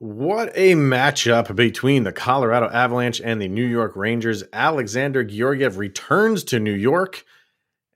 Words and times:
What 0.00 0.52
a 0.54 0.74
matchup 0.74 1.56
between 1.56 2.04
the 2.04 2.12
Colorado 2.12 2.68
Avalanche 2.68 3.20
and 3.20 3.42
the 3.42 3.48
New 3.48 3.66
York 3.66 3.96
Rangers. 3.96 4.44
Alexander 4.52 5.24
Georgiev 5.24 5.76
returns 5.76 6.44
to 6.44 6.60
New 6.60 6.74
York 6.74 7.24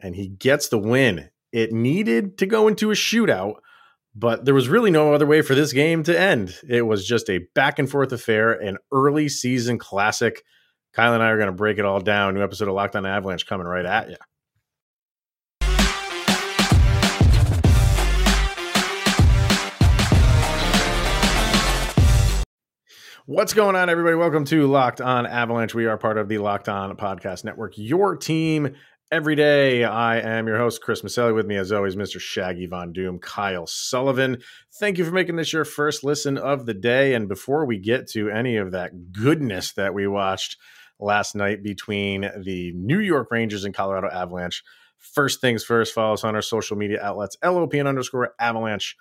and 0.00 0.16
he 0.16 0.26
gets 0.26 0.66
the 0.66 0.78
win. 0.78 1.30
It 1.52 1.72
needed 1.72 2.38
to 2.38 2.46
go 2.46 2.66
into 2.66 2.90
a 2.90 2.94
shootout, 2.94 3.56
but 4.16 4.44
there 4.44 4.54
was 4.54 4.68
really 4.68 4.90
no 4.90 5.14
other 5.14 5.26
way 5.26 5.42
for 5.42 5.54
this 5.54 5.72
game 5.72 6.02
to 6.02 6.18
end. 6.18 6.58
It 6.68 6.82
was 6.82 7.06
just 7.06 7.30
a 7.30 7.46
back 7.54 7.78
and 7.78 7.88
forth 7.88 8.10
affair, 8.10 8.52
an 8.52 8.78
early 8.90 9.28
season 9.28 9.78
classic. 9.78 10.42
Kyle 10.92 11.14
and 11.14 11.22
I 11.22 11.28
are 11.28 11.38
going 11.38 11.46
to 11.46 11.52
break 11.52 11.78
it 11.78 11.84
all 11.84 12.00
down. 12.00 12.34
New 12.34 12.42
episode 12.42 12.66
of 12.66 12.74
Locked 12.74 12.96
On 12.96 13.06
Avalanche 13.06 13.46
coming 13.46 13.66
right 13.66 13.86
at 13.86 14.10
you. 14.10 14.16
What's 23.32 23.54
going 23.54 23.76
on, 23.76 23.88
everybody? 23.88 24.14
Welcome 24.14 24.44
to 24.44 24.66
Locked 24.66 25.00
On 25.00 25.24
Avalanche. 25.24 25.74
We 25.74 25.86
are 25.86 25.96
part 25.96 26.18
of 26.18 26.28
the 26.28 26.36
Locked 26.36 26.68
On 26.68 26.94
Podcast 26.98 27.44
Network, 27.44 27.72
your 27.78 28.14
team 28.14 28.74
every 29.10 29.34
day. 29.36 29.84
I 29.84 30.18
am 30.18 30.46
your 30.46 30.58
host, 30.58 30.82
Chris 30.82 31.00
Maselli. 31.00 31.34
With 31.34 31.46
me, 31.46 31.56
as 31.56 31.72
always, 31.72 31.96
Mr. 31.96 32.20
Shaggy 32.20 32.66
Von 32.66 32.92
Doom, 32.92 33.18
Kyle 33.18 33.66
Sullivan. 33.66 34.42
Thank 34.74 34.98
you 34.98 35.06
for 35.06 35.12
making 35.12 35.36
this 35.36 35.50
your 35.50 35.64
first 35.64 36.04
listen 36.04 36.36
of 36.36 36.66
the 36.66 36.74
day. 36.74 37.14
And 37.14 37.26
before 37.26 37.64
we 37.64 37.78
get 37.78 38.06
to 38.08 38.28
any 38.28 38.58
of 38.58 38.72
that 38.72 39.12
goodness 39.12 39.72
that 39.72 39.94
we 39.94 40.06
watched 40.06 40.58
last 41.00 41.34
night 41.34 41.62
between 41.62 42.30
the 42.44 42.72
New 42.74 43.00
York 43.00 43.30
Rangers 43.30 43.64
and 43.64 43.74
Colorado 43.74 44.10
Avalanche, 44.10 44.62
first 44.98 45.40
things 45.40 45.64
first, 45.64 45.94
follow 45.94 46.12
us 46.12 46.22
on 46.22 46.34
our 46.34 46.42
social 46.42 46.76
media 46.76 47.02
outlets, 47.02 47.38
LOPN 47.42 47.88
underscore 47.88 48.34
Avalanche 48.38 48.94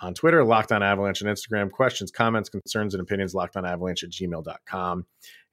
on 0.00 0.14
Twitter, 0.14 0.44
Locked 0.44 0.72
on 0.72 0.82
Avalanche 0.82 1.22
on 1.22 1.28
Instagram. 1.28 1.70
Questions, 1.70 2.10
comments, 2.10 2.48
concerns, 2.48 2.94
and 2.94 3.00
opinions, 3.00 3.34
locked 3.34 3.56
on 3.56 3.64
avalanche 3.64 4.02
at 4.02 4.10
gmail.com. 4.10 5.06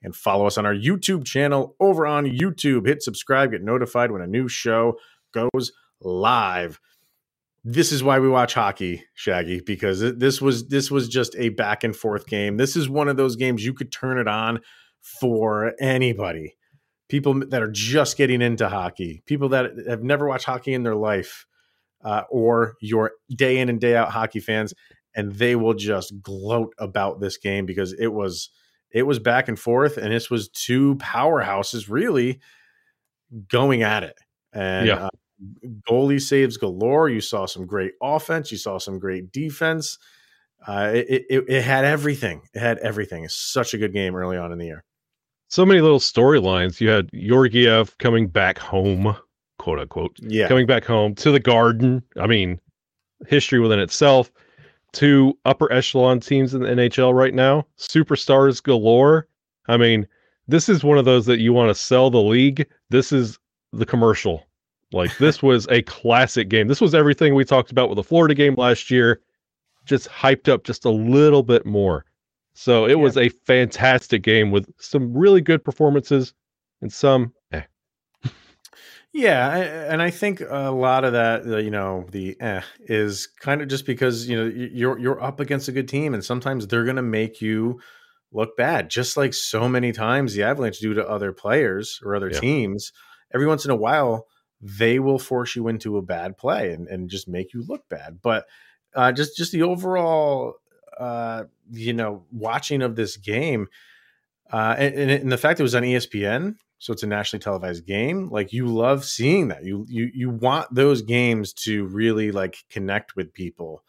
And 0.04 0.16
follow 0.16 0.48
us 0.48 0.58
on 0.58 0.66
our 0.66 0.74
YouTube 0.74 1.26
channel 1.26 1.76
over 1.80 2.08
on 2.08 2.26
YouTube. 2.26 2.88
Hit 2.88 3.04
subscribe, 3.04 3.52
get 3.52 3.62
notified 3.62 4.12
when 4.12 4.22
a 4.22 4.28
new 4.28 4.48
show 4.48 4.98
goes 5.32 5.72
live. 6.02 6.80
This 7.64 7.92
is 7.92 8.04
why 8.04 8.20
we 8.20 8.28
watch 8.28 8.56
hockey, 8.56 9.04
Shaggy, 9.14 9.62
because 9.64 10.00
this 10.00 10.42
was 10.42 10.68
this 10.70 10.90
was 10.90 11.08
just 11.08 11.36
a 11.38 11.50
back 11.50 11.84
and 11.84 11.96
forth 11.96 12.26
game. 12.26 12.58
This 12.58 12.76
is 12.76 12.90
one 12.90 13.08
of 13.08 13.18
those 13.18 13.36
games 13.36 13.64
you 13.64 13.76
could 13.76 13.92
turn 13.92 14.18
it 14.18 14.28
on 14.28 14.62
for 15.00 15.74
anybody. 15.80 16.58
People 17.08 17.44
that 17.50 17.62
are 17.62 17.72
just 17.72 18.18
getting 18.18 18.42
into 18.42 18.70
hockey, 18.70 19.22
people 19.28 19.50
that 19.50 19.74
have 19.88 20.02
never 20.02 20.28
watched 20.28 20.46
hockey 20.46 20.74
in 20.74 20.82
their 20.82 20.96
life 20.96 21.46
uh, 22.04 22.24
or 22.30 22.76
your 22.82 23.12
day 23.36 23.60
in 23.60 23.70
and 23.70 23.80
day 23.80 23.96
out 23.96 24.12
hockey 24.12 24.40
fans, 24.40 24.74
and 25.16 25.34
they 25.34 25.56
will 25.56 25.74
just 25.74 26.22
gloat 26.22 26.74
about 26.78 27.20
this 27.20 27.38
game 27.38 27.66
because 27.66 27.94
it 27.94 28.08
was 28.08 28.50
it 28.92 29.04
was 29.04 29.20
back 29.20 29.48
and 29.48 29.60
forth, 29.60 29.98
and 29.98 30.12
this 30.12 30.30
was 30.30 30.50
two 30.50 30.96
powerhouses 30.96 31.90
really 31.90 32.40
going 33.48 33.84
at 33.84 34.04
it. 34.04 34.18
And 34.54 34.88
yeah. 34.88 35.06
uh, 35.06 35.10
goalie 35.90 36.22
saves 36.22 36.58
galore. 36.58 37.10
You 37.10 37.22
saw 37.22 37.46
some 37.46 37.66
great 37.66 37.94
offense. 38.02 38.52
You 38.52 38.58
saw 38.58 38.78
some 38.78 39.00
great 39.00 39.32
defense. 39.32 39.98
Uh, 40.68 40.92
it, 40.94 41.26
it, 41.30 41.44
it 41.48 41.62
had 41.64 41.86
everything. 41.86 42.42
It 42.54 42.60
had 42.60 42.78
everything. 42.80 43.24
It's 43.24 43.36
such 43.36 43.74
a 43.74 43.78
good 43.78 43.94
game 43.94 44.16
early 44.16 44.38
on 44.38 44.52
in 44.52 44.60
the 44.60 44.66
year. 44.66 44.84
So 45.50 45.66
many 45.66 45.82
little 45.82 46.00
storylines. 46.00 46.80
You 46.80 46.90
had 46.90 47.10
Georgiev 47.14 47.98
coming 47.98 48.28
back 48.28 48.60
home 48.60 49.16
quote 49.62 49.80
unquote, 49.80 50.17
yeah. 50.23 50.48
coming 50.48 50.66
back 50.66 50.84
home 50.84 51.14
to 51.14 51.31
the 51.31 51.40
garden. 51.40 52.02
I 52.20 52.26
mean, 52.26 52.59
history 53.28 53.59
within 53.59 53.80
itself. 53.80 54.31
To 54.94 55.38
upper 55.45 55.72
echelon 55.72 56.20
teams 56.20 56.53
in 56.53 56.64
the 56.64 56.68
NHL 56.68 57.14
right 57.14 57.34
now, 57.34 57.66
superstars 57.78 58.62
galore. 58.62 59.28
I 59.70 59.78
mean, 59.78 60.06
this 60.50 60.68
is 60.68 60.84
one 60.84 60.98
of 60.98 61.06
those 61.06 61.28
that 61.28 61.40
you 61.40 61.53
want 61.53 61.70
to 61.70 61.76
sell 61.76 62.09
the 62.09 62.22
league. 62.22 62.68
This 62.90 63.14
is 63.14 63.40
the 63.72 63.86
commercial. 63.86 64.46
Like 64.91 65.16
this 65.18 65.41
was 65.44 65.66
a 65.69 65.84
classic 65.84 66.50
game. 66.50 66.68
This 66.68 66.81
was 66.81 66.94
everything 66.94 67.36
we 67.36 67.46
talked 67.46 67.72
about 67.72 67.88
with 67.88 67.96
the 67.96 68.03
Florida 68.03 68.34
game 68.34 68.56
last 68.56 68.91
year, 68.91 69.22
just 69.86 70.09
hyped 70.09 70.50
up 70.50 70.66
just 70.66 70.84
a 70.84 70.90
little 70.90 71.44
bit 71.44 71.66
more. 71.66 72.03
So 72.53 72.86
it 72.86 72.90
yeah. 72.90 72.96
was 72.96 73.16
a 73.16 73.30
fantastic 73.30 74.24
game 74.24 74.52
with 74.52 74.69
some 74.78 75.13
really 75.13 75.40
good 75.40 75.63
performances 75.63 76.34
and 76.81 76.91
some 76.91 77.31
yeah, 79.14 79.58
and 79.58 80.02
I 80.02 80.10
think 80.10 80.42
a 80.42 80.72
lot 80.72 81.04
of 81.04 81.14
that, 81.14 81.46
you 81.46 81.72
know, 81.72 82.06
the 82.12 82.40
eh, 82.40 82.62
is 82.80 83.28
kind 83.28 83.62
of 83.62 83.68
just 83.68 83.86
because 83.86 84.28
you 84.28 84.38
know 84.38 84.46
you're 84.46 84.98
you're 84.98 85.22
up 85.22 85.42
against 85.42 85.68
a 85.68 85.74
good 85.74 85.90
team, 85.90 86.14
and 86.14 86.24
sometimes 86.24 86.68
they're 86.68 86.86
going 86.86 86.96
to 86.96 87.02
make 87.02 87.42
you 87.42 87.82
look 88.32 88.56
bad, 88.56 88.90
just 88.90 89.18
like 89.18 89.34
so 89.34 89.68
many 89.68 89.92
times 89.92 90.34
the 90.34 90.44
Avalanche 90.44 90.80
do 90.80 90.94
to 90.94 91.08
other 91.08 91.34
players 91.34 92.00
or 92.06 92.16
other 92.16 92.30
yeah. 92.32 92.40
teams. 92.40 92.94
Every 93.34 93.48
once 93.48 93.66
in 93.66 93.72
a 93.72 93.76
while, 93.76 94.28
they 94.62 95.00
will 95.00 95.20
force 95.20 95.58
you 95.58 95.68
into 95.68 95.98
a 95.98 96.02
bad 96.02 96.38
play 96.38 96.72
and, 96.72 96.88
and 96.88 97.10
just 97.10 97.28
make 97.28 97.54
you 97.54 97.66
look 97.68 97.90
bad. 97.90 98.20
But 98.22 98.46
uh, 98.96 99.12
just 99.12 99.36
just 99.36 99.52
the 99.52 99.64
overall, 99.64 100.56
uh, 100.98 101.44
you 101.70 101.92
know, 101.92 102.24
watching 102.32 102.82
of 102.82 102.96
this 102.96 103.18
game, 103.18 103.68
uh, 104.54 104.76
and, 104.78 105.12
and 105.12 105.32
the 105.32 105.38
fact 105.38 105.60
it 105.60 105.64
was 105.64 105.76
on 105.76 105.84
ESPN 105.84 106.56
so 106.81 106.92
it's 106.92 107.03
a 107.03 107.08
nationally 107.08 107.44
televised 107.44 107.86
game. 107.86 108.28
Like 108.31 108.52
you 108.52 108.66
love 108.66 109.06
seeing 109.06 109.50
that. 109.50 109.64
You 109.64 109.86
you 109.88 110.09
you 110.16 110.31
want 110.31 110.74
those 110.74 111.03
games 111.03 111.53
to 111.53 111.86
really 111.86 112.31
like 112.31 112.58
connect 112.72 113.16
with 113.16 113.34
people. 113.34 113.84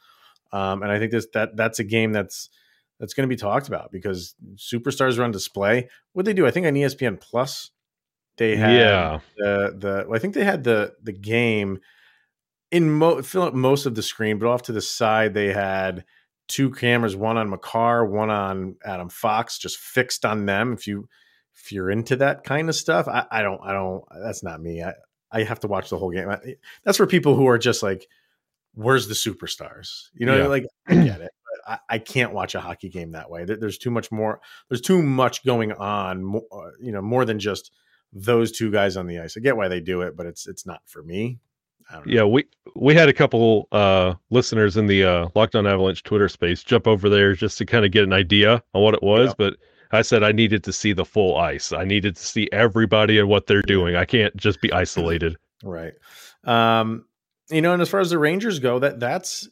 Um, 0.53 0.83
and 0.83 0.93
i 0.93 0.99
think 0.99 1.11
this 1.11 1.27
that 1.33 1.57
that's 1.57 1.79
a 1.79 1.85
game 1.85 2.13
that's 2.13 2.51
that's 3.01 3.15
going 3.15 3.27
to 3.27 3.35
be 3.35 3.41
talked 3.41 3.67
about 3.67 3.91
because 3.91 4.35
superstars 4.57 5.19
are 5.19 5.23
on 5.23 5.31
display. 5.31 5.89
What 6.13 6.27
they 6.27 6.35
do? 6.35 6.47
I 6.47 6.51
think 6.51 6.67
on 6.67 6.75
espn 6.75 7.19
plus 7.19 7.71
they 8.37 8.57
had 8.57 8.79
yeah. 8.79 9.21
the 9.39 9.75
the 9.79 10.05
well, 10.07 10.17
i 10.17 10.19
think 10.19 10.35
they 10.35 10.45
had 10.45 10.65
the 10.65 10.93
the 11.03 11.13
game 11.13 11.81
in 12.71 12.91
mo- 12.91 13.23
fill 13.23 13.43
up 13.43 13.55
most 13.55 13.87
of 13.87 13.95
the 13.95 14.03
screen 14.03 14.39
but 14.39 14.49
off 14.49 14.63
to 14.63 14.73
the 14.73 14.81
side 14.81 15.33
they 15.33 15.53
had 15.53 16.05
two 16.49 16.71
cameras 16.71 17.17
one 17.17 17.39
on 17.39 17.49
makar 17.49 18.05
one 18.05 18.31
on 18.31 18.77
adam 18.85 19.09
fox 19.09 19.57
just 19.57 19.79
fixed 19.79 20.27
on 20.27 20.45
them. 20.45 20.75
If 20.75 20.87
you 20.87 21.09
if 21.55 21.73
you're 21.73 21.91
into 21.91 22.17
that 22.17 22.45
kind 22.45 22.69
of 22.69 22.75
stuff, 22.75 23.09
I, 23.09 23.27
I 23.31 23.43
don't, 23.43 23.61
I 23.63 23.73
don't, 23.73 24.05
that's 24.23 24.43
not 24.43 24.61
me. 24.61 24.83
I, 24.83 24.95
I 25.31 25.43
have 25.45 25.61
to 25.61 25.69
watch 25.69 25.91
the 25.91 25.99
whole 25.99 26.11
game. 26.11 26.29
I, 26.29 26.39
that's 26.85 26.99
for 26.99 27.07
people 27.07 27.35
who 27.35 27.47
are 27.49 27.59
just 27.59 27.83
like, 27.83 28.07
where's 28.75 29.09
the 29.09 29.15
superstars? 29.15 30.09
You 30.15 30.27
know, 30.27 30.37
yeah. 30.37 30.47
like 30.47 30.67
I 30.89 30.95
get 30.95 31.21
it. 31.21 31.31
But 31.65 31.73
I, 31.73 31.95
I, 31.95 31.99
can't 31.99 32.33
watch 32.33 32.55
a 32.55 32.61
hockey 32.61 32.89
game 32.89 33.13
that 33.13 33.31
way. 33.31 33.45
There's 33.45 33.79
too 33.79 33.91
much 33.91 34.11
more. 34.11 34.41
There's 34.69 34.81
too 34.81 35.03
much 35.03 35.45
going 35.45 35.73
on. 35.73 36.41
Uh, 36.53 36.71
you 36.81 36.93
know, 36.93 37.03
more 37.03 37.25
than 37.25 37.39
just 37.39 37.73
those 38.13 38.53
two 38.53 38.71
guys 38.71 38.97
on 38.97 39.07
the 39.07 39.19
ice. 39.19 39.37
I 39.37 39.41
get 39.41 39.57
why 39.57 39.69
they 39.69 39.81
do 39.81 40.03
it, 40.03 40.17
but 40.17 40.27
it's 40.27 40.47
it's 40.47 40.67
not 40.67 40.81
for 40.87 41.03
me. 41.03 41.41
Yeah, 42.07 42.25
we 42.25 42.47
we 42.75 42.95
had 42.95 43.09
a 43.09 43.13
couple 43.13 43.69
uh, 43.71 44.15
listeners 44.31 44.77
in 44.77 44.87
the 44.87 45.05
uh, 45.05 45.29
Locked 45.35 45.55
On 45.55 45.67
Avalanche 45.67 46.03
Twitter 46.03 46.29
space 46.29 46.63
jump 46.63 46.87
over 46.87 47.09
there 47.09 47.35
just 47.35 47.59
to 47.59 47.67
kind 47.67 47.85
of 47.85 47.91
get 47.91 48.05
an 48.05 48.13
idea 48.13 48.63
on 48.73 48.83
what 48.83 48.95
it 48.95 49.03
was, 49.03 49.29
yeah. 49.29 49.35
but 49.37 49.57
I 49.93 50.03
said 50.03 50.23
I 50.23 50.33
needed 50.33 50.65
to 50.65 50.73
see 50.73 50.93
the 50.93 51.05
full 51.05 51.37
ice. 51.37 51.73
I 51.73 51.85
needed 51.85 52.17
to 52.17 52.23
see 52.23 52.49
everybody 52.51 53.19
and 53.19 53.29
what 53.29 53.47
they're 53.47 53.63
doing. 53.63 53.95
I 53.95 54.07
can't 54.07 54.35
just 54.37 54.61
be 54.61 54.73
isolated. 54.73 55.37
Right. 55.63 55.93
Um, 56.45 57.05
you 57.51 57.61
know, 57.61 57.73
and 57.73 57.83
as 57.83 57.89
far 57.89 58.01
as 58.01 58.11
the 58.11 58.19
Rangers 58.19 58.59
go, 58.59 58.79
that 58.79 58.99
that's 58.99 59.49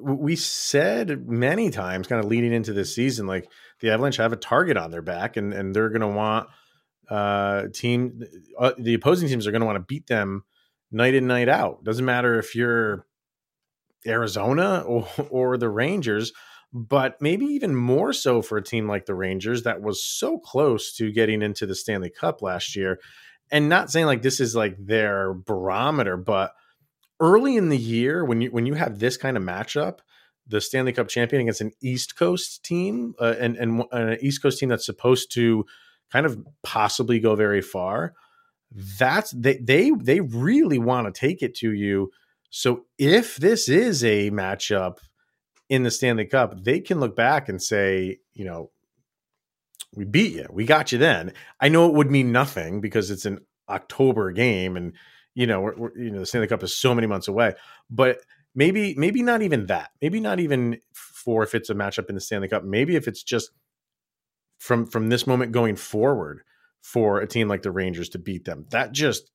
we 0.00 0.36
said 0.36 1.26
many 1.28 1.70
times, 1.70 2.06
kind 2.06 2.22
of 2.22 2.30
leading 2.30 2.52
into 2.52 2.72
this 2.72 2.94
season, 2.94 3.26
like 3.26 3.50
the 3.80 3.90
Avalanche 3.90 4.18
have 4.18 4.32
a 4.32 4.36
target 4.36 4.76
on 4.76 4.90
their 4.90 5.02
back, 5.02 5.36
and 5.36 5.52
and 5.52 5.74
they're 5.74 5.88
going 5.88 6.00
to 6.02 6.08
want 6.08 6.48
uh 7.08 7.68
team 7.72 8.20
uh, 8.58 8.72
the 8.78 8.94
opposing 8.94 9.28
teams 9.28 9.46
are 9.46 9.52
going 9.52 9.60
to 9.60 9.66
want 9.66 9.76
to 9.76 9.84
beat 9.84 10.08
them 10.08 10.44
night 10.90 11.14
in 11.14 11.26
night 11.26 11.48
out. 11.48 11.82
Doesn't 11.84 12.04
matter 12.04 12.38
if 12.38 12.54
you're 12.54 13.06
Arizona 14.06 14.82
or 14.86 15.08
or 15.30 15.56
the 15.56 15.68
Rangers 15.68 16.32
but 16.72 17.20
maybe 17.20 17.46
even 17.46 17.74
more 17.74 18.12
so 18.12 18.42
for 18.42 18.58
a 18.58 18.62
team 18.62 18.88
like 18.88 19.06
the 19.06 19.14
Rangers 19.14 19.62
that 19.62 19.80
was 19.80 20.02
so 20.02 20.38
close 20.38 20.94
to 20.96 21.12
getting 21.12 21.42
into 21.42 21.66
the 21.66 21.74
Stanley 21.74 22.10
Cup 22.10 22.42
last 22.42 22.76
year. 22.76 22.98
And 23.50 23.68
not 23.68 23.90
saying 23.90 24.06
like 24.06 24.22
this 24.22 24.40
is 24.40 24.56
like 24.56 24.76
their 24.78 25.32
barometer, 25.32 26.16
but 26.16 26.52
early 27.20 27.56
in 27.56 27.68
the 27.68 27.78
year 27.78 28.24
when 28.24 28.40
you 28.40 28.50
when 28.50 28.66
you 28.66 28.74
have 28.74 28.98
this 28.98 29.16
kind 29.16 29.36
of 29.36 29.42
matchup, 29.42 30.00
the 30.46 30.60
Stanley 30.60 30.92
Cup 30.92 31.08
champion 31.08 31.42
against 31.42 31.60
an 31.60 31.72
East 31.80 32.16
Coast 32.16 32.64
team 32.64 33.14
uh, 33.20 33.34
and 33.38 33.56
and 33.56 33.84
an 33.92 34.18
East 34.20 34.42
Coast 34.42 34.58
team 34.58 34.68
that's 34.68 34.86
supposed 34.86 35.32
to 35.32 35.64
kind 36.12 36.26
of 36.26 36.44
possibly 36.62 37.20
go 37.20 37.36
very 37.36 37.62
far, 37.62 38.14
that's 38.98 39.30
they 39.30 39.58
they 39.58 39.92
they 39.98 40.20
really 40.20 40.78
want 40.78 41.06
to 41.06 41.18
take 41.18 41.42
it 41.42 41.54
to 41.56 41.72
you. 41.72 42.10
So 42.50 42.84
if 42.98 43.36
this 43.36 43.68
is 43.68 44.04
a 44.04 44.30
matchup 44.30 44.98
in 45.68 45.82
the 45.82 45.90
Stanley 45.90 46.26
Cup, 46.26 46.62
they 46.64 46.80
can 46.80 47.00
look 47.00 47.16
back 47.16 47.48
and 47.48 47.62
say, 47.62 48.18
you 48.34 48.44
know, 48.44 48.70
we 49.94 50.04
beat 50.04 50.34
you. 50.34 50.46
We 50.50 50.64
got 50.66 50.92
you 50.92 50.98
then. 50.98 51.32
I 51.60 51.68
know 51.68 51.88
it 51.88 51.94
would 51.94 52.10
mean 52.10 52.32
nothing 52.32 52.80
because 52.80 53.10
it's 53.10 53.24
an 53.24 53.40
October 53.68 54.32
game 54.32 54.76
and 54.76 54.92
you 55.36 55.46
know, 55.46 55.60
we're, 55.60 55.76
we're, 55.76 55.98
you 55.98 56.10
know, 56.10 56.20
the 56.20 56.26
Stanley 56.26 56.48
Cup 56.48 56.62
is 56.62 56.74
so 56.74 56.94
many 56.94 57.06
months 57.06 57.28
away, 57.28 57.54
but 57.90 58.20
maybe 58.54 58.94
maybe 58.96 59.22
not 59.22 59.42
even 59.42 59.66
that. 59.66 59.90
Maybe 60.00 60.18
not 60.18 60.40
even 60.40 60.80
for 60.94 61.44
if 61.44 61.54
it's 61.54 61.70
a 61.70 61.74
matchup 61.74 62.08
in 62.08 62.14
the 62.14 62.20
Stanley 62.20 62.48
Cup. 62.48 62.64
Maybe 62.64 62.96
if 62.96 63.06
it's 63.06 63.22
just 63.22 63.50
from 64.58 64.86
from 64.86 65.10
this 65.10 65.26
moment 65.26 65.52
going 65.52 65.76
forward 65.76 66.40
for 66.80 67.20
a 67.20 67.26
team 67.26 67.48
like 67.48 67.62
the 67.62 67.70
Rangers 67.70 68.08
to 68.10 68.18
beat 68.18 68.46
them. 68.46 68.64
That 68.70 68.92
just 68.92 69.30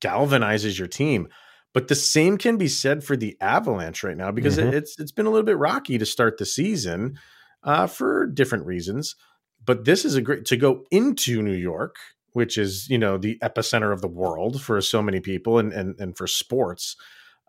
galvanizes 0.00 0.78
your 0.78 0.88
team. 0.88 1.28
But 1.74 1.88
the 1.88 1.94
same 1.94 2.38
can 2.38 2.56
be 2.56 2.68
said 2.68 3.04
for 3.04 3.16
the 3.16 3.36
Avalanche 3.40 4.02
right 4.02 4.16
now 4.16 4.30
because 4.30 4.58
mm-hmm. 4.58 4.74
it's 4.74 4.98
it's 4.98 5.12
been 5.12 5.26
a 5.26 5.30
little 5.30 5.44
bit 5.44 5.58
rocky 5.58 5.98
to 5.98 6.06
start 6.06 6.38
the 6.38 6.46
season 6.46 7.18
uh, 7.62 7.86
for 7.86 8.26
different 8.26 8.66
reasons. 8.66 9.16
But 9.64 9.84
this 9.84 10.04
is 10.04 10.14
a 10.14 10.22
great 10.22 10.46
to 10.46 10.56
go 10.56 10.84
into 10.90 11.42
New 11.42 11.52
York, 11.56 11.96
which 12.32 12.56
is 12.56 12.88
you 12.88 12.98
know 12.98 13.18
the 13.18 13.38
epicenter 13.42 13.92
of 13.92 14.00
the 14.00 14.08
world 14.08 14.62
for 14.62 14.80
so 14.80 15.02
many 15.02 15.20
people 15.20 15.58
and 15.58 15.72
and, 15.72 15.94
and 16.00 16.16
for 16.16 16.26
sports. 16.26 16.96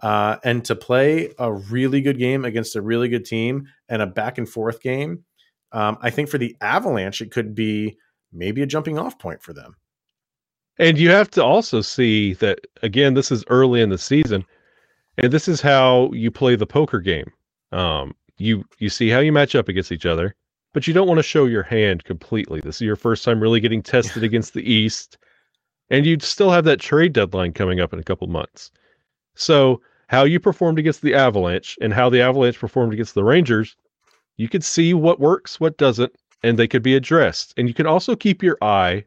Uh, 0.01 0.37
and 0.45 0.63
to 0.63 0.75
play 0.75 1.33
a 1.39 1.51
really 1.51 2.01
good 2.01 2.17
game 2.17 2.45
against 2.45 2.75
a 2.75 2.81
really 2.81 3.09
good 3.09 3.25
team 3.25 3.67
and 3.89 4.01
a 4.01 4.07
back 4.07 4.37
and 4.37 4.47
forth 4.47 4.81
game, 4.81 5.25
um, 5.73 5.97
I 6.01 6.09
think 6.09 6.29
for 6.29 6.37
the 6.37 6.55
Avalanche, 6.61 7.21
it 7.21 7.31
could 7.31 7.53
be 7.53 7.97
maybe 8.31 8.61
a 8.61 8.65
jumping 8.65 8.97
off 8.97 9.19
point 9.19 9.41
for 9.41 9.53
them. 9.53 9.75
And 10.79 10.97
you 10.97 11.09
have 11.09 11.29
to 11.31 11.43
also 11.43 11.81
see 11.81 12.33
that 12.35 12.59
again, 12.81 13.13
this 13.13 13.31
is 13.31 13.43
early 13.49 13.81
in 13.81 13.89
the 13.89 13.97
season, 13.97 14.45
and 15.17 15.31
this 15.31 15.49
is 15.49 15.59
how 15.59 16.09
you 16.13 16.31
play 16.31 16.55
the 16.55 16.65
poker 16.65 17.01
game. 17.01 17.31
Um, 17.73 18.15
you 18.37 18.63
you 18.79 18.87
see 18.87 19.09
how 19.09 19.19
you 19.19 19.33
match 19.33 19.55
up 19.55 19.67
against 19.67 19.91
each 19.91 20.05
other, 20.05 20.35
but 20.73 20.87
you 20.87 20.93
don't 20.93 21.07
want 21.07 21.17
to 21.19 21.23
show 21.23 21.45
your 21.45 21.63
hand 21.63 22.05
completely. 22.05 22.61
This 22.61 22.77
is 22.77 22.81
your 22.81 22.95
first 22.95 23.25
time 23.25 23.41
really 23.41 23.59
getting 23.59 23.83
tested 23.83 24.23
against 24.23 24.53
the 24.53 24.71
East, 24.71 25.17
and 25.89 26.05
you'd 26.05 26.23
still 26.23 26.49
have 26.49 26.63
that 26.63 26.79
trade 26.79 27.11
deadline 27.11 27.51
coming 27.51 27.81
up 27.81 27.91
in 27.91 27.99
a 27.99 28.03
couple 28.03 28.27
months. 28.27 28.71
So 29.35 29.81
how 30.07 30.23
you 30.23 30.39
performed 30.39 30.79
against 30.79 31.01
the 31.01 31.13
Avalanche 31.13 31.77
and 31.81 31.93
how 31.93 32.09
the 32.09 32.21
Avalanche 32.21 32.57
performed 32.57 32.93
against 32.93 33.15
the 33.15 33.23
Rangers, 33.23 33.75
you 34.37 34.47
could 34.47 34.63
see 34.63 34.93
what 34.93 35.19
works, 35.19 35.59
what 35.59 35.77
doesn't, 35.77 36.13
and 36.41 36.57
they 36.57 36.67
could 36.67 36.81
be 36.81 36.95
addressed. 36.95 37.53
And 37.57 37.67
you 37.67 37.73
can 37.73 37.85
also 37.85 38.15
keep 38.15 38.41
your 38.41 38.57
eye 38.61 39.03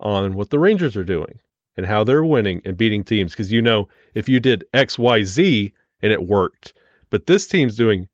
on 0.00 0.34
what 0.34 0.50
the 0.50 0.58
Rangers 0.58 0.96
are 0.96 1.04
doing 1.04 1.38
and 1.76 1.86
how 1.86 2.04
they're 2.04 2.24
winning 2.24 2.60
and 2.64 2.76
beating 2.76 3.04
teams. 3.04 3.32
Because 3.32 3.52
you 3.52 3.62
know, 3.62 3.88
if 4.14 4.28
you 4.28 4.40
did 4.40 4.64
X, 4.74 4.98
Y, 4.98 5.22
Z 5.22 5.72
and 6.02 6.12
it 6.12 6.26
worked, 6.26 6.74
but 7.10 7.26
this 7.26 7.46
team's 7.46 7.76
doing 7.76 8.08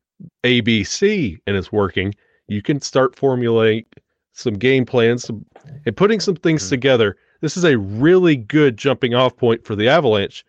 A, 0.45 0.61
B, 0.61 0.85
C 0.85 1.39
and 1.47 1.57
it's 1.57 1.73
working, 1.73 2.15
you 2.49 2.63
can 2.63 2.81
start 2.81 3.17
formulating 3.17 3.85
some 4.33 4.55
game 4.55 4.85
plans 4.85 5.25
some, 5.25 5.45
and 5.87 5.97
putting 5.97 6.21
some 6.21 6.37
things 6.37 6.63
mm-hmm. 6.65 6.71
together. 6.71 7.17
This 7.41 7.57
is 7.57 7.65
a 7.65 7.79
really 7.79 8.37
good 8.37 8.77
jumping 8.77 9.15
off 9.15 9.37
point 9.37 9.65
for 9.65 9.75
the 9.75 9.89
Avalanche. 9.89 10.45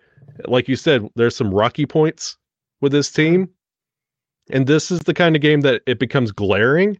Like 0.46 0.68
you 0.68 0.76
said, 0.76 1.08
there's 1.16 1.36
some 1.36 1.54
rocky 1.54 1.86
points 1.86 2.38
with 2.82 2.92
this 2.92 3.12
team. 3.12 3.50
And 4.50 4.68
this 4.68 4.92
is 4.92 5.00
the 5.02 5.14
kind 5.14 5.36
of 5.36 5.42
game 5.42 5.62
that 5.62 5.82
it 5.86 6.00
becomes 6.00 6.32
glaring. 6.32 6.98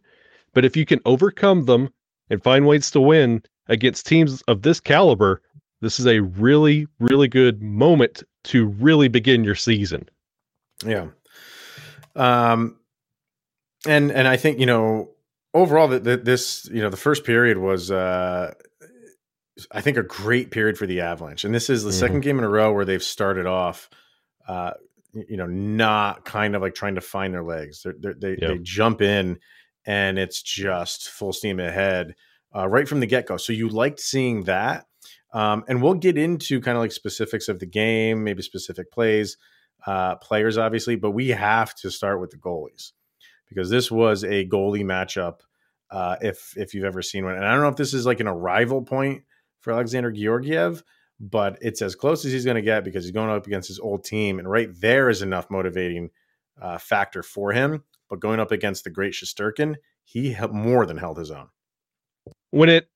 But 0.54 0.64
if 0.64 0.76
you 0.76 0.84
can 0.84 1.00
overcome 1.04 1.64
them 1.64 1.90
and 2.30 2.42
find 2.42 2.66
ways 2.66 2.90
to 2.90 3.00
win, 3.00 3.42
against 3.68 4.06
teams 4.06 4.42
of 4.42 4.62
this 4.62 4.80
caliber, 4.80 5.42
this 5.80 6.00
is 6.00 6.06
a 6.06 6.20
really, 6.20 6.86
really 6.98 7.28
good 7.28 7.62
moment 7.62 8.22
to 8.44 8.66
really 8.66 9.08
begin 9.08 9.44
your 9.44 9.54
season. 9.54 10.08
Yeah. 10.84 11.08
Um, 12.16 12.78
and 13.86 14.10
and 14.10 14.26
I 14.26 14.36
think 14.36 14.58
you 14.58 14.66
know 14.66 15.10
overall 15.54 15.88
that 15.88 16.24
this 16.24 16.68
you 16.72 16.82
know 16.82 16.90
the 16.90 16.96
first 16.96 17.24
period 17.24 17.58
was 17.58 17.90
uh, 17.90 18.54
I 19.70 19.80
think 19.80 19.96
a 19.96 20.02
great 20.02 20.50
period 20.50 20.76
for 20.76 20.86
the 20.86 21.00
Avalanche, 21.00 21.44
and 21.44 21.54
this 21.54 21.70
is 21.70 21.84
the 21.84 21.90
mm-hmm. 21.90 21.98
second 21.98 22.20
game 22.20 22.38
in 22.38 22.44
a 22.44 22.48
row 22.48 22.72
where 22.72 22.84
they've 22.84 23.02
started 23.02 23.46
off. 23.46 23.88
Uh, 24.46 24.72
you 25.12 25.36
know, 25.36 25.46
not 25.46 26.24
kind 26.24 26.54
of 26.54 26.62
like 26.62 26.74
trying 26.74 26.94
to 26.94 27.00
find 27.00 27.32
their 27.32 27.42
legs. 27.42 27.82
They're, 27.82 27.94
they're, 27.98 28.14
they 28.14 28.30
yep. 28.30 28.40
they 28.40 28.58
jump 28.58 29.00
in, 29.00 29.38
and 29.86 30.18
it's 30.18 30.42
just 30.42 31.08
full 31.08 31.32
steam 31.32 31.60
ahead 31.60 32.14
uh, 32.54 32.68
right 32.68 32.88
from 32.88 33.00
the 33.00 33.06
get 33.06 33.26
go. 33.26 33.36
So 33.36 33.52
you 33.52 33.68
liked 33.68 34.00
seeing 34.00 34.44
that. 34.44 34.86
Um, 35.32 35.64
and 35.68 35.82
we'll 35.82 35.94
get 35.94 36.16
into 36.16 36.60
kind 36.60 36.76
of 36.76 36.82
like 36.82 36.92
specifics 36.92 37.48
of 37.48 37.58
the 37.58 37.66
game, 37.66 38.24
maybe 38.24 38.42
specific 38.42 38.90
plays, 38.90 39.36
uh, 39.86 40.16
players, 40.16 40.56
obviously, 40.56 40.96
but 40.96 41.10
we 41.10 41.28
have 41.28 41.74
to 41.76 41.90
start 41.90 42.20
with 42.20 42.30
the 42.30 42.38
goalies 42.38 42.92
because 43.48 43.70
this 43.70 43.90
was 43.90 44.24
a 44.24 44.46
goalie 44.46 44.84
matchup. 44.84 45.40
Uh, 45.90 46.16
if 46.20 46.52
if 46.56 46.74
you've 46.74 46.84
ever 46.84 47.00
seen 47.00 47.24
one, 47.24 47.34
and 47.34 47.46
I 47.46 47.52
don't 47.52 47.62
know 47.62 47.68
if 47.68 47.76
this 47.76 47.94
is 47.94 48.04
like 48.04 48.20
an 48.20 48.28
arrival 48.28 48.82
point 48.82 49.22
for 49.60 49.72
Alexander 49.72 50.10
Georgiev, 50.10 50.82
but 51.18 51.58
it's 51.62 51.80
as 51.80 51.94
close 51.94 52.24
as 52.24 52.32
he's 52.32 52.44
going 52.44 52.56
to 52.56 52.62
get 52.62 52.84
because 52.84 53.04
he's 53.04 53.12
going 53.12 53.30
up 53.30 53.46
against 53.46 53.68
his 53.68 53.78
old 53.78 54.04
team, 54.04 54.38
and 54.38 54.50
right 54.50 54.68
there 54.80 55.08
is 55.08 55.22
enough 55.22 55.50
motivating 55.50 56.10
uh, 56.60 56.78
factor 56.78 57.22
for 57.22 57.52
him. 57.52 57.84
But 58.10 58.20
going 58.20 58.40
up 58.40 58.52
against 58.52 58.84
the 58.84 58.90
great 58.90 59.12
Shesterkin, 59.12 59.76
he 60.04 60.36
more 60.50 60.86
than 60.86 60.96
held 60.96 61.18
his 61.18 61.30
own 61.30 61.48
when 62.50 62.68
it 62.68 62.88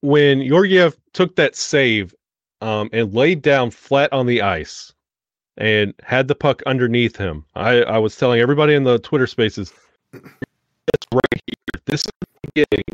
when 0.00 0.46
Georgiev 0.46 0.96
took 1.12 1.36
that 1.36 1.56
save 1.56 2.14
um, 2.60 2.88
and 2.92 3.14
laid 3.14 3.42
down 3.42 3.70
flat 3.70 4.12
on 4.12 4.26
the 4.26 4.42
ice 4.42 4.92
and 5.56 5.92
had 6.02 6.28
the 6.28 6.34
puck 6.34 6.62
underneath 6.66 7.16
him, 7.16 7.44
I, 7.56 7.82
I 7.82 7.98
was 7.98 8.16
telling 8.16 8.40
everybody 8.40 8.74
in 8.74 8.84
the 8.84 8.98
Twitter 9.00 9.26
spaces, 9.26 9.72
that's 10.12 11.06
right 11.12 11.42
here. 11.46 11.82
This 11.86 12.00
is 12.02 12.12
the 12.20 12.50
beginning 12.54 12.84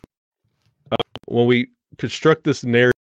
uh, 0.93 0.97
when 1.27 1.47
we 1.47 1.69
construct 1.99 2.45
this 2.45 2.65
narrative 2.65 2.95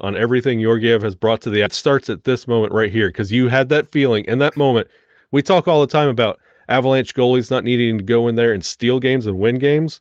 on 0.00 0.16
everything 0.16 0.62
Georgiev 0.62 1.02
has 1.02 1.14
brought 1.14 1.42
to 1.42 1.50
the 1.50 1.60
it 1.60 1.74
starts 1.74 2.08
at 2.08 2.24
this 2.24 2.48
moment 2.48 2.72
right 2.72 2.90
here 2.90 3.08
because 3.08 3.30
you 3.30 3.48
had 3.48 3.68
that 3.68 3.92
feeling 3.92 4.24
in 4.24 4.38
that 4.38 4.56
moment. 4.56 4.88
We 5.30 5.42
talk 5.42 5.68
all 5.68 5.82
the 5.82 5.86
time 5.86 6.08
about 6.08 6.40
Avalanche 6.70 7.14
goalies 7.14 7.50
not 7.50 7.64
needing 7.64 7.98
to 7.98 8.04
go 8.04 8.28
in 8.28 8.34
there 8.34 8.54
and 8.54 8.64
steal 8.64 8.98
games 8.98 9.26
and 9.26 9.38
win 9.38 9.58
games 9.58 10.00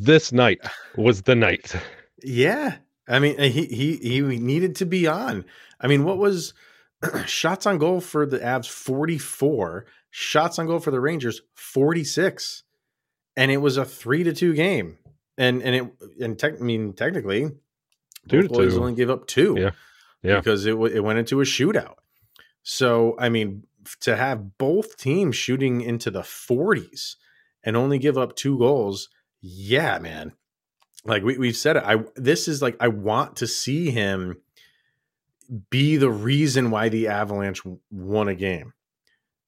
this 0.00 0.32
night 0.32 0.60
was 0.96 1.22
the 1.22 1.34
night. 1.34 1.74
Yeah. 2.22 2.76
I 3.06 3.18
mean, 3.18 3.38
he 3.38 3.66
he 3.66 3.96
he 3.96 4.20
needed 4.20 4.76
to 4.76 4.86
be 4.86 5.06
on. 5.06 5.44
I 5.80 5.86
mean, 5.86 6.04
what 6.04 6.18
was 6.18 6.54
shots 7.26 7.66
on 7.66 7.78
goal 7.78 8.00
for 8.00 8.24
the 8.24 8.38
Avs 8.38 8.68
44, 8.68 9.86
shots 10.10 10.58
on 10.58 10.66
goal 10.66 10.80
for 10.80 10.90
the 10.90 11.00
Rangers 11.00 11.42
46. 11.54 12.62
And 13.36 13.50
it 13.50 13.58
was 13.58 13.76
a 13.76 13.84
3 13.84 14.24
to 14.24 14.32
2 14.32 14.54
game. 14.54 14.98
And 15.38 15.62
and 15.62 15.74
it 15.74 15.86
and 16.20 16.38
tech, 16.38 16.54
I 16.60 16.64
mean 16.64 16.92
technically 16.92 17.50
two 18.28 18.48
boys 18.48 18.74
two. 18.74 18.80
only 18.80 18.94
gave 18.94 19.10
up 19.10 19.26
2. 19.26 19.56
Yeah. 19.58 19.70
Yeah. 20.22 20.36
Because 20.36 20.66
it 20.66 20.74
it 20.74 21.00
went 21.00 21.18
into 21.18 21.40
a 21.40 21.44
shootout. 21.44 21.94
So, 22.62 23.16
I 23.18 23.30
mean, 23.30 23.64
to 24.00 24.16
have 24.16 24.58
both 24.58 24.98
teams 24.98 25.34
shooting 25.34 25.80
into 25.80 26.10
the 26.10 26.20
40s 26.20 27.16
and 27.64 27.76
only 27.76 27.98
give 27.98 28.18
up 28.18 28.36
two 28.36 28.58
goals 28.58 29.08
yeah, 29.40 29.98
man. 29.98 30.32
Like 31.04 31.22
we 31.22 31.38
we've 31.38 31.56
said 31.56 31.76
it. 31.76 31.84
I 31.84 32.04
this 32.16 32.48
is 32.48 32.60
like 32.60 32.76
I 32.80 32.88
want 32.88 33.36
to 33.36 33.46
see 33.46 33.90
him 33.90 34.36
be 35.70 35.96
the 35.96 36.10
reason 36.10 36.70
why 36.70 36.88
the 36.88 37.08
Avalanche 37.08 37.62
won 37.90 38.28
a 38.28 38.34
game. 38.34 38.72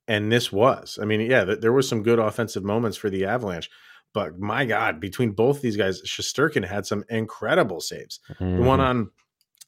And 0.09 0.33
this 0.33 0.51
was. 0.51 0.99
I 1.01 1.05
mean, 1.05 1.21
yeah, 1.21 1.45
there 1.45 1.73
was 1.73 1.89
some 1.89 2.03
good 2.03 2.19
offensive 2.19 2.65
moments 2.65 2.97
for 2.97 3.09
the 3.09 3.25
Avalanche, 3.25 3.71
but 4.13 4.39
my 4.39 4.65
God, 4.65 4.99
between 5.01 5.33
both 5.33 5.61
these 5.61 5.77
guys, 5.77 6.03
Shesterkin 6.03 6.67
had 6.67 6.87
some 6.87 7.05
incredible 7.09 7.81
saves. 7.81 8.19
Mm-hmm. 8.31 8.57
The 8.57 8.63
one 8.63 8.81
mm-hmm. 8.81 8.89
on 8.89 9.11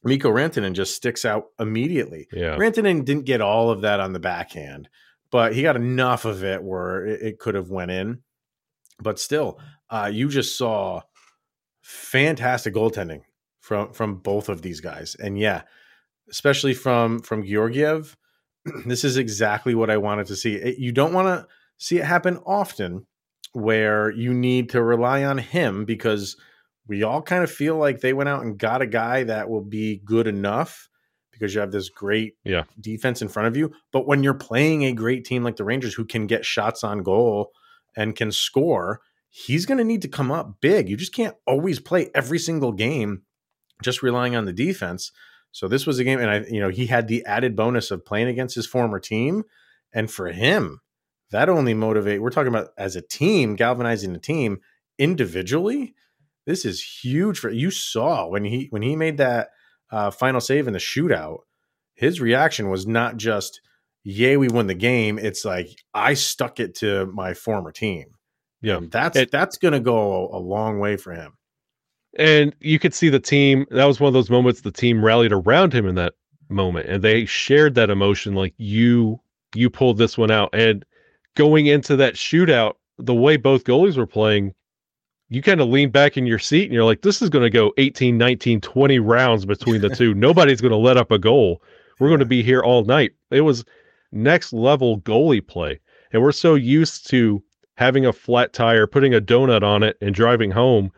Mikko 0.03 0.29
Rantanen 0.29 0.73
just 0.73 0.95
sticks 0.95 1.25
out 1.25 1.45
immediately. 1.59 2.27
Yeah. 2.31 2.57
Rantanen 2.57 3.05
didn't 3.05 3.25
get 3.25 3.41
all 3.41 3.69
of 3.69 3.81
that 3.81 3.99
on 3.99 4.13
the 4.13 4.19
backhand, 4.19 4.89
but 5.31 5.55
he 5.55 5.61
got 5.61 5.77
enough 5.77 6.25
of 6.25 6.43
it 6.43 6.61
where 6.63 7.05
it, 7.05 7.21
it 7.21 7.39
could 7.39 7.55
have 7.55 7.69
went 7.69 7.91
in. 7.91 8.21
But 8.99 9.19
still, 9.19 9.59
uh, 9.89 10.09
you 10.11 10.29
just 10.29 10.57
saw 10.57 11.01
fantastic 11.81 12.73
goaltending 12.73 13.21
from 13.59 13.93
from 13.93 14.17
both 14.17 14.49
of 14.49 14.61
these 14.61 14.81
guys, 14.81 15.15
and 15.15 15.37
yeah, 15.37 15.63
especially 16.29 16.73
from 16.73 17.19
from 17.19 17.45
Georgiev. 17.45 18.17
This 18.87 19.03
is 19.03 19.17
exactly 19.17 19.75
what 19.75 19.91
I 19.91 19.97
wanted 19.97 20.25
to 20.27 20.35
see. 20.35 20.55
It, 20.55 20.79
you 20.79 20.91
don't 20.91 21.13
want 21.13 21.27
to 21.27 21.47
see 21.77 21.99
it 21.99 22.05
happen 22.05 22.39
often, 22.47 23.05
where 23.53 24.09
you 24.09 24.33
need 24.33 24.69
to 24.71 24.81
rely 24.81 25.23
on 25.23 25.37
him 25.37 25.85
because 25.85 26.35
we 26.87 27.03
all 27.03 27.21
kind 27.21 27.43
of 27.43 27.51
feel 27.51 27.77
like 27.77 28.01
they 28.01 28.13
went 28.13 28.29
out 28.29 28.43
and 28.43 28.57
got 28.57 28.81
a 28.81 28.87
guy 28.87 29.23
that 29.23 29.49
will 29.49 29.63
be 29.63 30.01
good 30.03 30.27
enough 30.27 30.89
because 31.31 31.53
you 31.53 31.61
have 31.61 31.71
this 31.71 31.89
great 31.89 32.35
yeah. 32.43 32.63
defense 32.79 33.21
in 33.21 33.27
front 33.27 33.47
of 33.47 33.57
you. 33.57 33.71
But 33.91 34.07
when 34.07 34.23
you're 34.23 34.33
playing 34.33 34.83
a 34.83 34.93
great 34.93 35.25
team 35.25 35.43
like 35.43 35.57
the 35.57 35.63
Rangers 35.63 35.93
who 35.93 36.05
can 36.05 36.27
get 36.27 36.45
shots 36.45 36.83
on 36.83 37.03
goal 37.03 37.51
and 37.95 38.15
can 38.15 38.31
score, 38.31 39.01
he's 39.37 39.65
going 39.65 39.77
to 39.77 39.83
need 39.83 40.01
to 40.01 40.07
come 40.07 40.31
up 40.31 40.61
big. 40.61 40.87
You 40.87 40.95
just 40.95 41.13
can't 41.13 41.35
always 41.45 41.81
play 41.81 42.09
every 42.15 42.39
single 42.39 42.71
game 42.71 43.23
just 43.83 44.01
relying 44.01 44.33
on 44.33 44.45
the 44.45 44.53
defense. 44.53 45.11
So 45.51 45.67
this 45.67 45.85
was 45.85 45.99
a 45.99 46.05
game, 46.05 46.19
and 46.19 46.29
I, 46.29 46.45
you 46.49 46.61
know, 46.61 46.69
he 46.69 46.85
had 46.85 47.09
the 47.09 47.25
added 47.25 47.53
bonus 47.53 47.91
of 47.91 48.05
playing 48.05 48.29
against 48.29 48.55
his 48.55 48.65
former 48.65 48.97
team, 48.97 49.43
and 49.93 50.09
for 50.09 50.27
him, 50.29 50.79
that 51.31 51.49
only 51.49 51.73
motivate. 51.73 52.21
We're 52.21 52.29
talking 52.29 52.47
about 52.47 52.69
as 52.77 52.95
a 52.95 53.01
team, 53.01 53.57
galvanizing 53.57 54.13
the 54.13 54.19
team 54.19 54.59
individually. 54.97 55.95
This 56.45 56.63
is 56.63 56.81
huge 56.81 57.37
for 57.37 57.49
you. 57.49 57.71
Saw 57.71 58.27
when 58.27 58.45
he 58.45 58.67
when 58.69 58.83
he 58.83 58.95
made 58.95 59.17
that 59.17 59.49
uh, 59.91 60.11
final 60.11 60.39
save 60.39 60.67
in 60.67 60.73
the 60.73 60.79
shootout, 60.79 61.39
his 61.93 62.21
reaction 62.21 62.69
was 62.69 62.87
not 62.87 63.17
just 63.17 63.59
yay, 64.03 64.37
we 64.37 64.47
won 64.47 64.67
the 64.67 64.75
game. 64.75 65.19
It's 65.19 65.43
like 65.43 65.83
I 65.93 66.13
stuck 66.13 66.61
it 66.61 66.75
to 66.75 67.07
my 67.07 67.33
former 67.33 67.73
team. 67.73 68.14
Yeah, 68.65 68.77
and 68.77 68.91
that's 68.91 69.15
it, 69.15 69.29
that's 69.29 69.57
going 69.57 69.73
to 69.73 69.79
go 69.79 70.27
a, 70.31 70.37
a 70.37 70.39
long 70.39 70.79
way 70.79 70.97
for 70.97 71.13
him. 71.13 71.33
And 72.17 72.55
you 72.59 72.79
could 72.79 72.95
see 72.95 73.09
the 73.09 73.19
team. 73.19 73.67
That 73.69 73.85
was 73.85 73.99
one 73.99 74.07
of 74.07 74.13
those 74.13 74.31
moments 74.31 74.61
the 74.61 74.71
team 74.71 75.05
rallied 75.05 75.31
around 75.31 75.71
him 75.71 75.85
in 75.85 75.93
that 75.95 76.13
moment, 76.49 76.89
and 76.89 77.03
they 77.03 77.25
shared 77.25 77.75
that 77.75 77.91
emotion. 77.91 78.33
Like 78.33 78.55
you, 78.57 79.21
you 79.53 79.69
pulled 79.69 79.99
this 79.99 80.17
one 80.17 80.31
out, 80.31 80.49
and 80.51 80.83
going 81.35 81.67
into 81.67 81.95
that 81.97 82.15
shootout, 82.15 82.73
the 82.97 83.13
way 83.13 83.37
both 83.37 83.65
goalies 83.65 83.97
were 83.97 84.07
playing, 84.07 84.55
you 85.29 85.43
kind 85.43 85.61
of 85.61 85.67
lean 85.67 85.91
back 85.91 86.17
in 86.17 86.25
your 86.25 86.39
seat 86.39 86.63
and 86.63 86.73
you're 86.73 86.85
like, 86.85 87.01
this 87.01 87.21
is 87.21 87.29
going 87.29 87.43
to 87.43 87.49
go 87.51 87.71
18, 87.77 88.17
19, 88.17 88.61
20 88.61 88.99
rounds 88.99 89.45
between 89.45 89.81
the 89.81 89.89
two. 89.89 90.13
Nobody's 90.15 90.61
going 90.61 90.71
to 90.71 90.77
let 90.77 90.97
up 90.97 91.11
a 91.11 91.19
goal. 91.19 91.61
We're 91.99 92.07
going 92.07 92.19
to 92.19 92.25
be 92.25 92.41
here 92.41 92.61
all 92.61 92.83
night. 92.83 93.11
It 93.29 93.41
was 93.41 93.63
next 94.11 94.53
level 94.53 95.01
goalie 95.01 95.45
play. 95.45 95.79
And 96.13 96.21
we're 96.21 96.31
so 96.31 96.55
used 96.55 97.09
to 97.09 97.43
having 97.75 98.05
a 98.05 98.13
flat 98.13 98.53
tire, 98.53 98.87
putting 98.87 99.13
a 99.13 99.21
donut 99.21 99.63
on 99.63 99.83
it, 99.83 99.97
and 100.01 100.15
driving 100.15 100.51
home. 100.51 100.91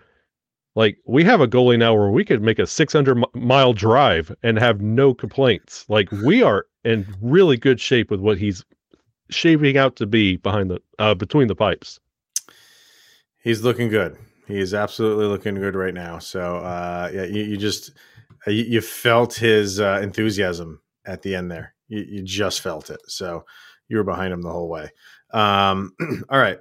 Like 0.76 1.00
we 1.06 1.24
have 1.24 1.42
a 1.42 1.48
goalie 1.48 1.80
now 1.80 1.96
where 1.96 2.10
we 2.10 2.24
could 2.24 2.42
make 2.42 2.60
a 2.60 2.68
600 2.68 3.24
mile 3.34 3.74
drive 3.74 4.36
and 4.44 4.60
have 4.60 4.80
no 4.80 5.14
complaints. 5.14 5.86
Like 5.90 6.12
we 6.12 6.44
are 6.44 6.68
in 6.84 7.06
really 7.22 7.58
good 7.58 7.82
shape 7.82 8.12
with 8.12 8.20
what 8.20 8.38
he's 8.38 8.64
shaping 9.30 9.78
out 9.78 9.96
to 9.98 10.06
be 10.06 10.38
behind 10.38 10.70
the 10.70 10.80
uh, 11.00 11.16
between 11.16 11.48
the 11.48 11.56
pipes. 11.56 12.00
He's 13.42 13.64
looking 13.64 13.90
good. 13.90 14.18
He 14.48 14.60
is 14.60 14.74
absolutely 14.74 15.26
looking 15.26 15.56
good 15.56 15.76
right 15.76 15.94
now. 15.94 16.20
So 16.20 16.58
uh, 16.58 17.10
yeah, 17.14 17.26
you, 17.26 17.44
you 17.44 17.58
just 17.58 17.92
uh, 18.48 18.52
you, 18.52 18.64
you, 18.64 18.82
felt 18.82 19.34
his 19.34 19.80
uh, 19.80 20.00
enthusiasm 20.02 20.82
at 21.06 21.22
the 21.22 21.36
end 21.36 21.52
there. 21.52 21.74
You, 21.88 22.06
you, 22.08 22.22
just 22.24 22.62
felt 22.62 22.90
it. 22.90 23.02
So 23.08 23.46
you 23.90 23.98
were 23.98 24.04
behind 24.04 24.32
him 24.32 24.42
the 24.42 24.52
whole 24.52 24.70
way. 24.70 24.90
Um, 25.32 25.94
all 26.30 26.40
right, 26.40 26.60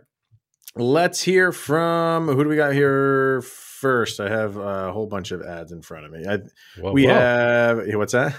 let's 0.76 1.22
hear 1.22 1.52
from 1.52 2.28
who 2.28 2.44
do 2.44 2.50
we 2.50 2.56
got 2.56 2.72
here 2.72 3.42
first? 3.42 4.20
I 4.20 4.28
have 4.28 4.56
a 4.56 4.92
whole 4.92 5.06
bunch 5.06 5.32
of 5.32 5.42
ads 5.42 5.72
in 5.72 5.82
front 5.82 6.06
of 6.06 6.12
me. 6.12 6.24
I, 6.26 6.38
well, 6.80 6.92
we 6.92 7.06
well. 7.06 7.18
have 7.18 7.80
what's 7.96 8.12
that? 8.12 8.36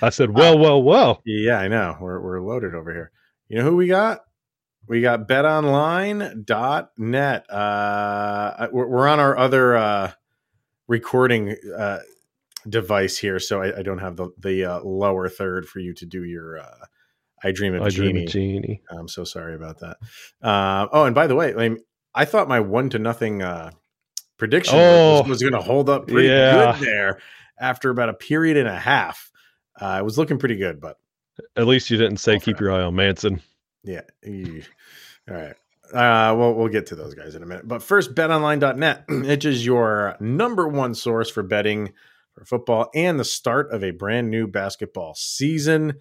I 0.00 0.08
said, 0.10 0.30
well, 0.30 0.54
uh, 0.54 0.58
well, 0.58 0.82
well. 0.82 1.20
Yeah, 1.24 1.58
I 1.58 1.66
know. 1.68 1.96
We're 2.00 2.20
we're 2.20 2.40
loaded 2.40 2.74
over 2.74 2.92
here. 2.92 3.12
You 3.48 3.58
know 3.58 3.64
who 3.64 3.76
we 3.76 3.88
got? 3.88 4.20
We 4.88 5.00
got 5.00 5.28
betonline.net. 5.28 7.50
Uh, 7.50 8.68
we're 8.72 9.06
on 9.06 9.20
our 9.20 9.38
other 9.38 9.76
uh, 9.76 10.10
recording 10.88 11.54
uh, 11.76 12.00
device 12.68 13.18
here, 13.18 13.38
so 13.38 13.62
I, 13.62 13.78
I 13.78 13.82
don't 13.82 13.98
have 13.98 14.16
the, 14.16 14.30
the 14.38 14.64
uh, 14.64 14.80
lower 14.80 15.28
third 15.28 15.68
for 15.68 15.78
you 15.78 15.94
to 15.94 16.04
do 16.04 16.24
your 16.24 16.58
uh, 16.58 16.86
I 17.42 17.52
Dream 17.52 17.74
of 17.74 17.82
I 17.82 17.88
Genie. 17.88 18.12
Dream 18.12 18.26
of 18.26 18.32
Genie. 18.32 18.82
I'm 18.90 19.08
so 19.08 19.24
sorry 19.24 19.54
about 19.54 19.80
that. 19.80 19.96
Uh, 20.42 20.88
oh, 20.92 21.04
and 21.04 21.14
by 21.14 21.26
the 21.26 21.34
way, 21.34 21.54
I, 21.54 21.68
mean, 21.68 21.78
I 22.14 22.24
thought 22.24 22.48
my 22.48 22.60
one 22.60 22.90
to 22.90 22.98
nothing 22.98 23.42
uh, 23.42 23.72
prediction 24.38 24.78
oh, 24.78 25.22
was, 25.26 25.40
going 25.40 25.54
to 25.54 25.60
hold 25.60 25.88
up 25.88 26.08
pretty 26.08 26.28
yeah. 26.28 26.76
good 26.78 26.86
there 26.86 27.20
after 27.58 27.90
about 27.90 28.08
a 28.08 28.14
period 28.14 28.56
and 28.56 28.68
a 28.68 28.78
half. 28.78 29.30
Uh, 29.80 29.98
it 30.00 30.04
was 30.04 30.18
looking 30.18 30.38
pretty 30.38 30.56
good, 30.56 30.80
but 30.80 30.98
at 31.56 31.66
least 31.66 31.90
you 31.90 31.96
didn't 31.96 32.18
say 32.18 32.38
keep 32.38 32.60
your 32.60 32.70
eye 32.70 32.82
on 32.82 32.94
Manson. 32.94 33.40
Yeah. 33.82 34.02
All 34.24 35.34
right. 35.34 35.54
Uh, 35.92 36.34
well, 36.34 36.54
we'll 36.54 36.68
get 36.68 36.86
to 36.86 36.94
those 36.94 37.14
guys 37.14 37.34
in 37.34 37.42
a 37.42 37.46
minute. 37.46 37.68
But 37.68 37.82
first, 37.82 38.14
betonline.net, 38.14 39.04
which 39.08 39.44
is 39.44 39.66
your 39.66 40.16
number 40.20 40.66
one 40.66 40.94
source 40.94 41.30
for 41.30 41.42
betting 41.42 41.92
for 42.32 42.44
football 42.44 42.90
and 42.94 43.20
the 43.20 43.24
start 43.24 43.70
of 43.72 43.84
a 43.84 43.90
brand 43.90 44.30
new 44.30 44.46
basketball 44.46 45.14
season. 45.14 45.94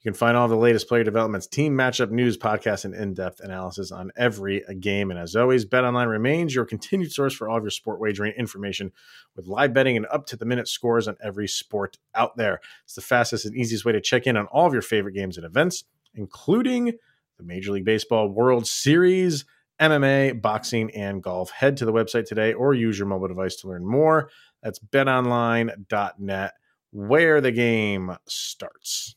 You 0.00 0.10
can 0.10 0.16
find 0.16 0.36
all 0.36 0.48
the 0.48 0.56
latest 0.56 0.88
player 0.88 1.04
developments, 1.04 1.46
team 1.46 1.74
matchup 1.74 2.10
news, 2.10 2.38
podcasts, 2.38 2.84
and 2.84 2.94
in-depth 2.94 3.40
analysis 3.40 3.92
on 3.92 4.10
every 4.16 4.64
game. 4.80 5.10
And 5.10 5.20
as 5.20 5.36
always, 5.36 5.66
BetOnline 5.66 6.08
remains 6.08 6.54
your 6.54 6.64
continued 6.64 7.12
source 7.12 7.34
for 7.34 7.48
all 7.48 7.58
of 7.58 7.64
your 7.64 7.70
sport 7.70 8.00
wagering 8.00 8.32
information 8.36 8.92
with 9.36 9.46
live 9.46 9.74
betting 9.74 9.96
and 9.96 10.06
up-to-the-minute 10.06 10.68
scores 10.68 11.06
on 11.06 11.16
every 11.22 11.48
sport 11.48 11.98
out 12.14 12.36
there. 12.36 12.60
It's 12.84 12.94
the 12.94 13.02
fastest 13.02 13.44
and 13.44 13.54
easiest 13.54 13.84
way 13.84 13.92
to 13.92 14.00
check 14.00 14.26
in 14.26 14.36
on 14.36 14.46
all 14.46 14.66
of 14.66 14.72
your 14.72 14.82
favorite 14.82 15.14
games 15.14 15.36
and 15.36 15.46
events, 15.46 15.84
including– 16.14 16.94
the 17.40 17.46
Major 17.46 17.72
League 17.72 17.86
Baseball 17.86 18.28
World 18.28 18.66
Series, 18.66 19.46
MMA, 19.80 20.40
boxing, 20.42 20.90
and 20.94 21.22
golf. 21.22 21.50
Head 21.50 21.78
to 21.78 21.86
the 21.86 21.92
website 21.92 22.26
today 22.26 22.52
or 22.52 22.74
use 22.74 22.98
your 22.98 23.08
mobile 23.08 23.28
device 23.28 23.56
to 23.56 23.68
learn 23.68 23.86
more. 23.86 24.30
That's 24.62 24.78
betonline.net, 24.78 26.52
where 26.90 27.40
the 27.40 27.52
game 27.52 28.14
starts. 28.28 29.16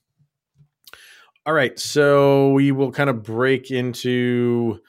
All 1.45 1.53
right, 1.53 1.77
so 1.77 2.51
we 2.51 2.71
will 2.71 2.91
kind 2.91 3.09
of 3.09 3.21
break 3.21 3.69
into 3.69 4.79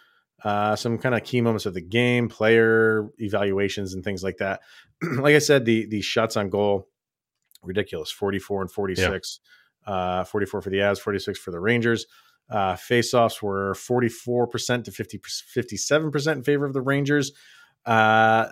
uh, 0.44 0.76
some 0.76 0.99
kind 0.99 1.14
of 1.14 1.25
key 1.25 1.40
moments 1.40 1.66
of 1.66 1.75
the 1.75 1.80
game, 1.80 2.28
player 2.28 3.08
evaluations, 3.18 3.94
and 3.94 4.04
things 4.04 4.23
like 4.23 4.37
that. 4.37 4.61
like 5.02 5.34
I 5.34 5.38
said, 5.38 5.64
the 5.64 5.87
the 5.87 6.00
shots 6.00 6.37
on 6.37 6.50
goal, 6.50 6.88
ridiculous, 7.62 8.11
forty 8.11 8.38
four 8.38 8.62
and 8.62 8.70
forty 8.70 8.94
six. 8.94 9.40
Yeah. 9.42 9.50
Uh, 9.87 10.25
44 10.25 10.62
for 10.62 10.70
the 10.70 10.78
Avs, 10.78 10.99
46 10.99 11.38
for 11.38 11.50
the 11.50 11.61
Rangers. 11.61 12.06
Uh, 12.49 12.73
faceoffs 12.75 13.42
were 13.42 13.75
44% 13.75 14.84
to 14.84 14.90
50, 14.90 15.18
57% 15.18 16.32
in 16.32 16.42
favor 16.42 16.64
of 16.64 16.73
the 16.73 16.80
Rangers. 16.80 17.32
Uh, 17.84 18.46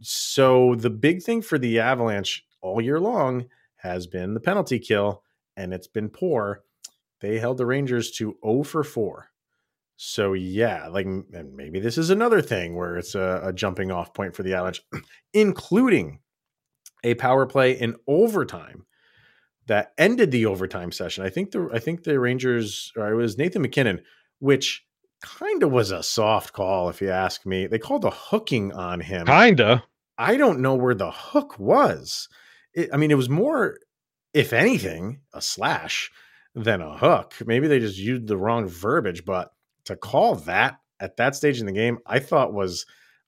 so 0.00 0.74
the 0.74 0.88
big 0.90 1.22
thing 1.22 1.42
for 1.42 1.58
the 1.58 1.80
Avalanche 1.80 2.44
all 2.62 2.80
year 2.80 2.98
long 2.98 3.46
has 3.76 4.06
been 4.06 4.34
the 4.34 4.40
penalty 4.40 4.78
kill, 4.78 5.22
and 5.56 5.74
it's 5.74 5.88
been 5.88 6.08
poor. 6.08 6.62
They 7.22 7.38
held 7.38 7.56
the 7.56 7.66
Rangers 7.66 8.10
to 8.12 8.36
0 8.44 8.64
for 8.64 8.84
4. 8.84 9.28
So 9.96 10.32
yeah, 10.32 10.88
like 10.88 11.06
and 11.06 11.54
maybe 11.54 11.78
this 11.78 11.96
is 11.96 12.10
another 12.10 12.42
thing 12.42 12.74
where 12.74 12.96
it's 12.96 13.14
a, 13.14 13.40
a 13.44 13.52
jumping 13.52 13.92
off 13.92 14.12
point 14.12 14.34
for 14.34 14.42
the 14.42 14.54
Avalanche, 14.54 14.82
including 15.32 16.18
a 17.04 17.14
power 17.14 17.46
play 17.46 17.72
in 17.72 17.94
overtime 18.08 18.84
that 19.66 19.92
ended 19.96 20.32
the 20.32 20.46
overtime 20.46 20.90
session. 20.90 21.24
I 21.24 21.30
think 21.30 21.52
the 21.52 21.70
I 21.72 21.78
think 21.78 22.02
the 22.02 22.18
Rangers 22.18 22.92
or 22.96 23.12
it 23.12 23.14
was 23.14 23.38
Nathan 23.38 23.62
MacKinnon, 23.62 24.02
which 24.40 24.84
kind 25.22 25.62
of 25.62 25.70
was 25.70 25.92
a 25.92 26.02
soft 26.02 26.52
call 26.52 26.88
if 26.88 27.00
you 27.00 27.10
ask 27.10 27.46
me. 27.46 27.68
They 27.68 27.78
called 27.78 28.04
a 28.04 28.10
hooking 28.10 28.72
on 28.72 28.98
him. 28.98 29.26
Kinda. 29.26 29.84
I 30.18 30.36
don't 30.36 30.60
know 30.60 30.74
where 30.74 30.94
the 30.94 31.12
hook 31.12 31.60
was. 31.60 32.28
It, 32.74 32.90
I 32.92 32.96
mean, 32.96 33.12
it 33.12 33.16
was 33.16 33.28
more, 33.28 33.78
if 34.34 34.52
anything, 34.52 35.20
a 35.32 35.40
slash 35.40 36.10
than 36.54 36.80
a 36.80 36.96
hook. 36.96 37.34
Maybe 37.46 37.66
they 37.66 37.78
just 37.78 37.98
used 37.98 38.26
the 38.26 38.36
wrong 38.36 38.66
verbiage, 38.66 39.24
but 39.24 39.52
to 39.84 39.96
call 39.96 40.36
that 40.36 40.78
at 41.00 41.16
that 41.16 41.34
stage 41.34 41.60
in 41.60 41.66
the 41.66 41.72
game, 41.72 41.98
I 42.06 42.18
thought 42.18 42.52
was 42.52 42.86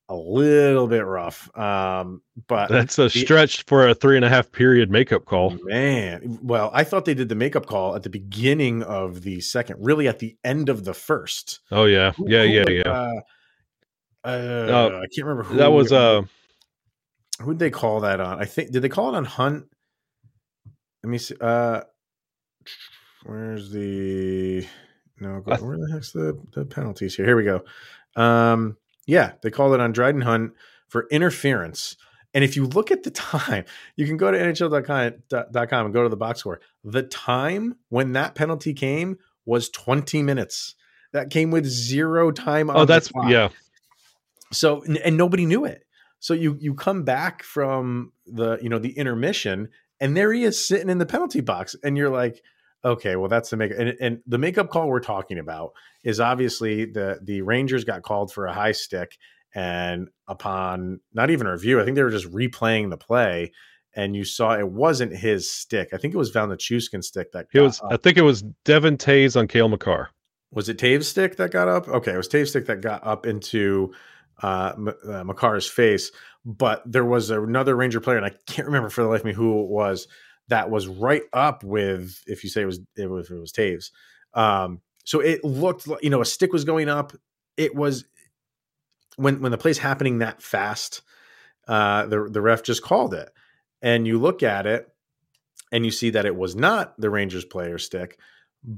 a 0.08 0.14
little 0.14 0.86
bit 0.86 1.04
rough. 1.04 1.56
Um, 1.56 2.22
but 2.46 2.68
that's 2.68 2.98
a 2.98 3.08
stretch 3.08 3.64
for 3.64 3.88
a 3.88 3.94
three 3.94 4.16
and 4.16 4.24
a 4.24 4.28
half 4.28 4.52
period 4.52 4.90
makeup 4.90 5.24
call. 5.24 5.56
Man, 5.62 6.38
well, 6.42 6.70
I 6.74 6.84
thought 6.84 7.04
they 7.04 7.14
did 7.14 7.28
the 7.28 7.34
makeup 7.34 7.66
call 7.66 7.96
at 7.96 8.02
the 8.02 8.10
beginning 8.10 8.82
of 8.82 9.22
the 9.22 9.40
second, 9.40 9.84
really 9.84 10.06
at 10.08 10.18
the 10.18 10.36
end 10.44 10.68
of 10.68 10.84
the 10.84 10.94
first. 10.94 11.60
Oh 11.70 11.84
yeah, 11.84 12.12
yeah, 12.18 12.42
yeah, 12.42 12.68
yeah. 12.68 12.82
Uh, 12.90 13.20
uh, 14.26 15.00
I 15.02 15.06
can't 15.14 15.26
remember 15.26 15.42
who 15.42 15.56
that 15.56 15.72
was. 15.72 15.92
Uh, 15.92 16.22
who'd 17.40 17.58
they 17.58 17.70
call 17.70 18.00
that 18.00 18.20
on? 18.20 18.40
I 18.40 18.44
think 18.44 18.70
did 18.70 18.82
they 18.82 18.88
call 18.88 19.14
it 19.14 19.16
on 19.16 19.24
Hunt? 19.24 19.66
Let 21.02 21.10
me 21.10 21.18
see. 21.18 21.34
Uh, 21.40 21.82
where's 23.24 23.70
the 23.70 24.66
no? 25.18 25.40
Go, 25.40 25.56
where 25.56 25.76
the 25.76 25.90
heck's 25.92 26.12
the 26.12 26.38
the 26.52 26.64
penalties 26.64 27.16
here? 27.16 27.26
Here 27.26 27.36
we 27.36 27.44
go. 27.44 27.64
Um, 28.16 28.76
yeah, 29.06 29.32
they 29.42 29.50
called 29.50 29.74
it 29.74 29.80
on 29.80 29.92
Dryden 29.92 30.22
Hunt 30.22 30.52
for 30.88 31.06
interference. 31.10 31.96
And 32.32 32.42
if 32.42 32.56
you 32.56 32.66
look 32.66 32.90
at 32.90 33.04
the 33.04 33.10
time, 33.10 33.64
you 33.96 34.06
can 34.06 34.16
go 34.16 34.30
to 34.30 34.38
NHL.com 34.38 35.84
and 35.86 35.94
go 35.94 36.02
to 36.02 36.08
the 36.08 36.16
box 36.16 36.40
score. 36.40 36.60
The 36.82 37.02
time 37.02 37.76
when 37.88 38.12
that 38.12 38.34
penalty 38.34 38.74
came 38.74 39.18
was 39.46 39.70
20 39.70 40.22
minutes. 40.22 40.74
That 41.12 41.30
came 41.30 41.52
with 41.52 41.64
zero 41.64 42.32
time 42.32 42.70
Oh, 42.70 42.84
that's 42.84 43.12
yeah. 43.28 43.50
So 44.52 44.82
and 44.82 45.16
nobody 45.16 45.46
knew 45.46 45.64
it. 45.64 45.84
So 46.18 46.34
you 46.34 46.56
you 46.60 46.74
come 46.74 47.04
back 47.04 47.42
from 47.44 48.12
the 48.26 48.58
you 48.60 48.68
know 48.68 48.78
the 48.78 48.98
intermission 48.98 49.68
and 50.00 50.16
there 50.16 50.32
he 50.32 50.42
is 50.42 50.62
sitting 50.62 50.88
in 50.88 50.98
the 50.98 51.06
penalty 51.06 51.40
box 51.40 51.76
and 51.84 51.96
you're 51.96 52.10
like 52.10 52.42
Okay, 52.84 53.16
well, 53.16 53.28
that's 53.28 53.50
the 53.50 53.56
make 53.56 53.72
and, 53.76 53.94
and 54.00 54.20
the 54.26 54.36
makeup 54.36 54.68
call 54.68 54.88
we're 54.88 55.00
talking 55.00 55.38
about 55.38 55.72
is 56.02 56.20
obviously 56.20 56.84
the 56.84 57.18
the 57.22 57.40
Rangers 57.42 57.84
got 57.84 58.02
called 58.02 58.32
for 58.32 58.46
a 58.46 58.52
high 58.52 58.72
stick, 58.72 59.16
and 59.54 60.08
upon 60.28 61.00
not 61.14 61.30
even 61.30 61.46
a 61.46 61.52
review, 61.52 61.80
I 61.80 61.84
think 61.84 61.94
they 61.94 62.02
were 62.02 62.10
just 62.10 62.30
replaying 62.30 62.90
the 62.90 62.98
play, 62.98 63.52
and 63.94 64.14
you 64.14 64.24
saw 64.24 64.58
it 64.58 64.68
wasn't 64.68 65.16
his 65.16 65.50
stick. 65.50 65.90
I 65.94 65.96
think 65.96 66.12
it 66.12 66.18
was 66.18 66.30
Val 66.30 66.46
Nichushkin's 66.46 67.06
stick 67.06 67.32
that 67.32 67.46
it 67.54 67.60
was. 67.60 67.80
Up. 67.80 67.92
I 67.92 67.96
think 67.96 68.18
it 68.18 68.22
was 68.22 68.42
Devon 68.64 68.98
Toews 68.98 69.34
on 69.34 69.48
Cale 69.48 69.68
Makar. 69.68 70.10
Was 70.50 70.68
it 70.68 70.78
Toews' 70.78 71.04
stick 71.04 71.36
that 71.36 71.50
got 71.50 71.68
up? 71.68 71.88
Okay, 71.88 72.12
it 72.12 72.16
was 72.16 72.28
Toews' 72.28 72.48
stick 72.48 72.66
that 72.66 72.82
got 72.82 73.04
up 73.06 73.26
into 73.26 73.94
uh, 74.42 74.72
uh, 75.08 75.24
Makar's 75.24 75.68
face, 75.68 76.12
but 76.44 76.82
there 76.84 77.04
was 77.04 77.30
another 77.30 77.74
Ranger 77.74 78.00
player, 78.00 78.18
and 78.18 78.26
I 78.26 78.32
can't 78.46 78.66
remember 78.66 78.90
for 78.90 79.02
the 79.02 79.08
life 79.08 79.20
of 79.20 79.26
me 79.26 79.32
who 79.32 79.62
it 79.62 79.68
was 79.68 80.06
that 80.48 80.70
was 80.70 80.86
right 80.86 81.22
up 81.32 81.64
with 81.64 82.22
if 82.26 82.44
you 82.44 82.50
say 82.50 82.62
it 82.62 82.66
was 82.66 82.80
was, 82.96 83.30
it 83.30 83.40
was 83.40 83.52
Toews 83.52 83.90
Um, 84.34 84.80
so 85.04 85.20
it 85.20 85.44
looked 85.44 85.86
like 85.86 86.02
you 86.02 86.10
know 86.10 86.20
a 86.20 86.26
stick 86.26 86.52
was 86.52 86.64
going 86.64 86.88
up. 86.88 87.12
It 87.56 87.74
was 87.74 88.04
when 89.16 89.40
when 89.40 89.52
the 89.52 89.58
play's 89.58 89.78
happening 89.78 90.18
that 90.18 90.42
fast. 90.42 91.02
Uh, 91.66 92.06
the 92.06 92.28
the 92.30 92.42
ref 92.42 92.62
just 92.62 92.82
called 92.82 93.14
it, 93.14 93.30
and 93.80 94.06
you 94.06 94.18
look 94.18 94.42
at 94.42 94.66
it, 94.66 94.88
and 95.72 95.84
you 95.84 95.90
see 95.90 96.10
that 96.10 96.26
it 96.26 96.36
was 96.36 96.54
not 96.54 96.98
the 97.00 97.08
Rangers 97.08 97.44
player 97.44 97.78
stick, 97.78 98.18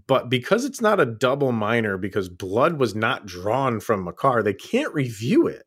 but 0.06 0.28
because 0.28 0.64
it's 0.64 0.80
not 0.80 1.00
a 1.00 1.06
double 1.06 1.52
minor, 1.52 1.98
because 1.98 2.28
blood 2.28 2.78
was 2.78 2.94
not 2.94 3.26
drawn 3.26 3.80
from 3.80 4.04
Makar, 4.04 4.42
they 4.42 4.54
can't 4.54 4.94
review 4.94 5.48
it 5.48 5.64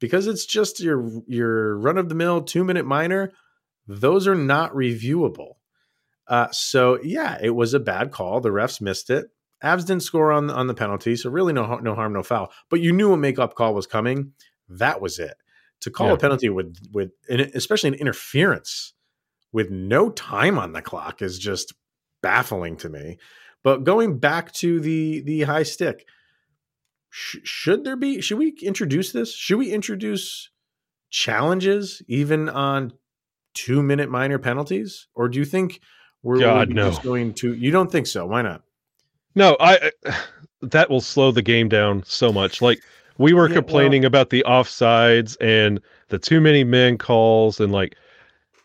because 0.00 0.26
it's 0.26 0.44
just 0.44 0.80
your 0.80 1.08
your 1.26 1.78
run 1.78 1.98
of 1.98 2.08
the 2.08 2.14
mill 2.14 2.42
two 2.42 2.64
minute 2.64 2.84
minor. 2.84 3.32
Those 3.86 4.26
are 4.26 4.34
not 4.34 4.72
reviewable. 4.72 5.54
Uh, 6.26 6.48
so 6.52 6.98
yeah, 7.02 7.38
it 7.40 7.50
was 7.50 7.74
a 7.74 7.80
bad 7.80 8.10
call. 8.10 8.40
The 8.40 8.50
refs 8.50 8.80
missed 8.80 9.10
it. 9.10 9.26
Avs 9.62 9.86
didn't 9.86 10.02
score 10.02 10.32
on 10.32 10.50
on 10.50 10.66
the 10.66 10.74
penalty, 10.74 11.16
so 11.16 11.30
really 11.30 11.52
no 11.52 11.78
no 11.78 11.94
harm, 11.94 12.12
no 12.12 12.22
foul. 12.22 12.52
But 12.70 12.80
you 12.80 12.92
knew 12.92 13.12
a 13.12 13.16
makeup 13.16 13.54
call 13.54 13.74
was 13.74 13.86
coming. 13.86 14.32
That 14.68 15.00
was 15.00 15.18
it. 15.18 15.36
To 15.80 15.90
call 15.90 16.08
yeah. 16.08 16.14
a 16.14 16.18
penalty 16.18 16.48
with 16.48 16.76
with 16.92 17.10
especially 17.28 17.88
an 17.88 17.94
interference 17.94 18.94
with 19.52 19.70
no 19.70 20.10
time 20.10 20.58
on 20.58 20.72
the 20.72 20.82
clock 20.82 21.22
is 21.22 21.38
just 21.38 21.74
baffling 22.22 22.76
to 22.78 22.88
me. 22.88 23.18
But 23.62 23.84
going 23.84 24.18
back 24.18 24.52
to 24.54 24.80
the 24.80 25.22
the 25.22 25.42
high 25.42 25.62
stick, 25.62 26.06
sh- 27.10 27.38
should 27.44 27.84
there 27.84 27.96
be? 27.96 28.20
Should 28.20 28.38
we 28.38 28.54
introduce 28.62 29.12
this? 29.12 29.34
Should 29.34 29.58
we 29.58 29.72
introduce 29.72 30.50
challenges 31.10 32.02
even 32.08 32.48
on 32.48 32.92
two 33.54 33.82
minute 33.82 34.10
minor 34.10 34.38
penalties, 34.38 35.06
or 35.14 35.28
do 35.28 35.38
you 35.38 35.44
think 35.44 35.80
we're, 36.22 36.38
God, 36.38 36.70
no. 36.70 36.90
just 36.90 37.02
going 37.02 37.34
to? 37.34 37.54
You 37.54 37.70
don't 37.70 37.90
think 37.90 38.06
so? 38.06 38.26
Why 38.26 38.42
not? 38.42 38.62
No, 39.34 39.56
I. 39.60 39.90
That 40.62 40.88
will 40.88 41.02
slow 41.02 41.30
the 41.30 41.42
game 41.42 41.68
down 41.68 42.02
so 42.06 42.32
much. 42.32 42.62
Like 42.62 42.80
we 43.18 43.32
were 43.32 43.48
yeah, 43.48 43.54
complaining 43.56 44.02
well, 44.02 44.08
about 44.08 44.30
the 44.30 44.42
offsides 44.46 45.36
and 45.40 45.80
the 46.08 46.18
too 46.18 46.40
many 46.40 46.64
men 46.64 46.98
calls 46.98 47.60
and 47.60 47.72
like 47.72 47.96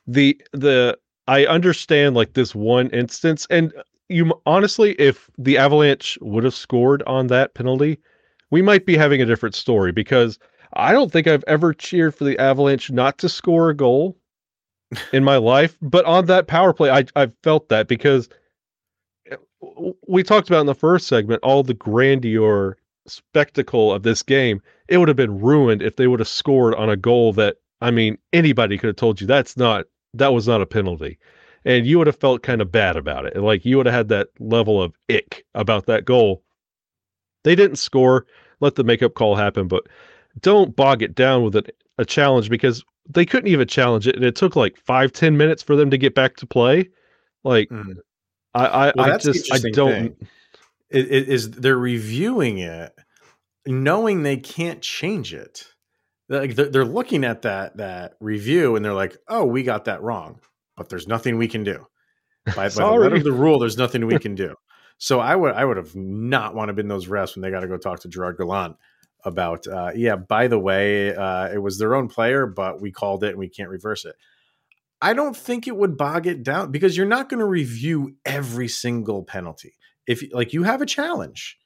the 0.07 0.39
the 0.53 0.97
I 1.27 1.45
understand 1.45 2.15
like 2.15 2.33
this 2.33 2.55
one 2.55 2.89
instance 2.91 3.45
and 3.49 3.73
you 4.07 4.31
honestly 4.45 4.93
if 4.93 5.29
the 5.37 5.57
Avalanche 5.57 6.17
would 6.21 6.43
have 6.43 6.55
scored 6.55 7.03
on 7.03 7.27
that 7.27 7.53
penalty, 7.53 7.99
we 8.49 8.61
might 8.61 8.85
be 8.85 8.97
having 8.97 9.21
a 9.21 9.25
different 9.25 9.55
story 9.55 9.91
because 9.91 10.39
I 10.73 10.91
don't 10.91 11.11
think 11.11 11.27
I've 11.27 11.43
ever 11.47 11.73
cheered 11.73 12.15
for 12.15 12.23
the 12.23 12.39
Avalanche 12.39 12.91
not 12.91 13.17
to 13.19 13.29
score 13.29 13.69
a 13.69 13.75
goal 13.75 14.17
in 15.13 15.23
my 15.23 15.37
life, 15.37 15.77
but 15.81 16.05
on 16.05 16.25
that 16.25 16.47
power 16.47 16.73
play 16.73 16.89
I 16.89 17.05
I 17.15 17.31
felt 17.43 17.69
that 17.69 17.87
because 17.87 18.29
eh, 19.29 19.35
we 20.07 20.23
talked 20.23 20.49
about 20.49 20.61
in 20.61 20.65
the 20.65 20.75
first 20.75 21.07
segment 21.07 21.43
all 21.43 21.63
the 21.63 21.73
grandeur 21.73 22.77
spectacle 23.07 23.93
of 23.93 24.03
this 24.03 24.23
game. 24.23 24.61
It 24.87 24.97
would 24.97 25.07
have 25.07 25.17
been 25.17 25.39
ruined 25.39 25.81
if 25.81 25.95
they 25.95 26.07
would 26.07 26.19
have 26.19 26.27
scored 26.27 26.75
on 26.75 26.89
a 26.89 26.97
goal 26.97 27.33
that 27.33 27.57
I 27.81 27.91
mean 27.91 28.17
anybody 28.33 28.77
could 28.77 28.87
have 28.87 28.95
told 28.95 29.21
you 29.21 29.27
that's 29.27 29.57
not 29.57 29.85
that 30.13 30.33
was 30.33 30.47
not 30.47 30.61
a 30.61 30.65
penalty. 30.65 31.17
And 31.65 31.85
you 31.85 31.97
would 31.97 32.07
have 32.07 32.19
felt 32.19 32.41
kind 32.41 32.61
of 32.61 32.71
bad 32.71 32.95
about 32.95 33.25
it. 33.25 33.35
Like 33.35 33.65
you 33.65 33.77
would 33.77 33.85
have 33.85 33.95
had 33.95 34.07
that 34.09 34.29
level 34.39 34.81
of 34.81 34.95
ick 35.09 35.45
about 35.53 35.85
that 35.87 36.05
goal. 36.05 36.43
They 37.43 37.55
didn't 37.55 37.77
score, 37.77 38.25
let 38.59 38.75
the 38.75 38.83
makeup 38.83 39.13
call 39.13 39.35
happen, 39.35 39.67
but 39.67 39.87
don't 40.41 40.75
bog 40.75 41.01
it 41.01 41.15
down 41.15 41.43
with 41.43 41.55
a, 41.55 41.63
a 41.97 42.05
challenge 42.05 42.49
because 42.49 42.83
they 43.09 43.25
couldn't 43.25 43.51
even 43.51 43.67
challenge 43.67 44.07
it. 44.07 44.15
And 44.15 44.23
it 44.23 44.35
took 44.35 44.55
like 44.55 44.77
five, 44.77 45.11
ten 45.11 45.35
minutes 45.35 45.63
for 45.63 45.75
them 45.75 45.89
to 45.91 45.97
get 45.97 46.15
back 46.15 46.37
to 46.37 46.45
play. 46.45 46.89
Like 47.43 47.69
mm. 47.69 47.95
I, 48.53 48.65
I, 48.65 48.93
well, 48.95 49.13
I 49.13 49.17
just, 49.17 49.53
I 49.53 49.59
don't. 49.71 50.15
It, 50.89 51.11
it 51.11 51.29
is 51.29 51.51
they're 51.51 51.77
reviewing 51.77 52.59
it, 52.59 52.93
knowing 53.65 54.23
they 54.23 54.37
can't 54.37 54.81
change 54.81 55.33
it. 55.33 55.65
Like 56.29 56.55
they're, 56.55 56.69
they're 56.69 56.85
looking 56.85 57.23
at 57.23 57.43
that 57.43 57.77
that 57.77 58.13
review 58.19 58.75
and 58.75 58.83
they're 58.83 58.93
like, 58.93 59.17
"Oh, 59.27 59.45
we 59.45 59.63
got 59.63 59.85
that 59.85 60.01
wrong," 60.01 60.39
but 60.77 60.89
there's 60.89 61.07
nothing 61.07 61.37
we 61.37 61.47
can 61.47 61.63
do. 61.63 61.85
By, 62.45 62.53
by 62.55 62.69
the 62.69 62.85
letter 62.85 63.15
of 63.15 63.23
the 63.23 63.31
rule, 63.31 63.59
there's 63.59 63.77
nothing 63.77 64.05
we 64.05 64.19
can 64.19 64.35
do. 64.35 64.55
So 64.97 65.19
I 65.19 65.35
would 65.35 65.53
I 65.53 65.65
would 65.65 65.77
have 65.77 65.95
not 65.95 66.55
want 66.55 66.69
to 66.69 66.73
been 66.73 66.87
those 66.87 67.07
refs 67.07 67.35
when 67.35 67.41
they 67.41 67.51
got 67.51 67.61
to 67.61 67.67
go 67.67 67.77
talk 67.77 68.01
to 68.01 68.07
Gerard 68.07 68.37
Gallant 68.37 68.75
about 69.25 69.67
uh, 69.67 69.91
yeah. 69.95 70.15
By 70.15 70.47
the 70.47 70.59
way, 70.59 71.15
uh, 71.15 71.49
it 71.49 71.59
was 71.59 71.77
their 71.77 71.95
own 71.95 72.07
player, 72.07 72.45
but 72.45 72.81
we 72.81 72.91
called 72.91 73.23
it 73.23 73.29
and 73.29 73.39
we 73.39 73.49
can't 73.49 73.69
reverse 73.69 74.05
it. 74.05 74.15
I 75.01 75.13
don't 75.13 75.35
think 75.35 75.67
it 75.67 75.75
would 75.75 75.97
bog 75.97 76.27
it 76.27 76.43
down 76.43 76.71
because 76.71 76.97
you're 76.97 77.05
not 77.05 77.29
going 77.29 77.39
to 77.39 77.45
review 77.45 78.15
every 78.25 78.67
single 78.67 79.23
penalty. 79.23 79.75
If 80.07 80.23
like 80.33 80.53
you 80.53 80.63
have 80.63 80.81
a 80.81 80.85
challenge, 80.85 81.57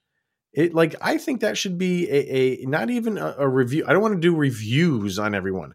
it 0.52 0.74
like 0.74 0.94
I 1.00 1.18
think 1.18 1.40
that 1.40 1.58
should 1.58 1.78
be 1.78 2.08
a, 2.08 2.62
a 2.62 2.66
not 2.66 2.90
even 2.90 3.18
a, 3.18 3.34
a 3.38 3.48
review. 3.48 3.84
I 3.86 3.92
don't 3.92 4.02
want 4.02 4.14
to 4.14 4.20
do 4.20 4.36
reviews 4.36 5.18
on 5.18 5.34
everyone. 5.34 5.74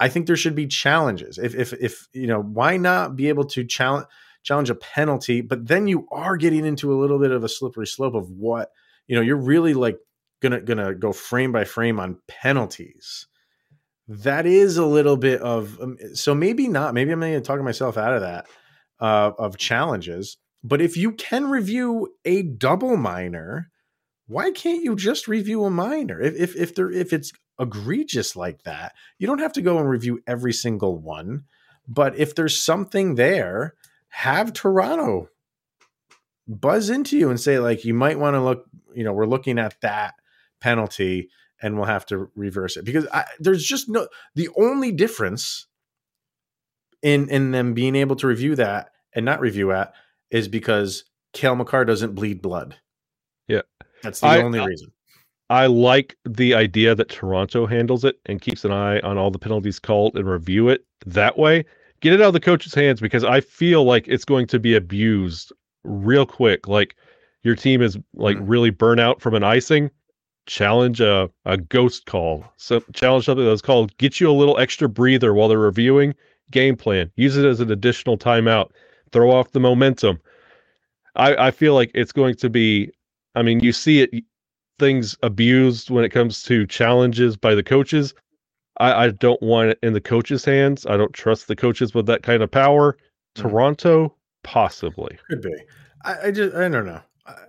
I 0.00 0.08
think 0.08 0.26
there 0.26 0.36
should 0.36 0.54
be 0.54 0.66
challenges. 0.66 1.38
If 1.38 1.54
if 1.54 1.72
if 1.74 2.08
you 2.12 2.26
know, 2.26 2.40
why 2.42 2.76
not 2.76 3.16
be 3.16 3.28
able 3.28 3.44
to 3.46 3.64
challenge 3.64 4.06
challenge 4.42 4.70
a 4.70 4.74
penalty? 4.74 5.42
But 5.42 5.68
then 5.68 5.86
you 5.86 6.08
are 6.10 6.36
getting 6.36 6.64
into 6.64 6.92
a 6.92 6.98
little 6.98 7.18
bit 7.18 7.30
of 7.30 7.44
a 7.44 7.48
slippery 7.48 7.86
slope 7.86 8.14
of 8.14 8.30
what 8.30 8.70
you 9.06 9.14
know. 9.14 9.22
You're 9.22 9.36
really 9.36 9.74
like 9.74 9.98
gonna 10.40 10.60
gonna 10.60 10.94
go 10.94 11.12
frame 11.12 11.52
by 11.52 11.64
frame 11.64 12.00
on 12.00 12.18
penalties. 12.28 13.26
That 14.08 14.44
is 14.44 14.76
a 14.76 14.86
little 14.86 15.16
bit 15.16 15.40
of 15.40 15.80
um, 15.80 15.96
so 16.14 16.34
maybe 16.34 16.66
not 16.66 16.94
maybe 16.94 17.12
i'm 17.12 17.20
going 17.20 17.32
to 17.32 17.40
talk 17.40 17.62
myself 17.62 17.96
out 17.96 18.12
of 18.12 18.22
that 18.22 18.48
uh, 18.98 19.30
of 19.38 19.56
challenges 19.56 20.36
but 20.64 20.80
if 20.80 20.96
you 20.96 21.12
can 21.12 21.48
review 21.48 22.08
a 22.24 22.42
double 22.42 22.96
minor 22.96 23.70
why 24.30 24.52
can't 24.52 24.84
you 24.84 24.94
just 24.94 25.26
review 25.26 25.64
a 25.64 25.70
minor? 25.70 26.20
If 26.20 26.36
if 26.36 26.56
if 26.56 26.74
there 26.76 26.88
if 26.88 27.12
it's 27.12 27.32
egregious 27.58 28.36
like 28.36 28.62
that 28.62 28.94
you 29.18 29.26
don't 29.26 29.40
have 29.40 29.52
to 29.54 29.62
go 29.62 29.78
and 29.78 29.88
review 29.88 30.22
every 30.26 30.52
single 30.52 30.96
one 30.96 31.44
but 31.86 32.16
if 32.16 32.34
there's 32.34 32.60
something 32.60 33.16
there 33.16 33.74
have 34.08 34.54
toronto 34.54 35.28
buzz 36.48 36.88
into 36.88 37.18
you 37.18 37.28
and 37.28 37.38
say 37.38 37.58
like 37.58 37.84
you 37.84 37.92
might 37.92 38.18
want 38.18 38.34
to 38.34 38.40
look 38.40 38.64
you 38.94 39.04
know 39.04 39.12
we're 39.12 39.26
looking 39.26 39.58
at 39.58 39.78
that 39.82 40.14
penalty 40.60 41.28
and 41.62 41.76
we'll 41.76 41.86
have 41.86 42.06
to 42.06 42.30
reverse 42.34 42.76
it 42.76 42.84
because 42.84 43.06
I, 43.12 43.24
there's 43.38 43.64
just 43.64 43.88
no 43.88 44.08
the 44.34 44.48
only 44.56 44.92
difference 44.92 45.66
in 47.02 47.28
in 47.28 47.50
them 47.50 47.74
being 47.74 47.96
able 47.96 48.16
to 48.16 48.26
review 48.26 48.54
that 48.56 48.90
and 49.14 49.24
not 49.24 49.40
review 49.40 49.68
that 49.68 49.94
is 50.30 50.48
because 50.48 51.04
Cale 51.32 51.56
Makar 51.56 51.84
doesn't 51.84 52.14
bleed 52.14 52.42
blood. 52.42 52.76
Yeah, 53.48 53.62
that's 54.02 54.20
the 54.20 54.26
I, 54.26 54.42
only 54.42 54.60
reason. 54.60 54.92
I 55.48 55.66
like 55.66 56.16
the 56.24 56.54
idea 56.54 56.94
that 56.94 57.08
Toronto 57.08 57.66
handles 57.66 58.04
it 58.04 58.16
and 58.26 58.40
keeps 58.40 58.64
an 58.64 58.70
eye 58.70 59.00
on 59.00 59.18
all 59.18 59.30
the 59.30 59.38
penalties 59.38 59.80
called 59.80 60.16
and 60.16 60.28
review 60.28 60.68
it 60.68 60.84
that 61.06 61.36
way. 61.36 61.64
Get 62.00 62.12
it 62.12 62.20
out 62.20 62.28
of 62.28 62.32
the 62.34 62.40
coach's 62.40 62.72
hands 62.72 63.00
because 63.00 63.24
I 63.24 63.40
feel 63.40 63.84
like 63.84 64.06
it's 64.06 64.24
going 64.24 64.46
to 64.46 64.60
be 64.60 64.74
abused 64.74 65.52
real 65.82 66.24
quick. 66.24 66.68
Like 66.68 66.94
your 67.42 67.56
team 67.56 67.82
is 67.82 67.98
like 68.14 68.36
mm-hmm. 68.36 68.46
really 68.46 68.70
burnt 68.70 69.00
out 69.00 69.20
from 69.20 69.34
an 69.34 69.42
icing 69.42 69.90
challenge 70.50 71.00
a, 71.00 71.30
a 71.44 71.56
ghost 71.56 72.06
call. 72.06 72.44
So 72.56 72.80
challenge 72.92 73.24
something 73.24 73.46
that's 73.46 73.62
called 73.62 73.96
get 73.98 74.18
you 74.18 74.28
a 74.28 74.32
little 74.32 74.58
extra 74.58 74.88
breather 74.88 75.32
while 75.32 75.48
they're 75.48 75.58
reviewing 75.58 76.14
game 76.50 76.76
plan. 76.76 77.10
Use 77.14 77.36
it 77.36 77.44
as 77.44 77.60
an 77.60 77.70
additional 77.70 78.18
timeout. 78.18 78.70
Throw 79.12 79.30
off 79.30 79.52
the 79.52 79.60
momentum. 79.60 80.20
I, 81.14 81.36
I 81.36 81.50
feel 81.52 81.74
like 81.74 81.92
it's 81.94 82.12
going 82.12 82.34
to 82.36 82.50
be 82.50 82.90
I 83.36 83.42
mean, 83.42 83.60
you 83.60 83.72
see 83.72 84.00
it 84.00 84.24
things 84.80 85.16
abused 85.22 85.88
when 85.88 86.04
it 86.04 86.08
comes 86.08 86.42
to 86.44 86.66
challenges 86.66 87.36
by 87.36 87.54
the 87.54 87.62
coaches. 87.62 88.12
I, 88.80 89.04
I 89.04 89.10
don't 89.10 89.40
want 89.40 89.70
it 89.70 89.78
in 89.84 89.92
the 89.92 90.00
coaches' 90.00 90.44
hands. 90.44 90.84
I 90.84 90.96
don't 90.96 91.12
trust 91.12 91.46
the 91.46 91.54
coaches 91.54 91.94
with 91.94 92.06
that 92.06 92.24
kind 92.24 92.42
of 92.42 92.50
power. 92.50 92.94
Mm. 93.36 93.42
Toronto, 93.42 94.16
possibly. 94.42 95.16
Could 95.28 95.42
be. 95.42 95.54
I, 96.04 96.26
I 96.26 96.30
just 96.32 96.56
I 96.56 96.68
don't 96.68 96.86
know. 96.86 97.02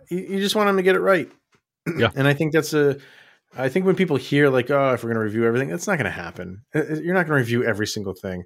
You, 0.09 0.19
you 0.19 0.39
just 0.39 0.55
want 0.55 0.67
them 0.67 0.77
to 0.77 0.83
get 0.83 0.95
it 0.95 0.99
right. 0.99 1.31
Yeah. 1.97 2.11
And 2.15 2.27
I 2.27 2.33
think 2.33 2.53
that's 2.53 2.73
a, 2.73 2.97
I 3.57 3.69
think 3.69 3.85
when 3.85 3.95
people 3.95 4.15
hear 4.15 4.49
like, 4.49 4.69
oh, 4.69 4.93
if 4.93 5.03
we're 5.03 5.09
going 5.09 5.15
to 5.15 5.23
review 5.23 5.45
everything, 5.45 5.69
that's 5.69 5.87
not 5.87 5.97
going 5.97 6.05
to 6.05 6.11
happen. 6.11 6.63
You're 6.73 7.13
not 7.13 7.27
going 7.27 7.37
to 7.37 7.43
review 7.43 7.63
every 7.63 7.87
single 7.87 8.13
thing, 8.13 8.43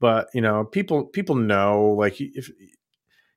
but 0.00 0.28
you 0.34 0.40
know, 0.40 0.64
people 0.64 1.06
people 1.06 1.36
know 1.36 1.94
like 1.98 2.20
if 2.20 2.50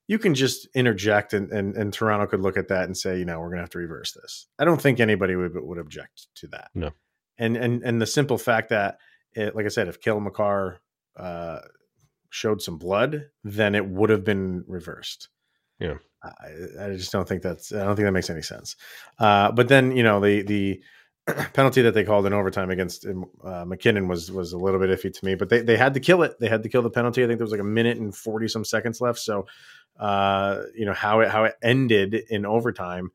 you 0.07 0.19
can 0.19 0.35
just 0.35 0.67
interject 0.75 1.33
and, 1.33 1.51
and 1.51 1.75
and 1.75 1.93
Toronto 1.93 2.27
could 2.27 2.41
look 2.41 2.57
at 2.57 2.67
that 2.67 2.83
and 2.83 2.97
say, 2.97 3.17
you 3.17 3.25
know, 3.25 3.39
we're 3.39 3.47
going 3.47 3.57
to 3.57 3.63
have 3.63 3.69
to 3.71 3.79
reverse 3.79 4.11
this. 4.11 4.47
I 4.59 4.65
don't 4.65 4.81
think 4.81 4.99
anybody 4.99 5.35
would 5.35 5.53
would 5.55 5.77
object 5.77 6.27
to 6.35 6.47
that. 6.47 6.69
No. 6.73 6.91
And 7.37 7.55
and 7.55 7.81
and 7.83 8.01
the 8.01 8.05
simple 8.05 8.37
fact 8.37 8.69
that, 8.69 8.97
it, 9.33 9.55
like 9.55 9.65
I 9.65 9.69
said, 9.69 9.87
if 9.87 10.01
Cale 10.01 10.19
Makar 10.19 10.79
uh, 11.17 11.59
showed 12.29 12.61
some 12.61 12.77
blood, 12.77 13.25
then 13.43 13.73
it 13.73 13.87
would 13.87 14.09
have 14.09 14.23
been 14.23 14.63
reversed. 14.67 15.29
Yeah. 15.79 15.95
I, 16.25 16.85
I, 16.85 16.95
just 16.95 17.11
don't 17.11 17.27
think 17.27 17.41
that's 17.41 17.71
I 17.71 17.83
don't 17.83 17.95
think 17.95 18.05
that 18.05 18.11
makes 18.11 18.29
any 18.29 18.41
sense. 18.41 18.75
Uh, 19.19 19.51
but 19.51 19.67
then 19.67 19.95
you 19.95 20.03
know 20.03 20.19
the 20.19 20.41
the 20.43 20.81
penalty 21.53 21.81
that 21.81 21.93
they 21.93 22.03
called 22.03 22.25
in 22.25 22.33
overtime 22.33 22.69
against 22.69 23.05
um, 23.05 23.25
uh, 23.43 23.65
MacKinnon 23.65 24.07
was 24.07 24.31
was 24.31 24.53
a 24.53 24.57
little 24.57 24.79
bit 24.79 24.89
iffy 24.89 25.13
to 25.13 25.25
me. 25.25 25.35
But 25.35 25.49
they 25.49 25.61
they 25.61 25.77
had 25.77 25.93
to 25.95 25.99
kill 25.99 26.23
it. 26.23 26.39
They 26.39 26.47
had 26.47 26.63
to 26.63 26.69
kill 26.69 26.81
the 26.81 26.89
penalty. 26.89 27.23
I 27.23 27.27
think 27.27 27.39
there 27.39 27.45
was 27.45 27.51
like 27.51 27.61
a 27.61 27.63
minute 27.63 27.97
and 27.97 28.15
forty 28.15 28.47
some 28.47 28.65
seconds 28.65 29.01
left. 29.01 29.19
So 29.19 29.47
uh, 29.99 30.63
you 30.75 30.85
know 30.85 30.93
how 30.93 31.21
it 31.21 31.29
how 31.29 31.45
it 31.45 31.55
ended 31.61 32.13
in 32.13 32.45
overtime, 32.45 33.11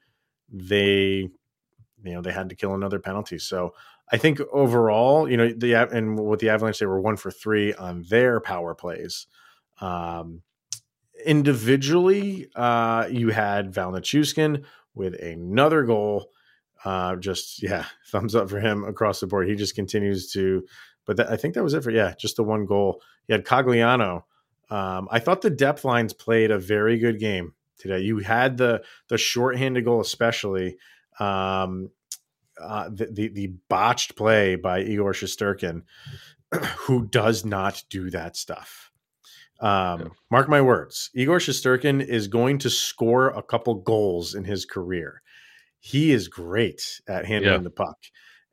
they 0.51 1.29
you 2.03 2.15
know 2.15 2.23
they 2.23 2.33
had 2.33 2.49
to 2.49 2.57
kill 2.57 2.75
another 2.75 2.99
penalty. 2.99 3.39
So 3.39 3.75
I 4.13 4.17
think 4.17 4.41
overall, 4.53 5.31
you 5.31 5.37
know, 5.37 5.53
the 5.53 5.75
and 5.75 6.19
with 6.19 6.41
the 6.41 6.51
Avalanche, 6.51 6.79
they 6.79 6.87
were 6.87 7.01
one 7.01 7.17
for 7.17 7.31
three 7.31 7.75
on 7.75 8.05
their 8.09 8.41
power 8.41 8.75
plays. 8.75 9.27
Um, 9.81 10.43
individually, 11.27 12.49
uh, 12.55 13.07
you 13.11 13.31
had 13.31 13.73
Val 13.73 13.93
Nichushkin 13.93 14.65
with 14.95 15.15
another 15.15 15.85
goal. 15.85 16.31
Uh, 16.85 17.17
just 17.17 17.63
yeah, 17.63 17.85
thumbs 18.07 18.35
up 18.35 18.49
for 18.49 18.61
him 18.61 18.85
across 18.85 19.21
the 19.21 19.27
board. 19.27 19.49
He 19.49 19.55
just 19.55 19.75
continues 19.75 20.33
to, 20.33 20.65
but 21.07 21.17
that, 21.17 21.31
I 21.31 21.37
think 21.37 21.55
that 21.55 21.63
was 21.63 21.75
it 21.75 21.85
for 21.85 21.91
yeah, 21.91 22.15
just 22.19 22.37
the 22.37 22.45
one 22.45 22.67
goal. 22.67 23.03
He 23.27 23.33
had 23.33 23.45
Cogliano. 23.45 24.25
Um, 24.71 25.09
I 25.11 25.19
thought 25.19 25.43
the 25.43 25.51
depth 25.51 25.85
lines 25.85 26.13
played 26.13 26.51
a 26.51 26.59
very 26.59 26.99
good 26.99 27.19
game 27.19 27.55
today. 27.79 28.01
You 28.01 28.19
had 28.19 28.57
the 28.57 28.83
the 29.09 29.19
shorthanded 29.19 29.85
goal, 29.85 30.01
especially 30.01 30.79
um, 31.19 31.91
uh, 32.61 32.89
the, 32.89 33.07
the, 33.07 33.29
the 33.29 33.47
botched 33.69 34.17
play 34.17 34.57
by 34.57 34.81
Igor 34.83 35.13
Shesterkin, 35.13 35.83
who 36.79 37.07
does 37.07 37.45
not 37.45 37.83
do 37.89 38.11
that 38.11 38.37
stuff. 38.37 38.90
Um, 39.61 40.13
mark 40.31 40.49
my 40.49 40.63
words, 40.63 41.11
Igor 41.15 41.39
Shesterkin 41.39 42.05
is 42.05 42.29
going 42.29 42.59
to 42.59 42.71
score 42.71 43.29
a 43.29 43.43
couple 43.43 43.75
goals 43.75 44.35
in 44.35 44.45
his 44.45 44.65
career. 44.65 45.23
He 45.81 46.13
is 46.13 46.29
great 46.29 47.01
at 47.09 47.27
handling 47.27 47.53
yeah. 47.53 47.59
the 47.59 47.71
puck, 47.71 47.97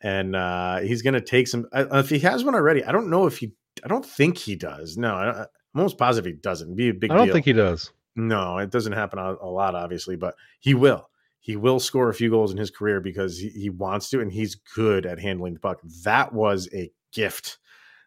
and 0.02 0.36
uh, 0.36 0.80
he's 0.80 1.02
going 1.02 1.14
to 1.14 1.22
take 1.22 1.48
some. 1.48 1.66
Uh, 1.72 1.86
if 1.94 2.10
he 2.10 2.20
has 2.20 2.44
one 2.44 2.56
already, 2.56 2.84
I 2.84 2.92
don't 2.92 3.10
know 3.10 3.26
if 3.26 3.38
he. 3.38 3.54
I 3.84 3.88
don't 3.88 4.06
think 4.06 4.38
he 4.38 4.56
does. 4.56 4.98
No, 4.98 5.14
I, 5.14 5.42
am 5.42 5.46
almost 5.76 5.98
positive 5.98 6.26
he 6.26 6.34
doesn't. 6.34 6.68
It'd 6.68 6.78
be 6.78 6.90
a 6.90 6.94
big. 6.94 7.12
I 7.12 7.16
don't 7.16 7.28
deal. 7.28 7.34
think 7.34 7.46
he 7.46 7.54
does. 7.54 7.92
No, 8.16 8.58
it 8.58 8.72
doesn't 8.72 8.94
happen 8.94 9.20
a, 9.20 9.36
a 9.42 9.50
lot, 9.50 9.76
obviously, 9.76 10.16
but 10.16 10.36
he 10.60 10.74
will 10.74 11.10
he 11.48 11.56
will 11.56 11.80
score 11.80 12.10
a 12.10 12.14
few 12.14 12.30
goals 12.30 12.52
in 12.52 12.58
his 12.58 12.70
career 12.70 13.00
because 13.00 13.38
he, 13.38 13.48
he 13.48 13.70
wants 13.70 14.10
to 14.10 14.20
and 14.20 14.32
he's 14.32 14.56
good 14.56 15.06
at 15.06 15.18
handling 15.18 15.54
the 15.54 15.60
puck. 15.62 15.80
That 16.04 16.34
was 16.34 16.68
a 16.74 16.92
gift 17.14 17.60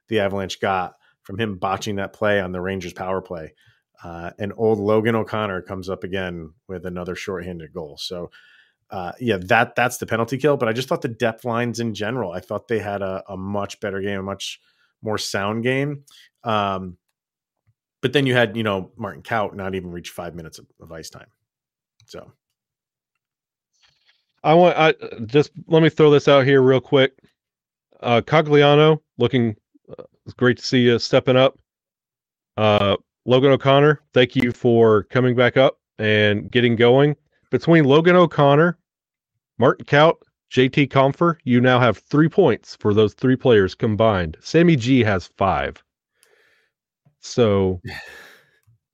the 0.09 0.21
Avalanche 0.21 0.61
got 0.61 0.95
from 1.23 1.39
him 1.39 1.57
botching 1.57 1.97
that 1.97 2.13
play 2.13 2.41
on 2.41 2.53
the 2.53 2.61
Rangers 2.61 2.93
power 2.93 3.21
play. 3.21 3.55
Uh, 4.03 4.31
and 4.39 4.53
old 4.57 4.79
Logan 4.79 5.15
O'Connor 5.15 5.63
comes 5.63 5.89
up 5.89 6.05
again 6.05 6.53
with 6.69 6.87
another 6.87 7.15
shorthanded 7.15 7.73
goal. 7.73 7.99
So, 7.99 8.31
uh, 8.91 9.13
yeah, 9.21 9.37
that 9.43 9.75
that's 9.75 9.99
the 9.99 10.07
penalty 10.07 10.39
kill. 10.39 10.57
But 10.57 10.69
I 10.69 10.73
just 10.73 10.89
thought 10.89 11.03
the 11.03 11.09
depth 11.09 11.45
lines 11.45 11.81
in 11.81 11.95
general, 11.95 12.33
I 12.33 12.41
thought 12.41 12.69
they 12.69 12.79
had 12.79 13.03
a, 13.03 13.23
a 13.29 13.37
much 13.37 13.79
better 13.81 14.01
game, 14.01 14.21
a 14.21 14.23
much 14.23 14.61
more 15.03 15.19
sound 15.19 15.63
game. 15.63 16.05
Um, 16.45 16.97
but 18.01 18.13
then 18.13 18.27
you 18.27 18.35
had, 18.35 18.57
you 18.57 18.63
know, 18.63 18.93
Martin 18.97 19.23
Kaut 19.23 19.55
not 19.55 19.75
even 19.75 19.91
reach 19.91 20.11
five 20.11 20.35
minutes 20.35 20.59
of, 20.59 20.67
of 20.81 20.91
ice 20.91 21.11
time. 21.11 21.29
So 22.07 22.33
I 24.43 24.55
want 24.55 24.77
I 24.77 24.95
just 25.27 25.51
let 25.67 25.83
me 25.83 25.91
throw 25.91 26.11
this 26.11 26.29
out 26.29 26.45
here 26.45 26.63
real 26.63 26.81
quick. 26.81 27.13
Uh 28.01 28.23
Cogliano 28.23 29.01
looking 29.19 29.57
it's 30.31 30.37
great 30.37 30.59
to 30.59 30.65
see 30.65 30.83
you 30.83 30.99
stepping 31.01 31.37
up. 31.37 31.59
Uh 32.57 32.97
Logan 33.27 33.51
O'Connor, 33.51 34.01
thank 34.15 34.37
you 34.37 34.53
for 34.53 35.03
coming 35.05 35.35
back 35.35 35.57
up 35.57 35.79
and 35.99 36.51
getting 36.51 36.77
going. 36.77 37.17
Between 37.51 37.85
Logan 37.85 38.15
O'Connor, 38.15 38.79
Martin 39.59 39.85
Kaut, 39.87 40.23
JT 40.53 40.89
Compher, 40.89 41.37
you 41.43 41.61
now 41.61 41.81
have 41.81 41.99
three 41.99 42.29
points 42.29 42.77
for 42.77 42.95
those 42.95 43.13
three 43.13 43.35
players 43.35 43.75
combined. 43.75 44.37
Sammy 44.41 44.77
G 44.77 45.03
has 45.03 45.27
five. 45.37 45.83
So 47.19 47.81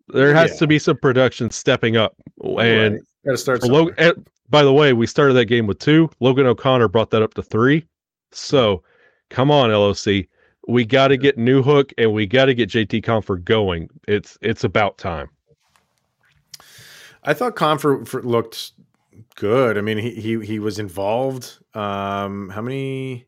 there 0.08 0.34
has 0.34 0.52
yeah. 0.52 0.56
to 0.56 0.66
be 0.66 0.78
some 0.78 0.96
production 0.96 1.50
stepping 1.50 1.98
up. 1.98 2.14
And 2.42 2.94
right. 2.94 3.02
got 3.26 3.32
to 3.32 3.36
start. 3.36 3.62
Logan, 3.62 4.24
by 4.48 4.62
the 4.62 4.72
way, 4.72 4.94
we 4.94 5.06
started 5.06 5.34
that 5.34 5.44
game 5.44 5.66
with 5.66 5.78
two. 5.80 6.08
Logan 6.20 6.46
O'Connor 6.46 6.88
brought 6.88 7.10
that 7.10 7.22
up 7.22 7.34
to 7.34 7.42
three. 7.42 7.84
So 8.32 8.82
come 9.28 9.50
on, 9.50 9.70
LOC. 9.70 10.26
We 10.68 10.84
got 10.84 11.08
to 11.08 11.16
get 11.16 11.36
Newhook 11.36 11.92
and 11.96 12.12
we 12.12 12.26
got 12.26 12.46
to 12.46 12.54
get 12.54 12.70
JT 12.70 13.04
Compher 13.04 13.42
going. 13.42 13.88
It's 14.08 14.36
it's 14.40 14.64
about 14.64 14.98
time. 14.98 15.28
I 17.22 17.34
thought 17.34 17.56
Compher 17.56 18.24
looked 18.24 18.72
good. 19.36 19.78
I 19.78 19.80
mean, 19.80 19.98
he 19.98 20.10
he 20.14 20.44
he 20.44 20.58
was 20.58 20.78
involved. 20.78 21.58
Um, 21.74 22.50
how 22.50 22.62
many? 22.62 23.26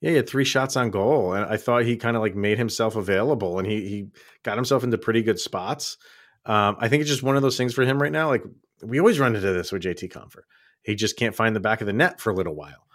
Yeah, 0.00 0.10
he 0.10 0.16
had 0.16 0.28
three 0.28 0.44
shots 0.44 0.76
on 0.76 0.90
goal, 0.90 1.32
and 1.32 1.44
I 1.46 1.56
thought 1.56 1.84
he 1.84 1.96
kind 1.96 2.16
of 2.16 2.22
like 2.22 2.34
made 2.34 2.58
himself 2.58 2.96
available, 2.96 3.58
and 3.58 3.66
he 3.66 3.88
he 3.88 4.06
got 4.42 4.56
himself 4.56 4.82
into 4.82 4.98
pretty 4.98 5.22
good 5.22 5.38
spots. 5.38 5.96
Um, 6.44 6.76
I 6.80 6.88
think 6.88 7.02
it's 7.02 7.10
just 7.10 7.22
one 7.22 7.36
of 7.36 7.42
those 7.42 7.56
things 7.56 7.72
for 7.74 7.82
him 7.82 8.02
right 8.02 8.10
now. 8.10 8.28
Like 8.28 8.42
we 8.82 8.98
always 8.98 9.20
run 9.20 9.36
into 9.36 9.52
this 9.52 9.70
with 9.70 9.82
JT 9.82 10.12
Compher. 10.12 10.42
He 10.82 10.96
just 10.96 11.16
can't 11.16 11.34
find 11.34 11.54
the 11.54 11.60
back 11.60 11.80
of 11.80 11.86
the 11.86 11.92
net 11.92 12.20
for 12.20 12.30
a 12.30 12.34
little 12.34 12.56
while. 12.56 12.86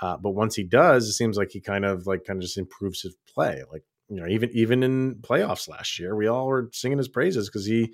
Uh, 0.00 0.16
but 0.16 0.30
once 0.30 0.54
he 0.54 0.64
does, 0.64 1.08
it 1.08 1.12
seems 1.12 1.36
like 1.36 1.50
he 1.50 1.60
kind 1.60 1.84
of 1.84 2.06
like 2.06 2.24
kind 2.24 2.38
of 2.38 2.42
just 2.42 2.58
improves 2.58 3.02
his 3.02 3.14
play. 3.32 3.62
Like 3.70 3.82
you 4.08 4.16
know, 4.16 4.26
even 4.26 4.50
even 4.52 4.82
in 4.82 5.16
playoffs 5.16 5.68
last 5.68 5.98
year, 5.98 6.14
we 6.14 6.26
all 6.26 6.46
were 6.46 6.68
singing 6.72 6.98
his 6.98 7.08
praises 7.08 7.48
because 7.48 7.66
he 7.66 7.92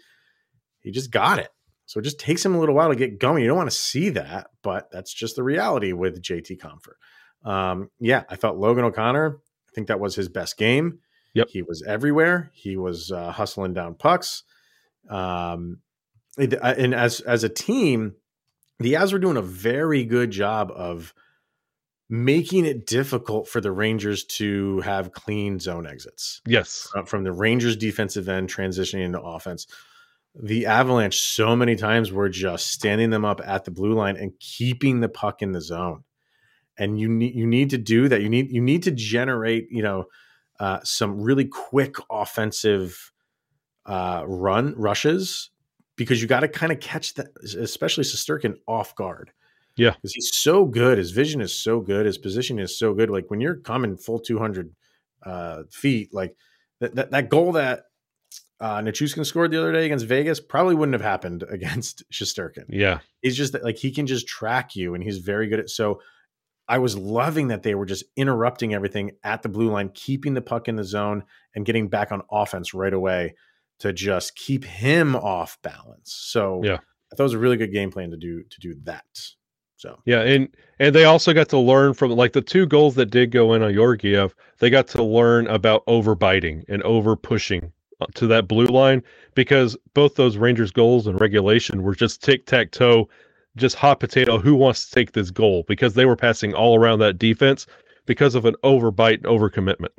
he 0.80 0.90
just 0.90 1.10
got 1.10 1.38
it. 1.38 1.50
So 1.86 2.00
it 2.00 2.04
just 2.04 2.18
takes 2.18 2.44
him 2.44 2.54
a 2.54 2.60
little 2.60 2.74
while 2.74 2.88
to 2.88 2.96
get 2.96 3.18
going. 3.18 3.42
You 3.42 3.48
don't 3.48 3.56
want 3.56 3.70
to 3.70 3.76
see 3.76 4.10
that, 4.10 4.48
but 4.62 4.88
that's 4.90 5.12
just 5.12 5.36
the 5.36 5.42
reality 5.42 5.92
with 5.92 6.22
JT 6.22 6.58
Compher. 6.58 6.94
Um, 7.44 7.90
yeah, 8.00 8.22
I 8.28 8.36
thought 8.36 8.58
Logan 8.58 8.84
O'Connor. 8.84 9.38
I 9.38 9.70
think 9.74 9.88
that 9.88 10.00
was 10.00 10.14
his 10.14 10.28
best 10.28 10.56
game. 10.56 11.00
Yep, 11.34 11.48
he 11.50 11.62
was 11.62 11.82
everywhere. 11.86 12.50
He 12.54 12.76
was 12.76 13.10
uh, 13.10 13.32
hustling 13.32 13.74
down 13.74 13.94
pucks. 13.94 14.44
Um, 15.08 15.78
and 16.36 16.94
as 16.94 17.20
as 17.20 17.44
a 17.44 17.48
team, 17.48 18.14
the 18.78 18.94
Avs 18.94 19.12
were 19.12 19.18
doing 19.18 19.36
a 19.36 19.42
very 19.42 20.04
good 20.04 20.30
job 20.30 20.70
of 20.74 21.14
making 22.12 22.66
it 22.66 22.84
difficult 22.84 23.48
for 23.48 23.62
the 23.62 23.72
Rangers 23.72 24.22
to 24.22 24.80
have 24.80 25.12
clean 25.12 25.58
zone 25.58 25.86
exits. 25.86 26.42
Yes, 26.46 26.86
uh, 26.94 27.04
from 27.04 27.24
the 27.24 27.32
Rangers 27.32 27.74
defensive 27.74 28.28
end 28.28 28.50
transitioning 28.54 29.02
into 29.02 29.22
offense. 29.22 29.66
The 30.34 30.66
Avalanche 30.66 31.18
so 31.18 31.56
many 31.56 31.74
times 31.74 32.12
were 32.12 32.28
just 32.28 32.66
standing 32.66 33.08
them 33.08 33.24
up 33.24 33.40
at 33.42 33.64
the 33.64 33.70
blue 33.70 33.94
line 33.94 34.18
and 34.18 34.38
keeping 34.38 35.00
the 35.00 35.08
puck 35.08 35.40
in 35.40 35.52
the 35.52 35.62
zone. 35.62 36.04
And 36.76 37.00
you 37.00 37.08
need 37.08 37.34
you 37.34 37.46
need 37.46 37.70
to 37.70 37.78
do 37.78 38.08
that. 38.08 38.20
You 38.20 38.28
need 38.28 38.52
you 38.52 38.60
need 38.60 38.82
to 38.82 38.90
generate 38.90 39.68
you 39.70 39.82
know 39.82 40.04
uh, 40.60 40.80
some 40.84 41.18
really 41.18 41.46
quick 41.46 41.96
offensive 42.10 43.10
uh, 43.86 44.24
run 44.26 44.74
rushes 44.76 45.48
because 45.96 46.20
you 46.20 46.28
got 46.28 46.40
to 46.40 46.48
kind 46.48 46.72
of 46.72 46.80
catch 46.80 47.14
that, 47.14 47.28
especially 47.58 48.04
Shesterkin 48.04 48.56
off 48.68 48.94
guard. 48.96 49.32
Yeah, 49.76 49.92
because 49.92 50.12
he's 50.12 50.30
so 50.34 50.64
good. 50.64 50.98
His 50.98 51.10
vision 51.10 51.40
is 51.40 51.54
so 51.56 51.80
good. 51.80 52.06
His 52.06 52.18
position 52.18 52.58
is 52.58 52.78
so 52.78 52.94
good. 52.94 53.10
Like 53.10 53.30
when 53.30 53.40
you're 53.40 53.56
coming 53.56 53.96
full 53.96 54.18
200 54.18 54.74
uh, 55.24 55.62
feet, 55.70 56.12
like 56.12 56.36
that, 56.80 56.94
that, 56.94 57.10
that 57.10 57.28
goal 57.30 57.52
that 57.52 57.84
uh, 58.62 58.80
Nichushkin 58.80 59.26
scored 59.26 59.50
the 59.50 59.58
other 59.58 59.72
day 59.72 59.84
against 59.84 60.06
Vegas 60.06 60.38
probably 60.38 60.76
wouldn't 60.76 60.94
have 60.94 61.02
happened 61.02 61.42
against 61.50 62.04
Shesterkin. 62.12 62.66
Yeah, 62.68 63.00
he's 63.20 63.36
just 63.36 63.54
like 63.62 63.76
he 63.76 63.90
can 63.90 64.06
just 64.06 64.26
track 64.26 64.76
you, 64.76 64.94
and 64.94 65.02
he's 65.02 65.18
very 65.18 65.48
good 65.48 65.60
at. 65.60 65.70
So 65.70 66.00
I 66.68 66.78
was 66.78 66.96
loving 66.96 67.48
that 67.48 67.64
they 67.64 67.74
were 67.74 67.86
just 67.86 68.04
interrupting 68.16 68.72
everything 68.72 69.12
at 69.24 69.42
the 69.42 69.48
blue 69.48 69.70
line, 69.70 69.90
keeping 69.92 70.34
the 70.34 70.40
puck 70.40 70.68
in 70.68 70.76
the 70.76 70.84
zone, 70.84 71.24
and 71.54 71.66
getting 71.66 71.88
back 71.88 72.12
on 72.12 72.22
offense 72.30 72.72
right 72.72 72.92
away 72.92 73.34
to 73.80 73.92
just 73.92 74.36
keep 74.36 74.64
him 74.64 75.16
off 75.16 75.58
balance. 75.62 76.14
So 76.14 76.60
yeah, 76.62 76.78
I 77.12 77.16
thought 77.16 77.24
it 77.24 77.24
was 77.24 77.34
a 77.34 77.38
really 77.38 77.56
good 77.56 77.72
game 77.72 77.90
plan 77.90 78.12
to 78.12 78.16
do 78.16 78.44
to 78.44 78.60
do 78.60 78.74
that. 78.84 79.04
So 79.82 79.98
yeah, 80.04 80.20
and 80.20 80.48
and 80.78 80.94
they 80.94 81.02
also 81.02 81.34
got 81.34 81.48
to 81.48 81.58
learn 81.58 81.94
from 81.94 82.12
like 82.12 82.34
the 82.34 82.40
two 82.40 82.66
goals 82.66 82.94
that 82.94 83.06
did 83.06 83.32
go 83.32 83.52
in 83.52 83.64
on 83.64 83.74
Georgiev. 83.74 84.32
They 84.60 84.70
got 84.70 84.86
to 84.88 85.02
learn 85.02 85.48
about 85.48 85.84
overbiting 85.86 86.64
and 86.68 86.84
over 86.84 87.16
pushing 87.16 87.72
uh, 88.00 88.06
to 88.14 88.28
that 88.28 88.46
blue 88.46 88.66
line 88.66 89.02
because 89.34 89.76
both 89.92 90.14
those 90.14 90.36
Rangers 90.36 90.70
goals 90.70 91.08
and 91.08 91.20
regulation 91.20 91.82
were 91.82 91.96
just 91.96 92.22
tic 92.22 92.46
tac 92.46 92.70
toe, 92.70 93.08
just 93.56 93.74
hot 93.74 93.98
potato. 93.98 94.38
Who 94.38 94.54
wants 94.54 94.88
to 94.88 94.94
take 94.94 95.12
this 95.12 95.32
goal? 95.32 95.64
Because 95.66 95.94
they 95.94 96.04
were 96.04 96.14
passing 96.14 96.54
all 96.54 96.78
around 96.78 97.00
that 97.00 97.18
defense 97.18 97.66
because 98.06 98.36
of 98.36 98.44
an 98.44 98.54
overbite 98.62 99.14
and 99.14 99.24
overcommitment. 99.24 99.90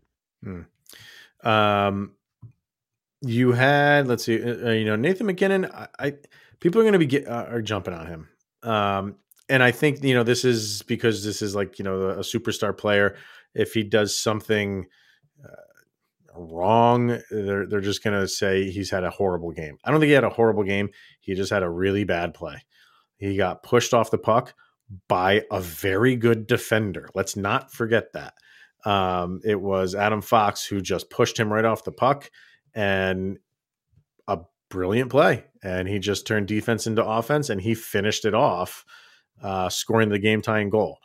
Hmm. 0.46 0.62
Um, 1.46 2.14
you 3.20 3.52
had 3.52 4.08
let's 4.08 4.24
see, 4.24 4.42
uh, 4.42 4.70
uh, 4.70 4.72
you 4.72 4.86
know 4.86 4.96
Nathan 4.96 5.26
MacKinnon. 5.26 5.66
I, 5.66 5.88
I 6.00 6.14
people 6.62 6.80
are 6.80 6.86
going 6.86 6.94
to 6.94 7.00
be 7.00 7.06
get, 7.06 7.28
uh, 7.28 7.48
are 7.50 7.62
jumping 7.62 7.94
on 7.94 8.08
him, 8.08 8.30
um, 8.64 9.16
and 9.50 9.62
I 9.64 9.72
think 9.72 10.04
you 10.04 10.14
know 10.14 10.24
this 10.24 10.46
is 10.46 10.82
because 10.84 11.24
this 11.24 11.42
is 11.42 11.56
like 11.56 11.80
you 11.80 11.86
know 11.86 12.10
a, 12.10 12.20
superstar 12.20 12.76
player. 12.78 13.16
If 13.54 13.74
he 13.74 13.84
does 13.84 14.16
something 14.16 14.88
uh, 15.44 16.36
wrong, 16.36 17.20
they're 17.30 17.66
they're 17.68 17.82
just 17.82 18.04
to 18.04 18.28
say 18.28 18.70
he's 18.70 18.90
had 18.90 19.04
a 19.04 19.10
horrible 19.10 19.52
game. 19.52 19.78
I 19.84 19.92
don't 19.92 20.00
think 20.00 20.10
he 20.10 20.14
had 20.14 20.24
a 20.24 20.30
horrible 20.30 20.64
game. 20.64 20.90
He 21.20 21.36
just 21.36 21.52
had 21.52 21.64
a 21.64 21.70
really 21.70 22.04
bad 22.04 22.34
play. 22.34 22.64
He 23.18 23.38
got 23.38 23.64
pushed 23.64 23.94
off 23.94 24.12
the 24.12 24.18
puck 24.18 24.54
by 25.08 25.44
a 25.52 25.62
very 25.62 26.16
good 26.16 26.48
defender. 26.48 27.10
Let's 27.16 27.36
not 27.36 27.72
forget 27.72 28.14
that. 28.14 28.34
Um, 28.86 29.40
it 29.46 29.60
was 29.60 29.96
Adam 29.96 30.22
Fox 30.22 30.66
who 30.66 30.82
just 30.82 31.10
pushed 31.10 31.40
him 31.40 31.52
right 31.52 31.64
off 31.64 31.86
the 31.86 31.92
puck 31.92 32.30
and 32.74 33.40
a 34.28 34.40
brilliant 34.70 35.10
play, 35.10 35.46
and 35.64 35.88
he 35.88 36.00
just 36.00 36.28
turned 36.28 36.48
defense 36.48 36.86
into 36.88 37.06
offense, 37.06 37.50
and 37.50 37.62
he 37.62 37.76
finished 37.76 38.26
it 38.26 38.34
off, 38.34 38.84
uh, 39.44 39.70
scoring 39.70 40.10
the 40.10 40.20
game 40.20 40.42
tying 40.42 40.70
goal. 40.70 40.98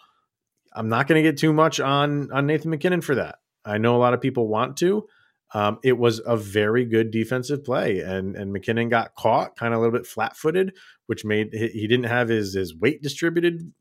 I'm 0.73 0.89
not 0.89 1.09
going 1.09 1.23
to 1.23 1.29
get 1.29 1.39
too 1.39 1.53
much 1.53 1.81
on 1.81 2.31
on 2.33 2.47
Nathan 2.47 2.71
MacKinnon 2.71 3.01
for 3.01 3.17
that. 3.17 3.41
I 3.65 3.79
know 3.79 3.97
a 3.97 3.99
lot 3.99 4.15
of 4.15 4.21
people 4.21 4.49
want 4.49 4.77
to. 4.79 5.07
Um, 5.55 5.79
it 5.83 5.97
was 5.97 6.21
a 6.25 6.37
very 6.37 6.85
good 6.85 7.11
defensive 7.11 7.65
play, 7.65 8.01
and 8.01 8.37
and 8.37 8.53
MacKinnon 8.53 8.89
got 8.89 9.15
caught 9.15 9.57
kind 9.57 9.75
of 9.75 9.79
a 9.79 9.83
little 9.83 9.99
bit 9.99 10.07
flat 10.07 10.37
footed, 10.37 10.75
which 11.07 11.25
made 11.25 11.53
he 11.53 11.87
didn't 11.87 12.07
have 12.07 12.29
his 12.29 12.55
his 12.55 12.75
weight 12.77 13.03
distributed 13.03 13.73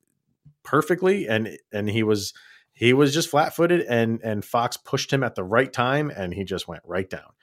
perfectly, 0.63 1.27
and 1.27 1.57
and 1.71 1.89
he 1.89 2.03
was 2.03 2.33
he 2.73 2.93
was 2.93 3.13
just 3.13 3.29
flat 3.29 3.55
footed, 3.55 3.81
and 3.81 4.21
and 4.23 4.45
Fox 4.45 4.77
pushed 4.77 5.11
him 5.11 5.23
at 5.23 5.35
the 5.35 5.43
right 5.43 5.71
time, 5.71 6.09
and 6.09 6.33
he 6.33 6.45
just 6.45 6.67
went 6.67 6.83
right 6.85 7.09
down. 7.09 7.33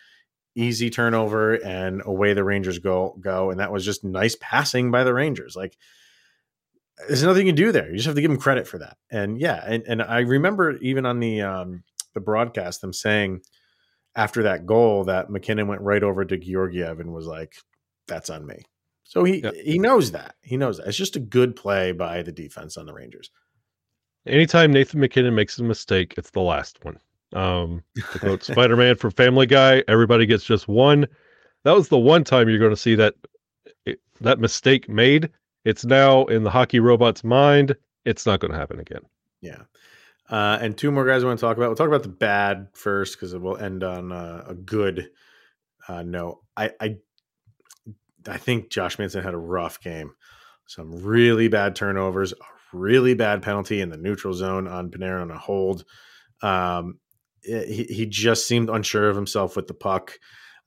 Easy 0.54 0.88
turnover, 0.88 1.54
and 1.54 2.00
away 2.04 2.32
the 2.32 2.44
Rangers 2.44 2.78
go 2.78 3.16
go, 3.20 3.50
and 3.50 3.60
that 3.60 3.72
was 3.72 3.84
just 3.84 4.04
nice 4.04 4.36
passing 4.40 4.90
by 4.90 5.04
the 5.04 5.12
Rangers. 5.12 5.54
Like 5.54 5.76
there's 7.08 7.22
nothing 7.22 7.46
you 7.46 7.52
can 7.52 7.56
do 7.56 7.72
there. 7.72 7.88
You 7.88 7.96
just 7.96 8.06
have 8.06 8.14
to 8.14 8.20
give 8.20 8.30
him 8.30 8.38
credit 8.38 8.66
for 8.66 8.78
that. 8.78 8.96
And 9.10 9.38
yeah, 9.38 9.62
and, 9.66 9.82
and 9.86 10.02
I 10.02 10.20
remember 10.20 10.76
even 10.78 11.06
on 11.06 11.20
the 11.20 11.42
um, 11.42 11.82
the 12.14 12.20
broadcast 12.20 12.80
them 12.80 12.92
saying 12.92 13.42
after 14.16 14.44
that 14.44 14.66
goal 14.66 15.04
that 15.04 15.30
MacKinnon 15.30 15.66
went 15.66 15.82
right 15.82 16.02
over 16.02 16.24
to 16.24 16.36
Georgiev 16.36 17.00
and 17.00 17.12
was 17.12 17.26
like, 17.26 17.54
"That's 18.06 18.30
on 18.30 18.46
me." 18.46 18.62
So 19.04 19.24
he 19.24 19.44
he 19.62 19.78
knows 19.78 20.12
that. 20.12 20.36
He 20.42 20.56
knows 20.56 20.78
that. 20.78 20.86
It's 20.88 20.96
just 20.96 21.16
a 21.16 21.20
good 21.20 21.56
play 21.56 21.92
by 21.92 22.22
the 22.22 22.32
defense 22.32 22.76
on 22.76 22.86
the 22.86 22.94
Rangers. 22.94 23.30
Anytime 24.26 24.72
Nathan 24.72 25.00
MacKinnon 25.00 25.34
makes 25.34 25.58
a 25.58 25.64
mistake, 25.64 26.14
it's 26.16 26.30
the 26.30 26.40
last 26.40 26.82
one. 26.82 26.98
Um, 27.34 27.82
to 28.12 28.18
quote 28.18 28.42
Spider 28.44 28.76
Man 28.76 28.96
from 28.96 29.10
Family 29.10 29.46
Guy, 29.46 29.82
everybody 29.88 30.24
gets 30.24 30.44
just 30.44 30.68
one. 30.68 31.06
That 31.64 31.74
was 31.74 31.88
the 31.88 31.98
one 31.98 32.24
time 32.24 32.48
you're 32.48 32.58
going 32.58 32.70
to 32.70 32.76
see 32.76 32.94
that 32.94 33.14
that 34.20 34.38
mistake 34.38 34.88
made. 34.88 35.30
It's 35.64 35.84
now 35.84 36.24
in 36.26 36.44
the 36.44 36.50
hockey 36.50 36.80
robot's 36.80 37.24
mind. 37.24 37.76
It's 38.04 38.26
not 38.26 38.40
going 38.40 38.52
to 38.52 38.58
happen 38.58 38.80
again. 38.80 39.02
Yeah. 39.40 39.62
Uh, 40.28 40.58
and 40.60 40.76
two 40.76 40.90
more 40.90 41.06
guys 41.06 41.22
I 41.22 41.26
want 41.26 41.38
to 41.38 41.46
talk 41.46 41.56
about. 41.56 41.68
We'll 41.68 41.76
talk 41.76 41.88
about 41.88 42.02
the 42.02 42.08
bad 42.08 42.68
first 42.72 43.14
because 43.14 43.34
it 43.34 43.40
will 43.40 43.56
end 43.56 43.84
on 43.84 44.12
uh, 44.12 44.44
a 44.48 44.54
good 44.54 45.10
uh, 45.88 46.02
note. 46.02 46.40
I, 46.56 46.70
I 46.80 46.96
I 48.26 48.38
think 48.38 48.70
Josh 48.70 48.98
Manson 48.98 49.22
had 49.22 49.34
a 49.34 49.38
rough 49.38 49.80
game. 49.80 50.14
Some 50.66 51.02
really 51.02 51.48
bad 51.48 51.76
turnovers, 51.76 52.32
a 52.32 52.36
really 52.72 53.14
bad 53.14 53.42
penalty 53.42 53.82
in 53.82 53.90
the 53.90 53.98
neutral 53.98 54.32
zone 54.32 54.66
on 54.66 54.90
Panarin 54.90 55.22
on 55.22 55.30
a 55.30 55.38
hold. 55.38 55.84
Um, 56.42 56.98
it, 57.42 57.68
he, 57.68 57.84
he 57.84 58.06
just 58.06 58.48
seemed 58.48 58.70
unsure 58.70 59.10
of 59.10 59.16
himself 59.16 59.56
with 59.56 59.66
the 59.66 59.74
puck. 59.74 60.18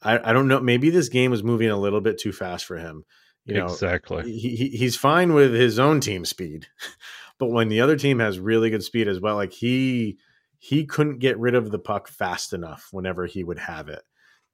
I, 0.03 0.29
I 0.29 0.33
don't 0.33 0.47
know. 0.47 0.59
Maybe 0.59 0.91
this 0.91 1.09
game 1.09 1.31
was 1.31 1.43
moving 1.43 1.69
a 1.69 1.77
little 1.77 2.01
bit 2.01 2.19
too 2.19 2.31
fast 2.31 2.65
for 2.65 2.77
him. 2.77 3.05
You 3.47 3.55
know, 3.55 3.65
exactly. 3.65 4.23
He, 4.23 4.55
he, 4.55 4.67
he's 4.69 4.97
fine 4.97 5.33
with 5.33 5.53
his 5.53 5.79
own 5.79 6.01
team 6.01 6.25
speed, 6.25 6.67
but 7.39 7.47
when 7.47 7.69
the 7.69 7.79
other 7.79 7.95
team 7.95 8.19
has 8.19 8.39
really 8.39 8.69
good 8.69 8.83
speed 8.83 9.07
as 9.07 9.21
well, 9.21 9.35
like 9.35 9.53
he 9.53 10.17
he 10.59 10.85
couldn't 10.85 11.19
get 11.19 11.39
rid 11.39 11.55
of 11.55 11.71
the 11.71 11.79
puck 11.79 12.09
fast 12.09 12.51
enough 12.51 12.89
whenever 12.91 13.25
he 13.25 13.45
would 13.45 13.59
have 13.59 13.87
it, 13.87 14.03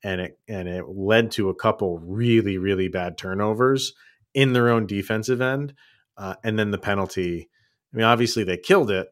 and 0.03 0.21
it 0.21 0.39
and 0.47 0.67
it 0.67 0.85
led 0.87 1.31
to 1.31 1.49
a 1.49 1.55
couple 1.55 1.97
really 1.99 2.59
really 2.59 2.87
bad 2.87 3.17
turnovers 3.17 3.93
in 4.35 4.53
their 4.53 4.69
own 4.69 4.85
defensive 4.85 5.41
end, 5.41 5.73
uh, 6.15 6.35
and 6.43 6.57
then 6.59 6.69
the 6.69 6.77
penalty. 6.77 7.49
I 7.91 7.97
mean, 7.97 8.05
obviously 8.05 8.43
they 8.43 8.57
killed 8.57 8.91
it, 8.91 9.07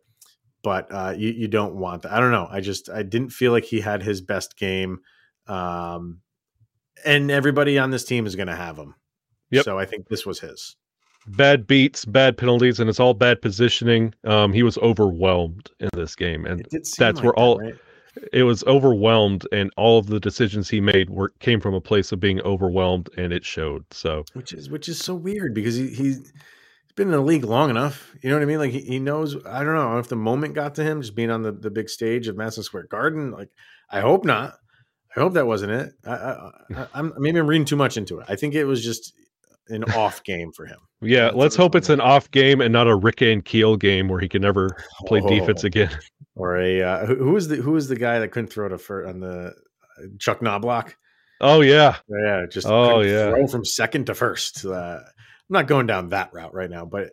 but 0.62 0.88
uh, 0.91 1.15
you 1.17 1.32
you 1.32 1.48
don't 1.48 1.76
want 1.76 2.04
that. 2.04 2.12
I 2.12 2.20
don't 2.20 2.32
know. 2.32 2.48
I 2.52 2.62
just 2.62 2.88
I 2.88 3.02
didn't 3.02 3.32
feel 3.32 3.52
like 3.52 3.65
he 3.65 3.82
had 3.82 4.04
his 4.04 4.22
best 4.22 4.58
game, 4.58 5.00
um, 5.48 6.20
and 7.04 7.32
everybody 7.32 7.80
on 7.80 7.89
this 7.89 8.06
team 8.06 8.28
is 8.28 8.36
going 8.36 8.48
to 8.48 8.56
have 8.56 8.78
him. 8.78 8.94
Yep. 9.52 9.66
So 9.66 9.78
I 9.78 9.86
think 9.86 10.08
this 10.08 10.26
was 10.26 10.40
his 10.40 10.76
bad 11.28 11.68
beats, 11.68 12.06
bad 12.06 12.38
penalties, 12.38 12.80
and 12.80 12.90
it's 12.90 13.00
all 13.00 13.14
bad 13.14 13.42
positioning. 13.42 14.14
Um, 14.24 14.54
he 14.54 14.64
was 14.64 14.78
overwhelmed 14.80 15.70
in 15.80 15.90
this 15.94 16.16
game, 16.16 16.46
and 16.46 16.66
that's 16.72 17.00
like 17.00 17.16
where 17.18 17.34
that, 17.34 17.42
all 17.42 17.60
right? 17.60 17.76
it 18.34 18.44
was 18.44 18.64
overwhelmed, 18.66 19.48
and 19.52 19.72
all 19.78 19.98
of 19.98 20.08
the 20.08 20.20
decisions 20.20 20.70
he 20.70 20.82
made 20.82 21.10
were 21.10 21.30
came 21.40 21.60
from 21.60 21.74
a 21.74 21.82
place 21.82 22.12
of 22.12 22.20
being 22.20 22.42
overwhelmed, 22.42 23.10
and 23.18 23.32
it 23.32 23.46
showed. 23.46 23.86
So, 23.92 24.26
which 24.34 24.54
is 24.54 24.70
which 24.70 24.90
is 24.90 25.00
so 25.00 25.14
weird 25.14 25.54
because 25.54 25.76
he 25.76 25.90
he's 25.90 26.34
been 26.96 27.08
in 27.08 27.14
the 27.14 27.22
league 27.22 27.46
long 27.46 27.70
enough. 27.70 28.14
You 28.22 28.30
know 28.30 28.36
what 28.36 28.44
I 28.44 28.46
mean? 28.46 28.60
Like 28.60 28.72
he, 28.72 28.82
he 28.82 29.00
knows. 29.00 29.38
I 29.46 29.64
don't 29.64 29.76
know 29.76 29.98
if 29.98 30.08
the 30.08 30.16
moment 30.16 30.56
got 30.56 30.76
to 30.76 30.84
him, 30.84 31.02
just 31.02 31.16
being 31.16 31.32
on 31.32 31.44
the 31.44 31.52
the 31.52 31.72
big 31.72 31.90
stage 31.90 32.28
of 32.28 32.36
Madison 32.36 32.64
Square 32.64 32.88
Garden. 32.88 33.32
Like 33.32 33.50
I 33.90 34.02
hope 34.02 34.26
not. 34.26 34.56
I 35.16 35.20
hope 35.20 35.34
that 35.34 35.48
wasn't 35.48 35.74
it. 35.74 35.94
I, 36.06 36.14
I, 36.14 36.52
I'm 36.94 37.14
maybe 37.18 37.40
I'm 37.40 37.48
reading 37.48 37.66
too 37.66 37.76
much 37.76 37.98
into 37.98 38.20
it. 38.20 38.26
I 38.30 38.36
think 38.36 38.56
it 38.56 38.66
was 38.66 38.84
just 38.84 39.14
an 39.67 39.84
off 39.95 40.24
game 40.24 40.52
for 40.52 40.65
him. 40.65 40.80
Yeah, 41.02 41.26
That's 41.26 41.36
let's 41.36 41.56
hope 41.56 41.76
it's 41.76 41.89
an 41.89 42.02
off 42.02 42.30
game 42.32 42.62
and 42.62 42.71
not 42.71 42.88
a 42.88 42.95
Rick 42.95 43.17
Ankiel 43.17 43.80
game 43.80 44.08
where 44.08 44.19
he 44.19 44.30
can 44.30 44.41
never 44.41 44.69
play 45.06 45.21
oh, 45.24 45.28
defense 45.28 45.63
again. 45.63 45.91
Or 46.34 46.58
a 46.58 46.82
uh, 46.82 47.06
who, 47.06 47.34
was 47.34 47.50
the 47.50 47.58
who 47.58 47.74
was 47.74 47.89
the 47.89 47.95
guy 47.97 48.19
that 48.19 48.30
couldn't 48.30 48.47
throw 48.47 48.69
to 48.69 49.06
on 49.06 49.19
the 49.19 49.47
uh, 49.47 50.04
Chuck 50.17 50.39
Knoblauch? 50.39 50.93
Oh 51.41 51.60
yeah, 51.60 51.97
yeah, 52.08 52.45
just 52.50 52.65
oh 52.67 53.02
yeah, 53.02 53.32
throw 53.32 53.47
from 53.47 53.65
second 53.65 54.06
to 54.06 54.15
first. 54.15 54.65
Uh, 54.65 55.00
I'm 55.02 55.04
not 55.50 55.67
going 55.67 55.88
down 55.88 56.10
that 56.10 56.34
route 56.34 56.54
right 56.54 56.69
now, 56.69 56.86
but 56.86 57.10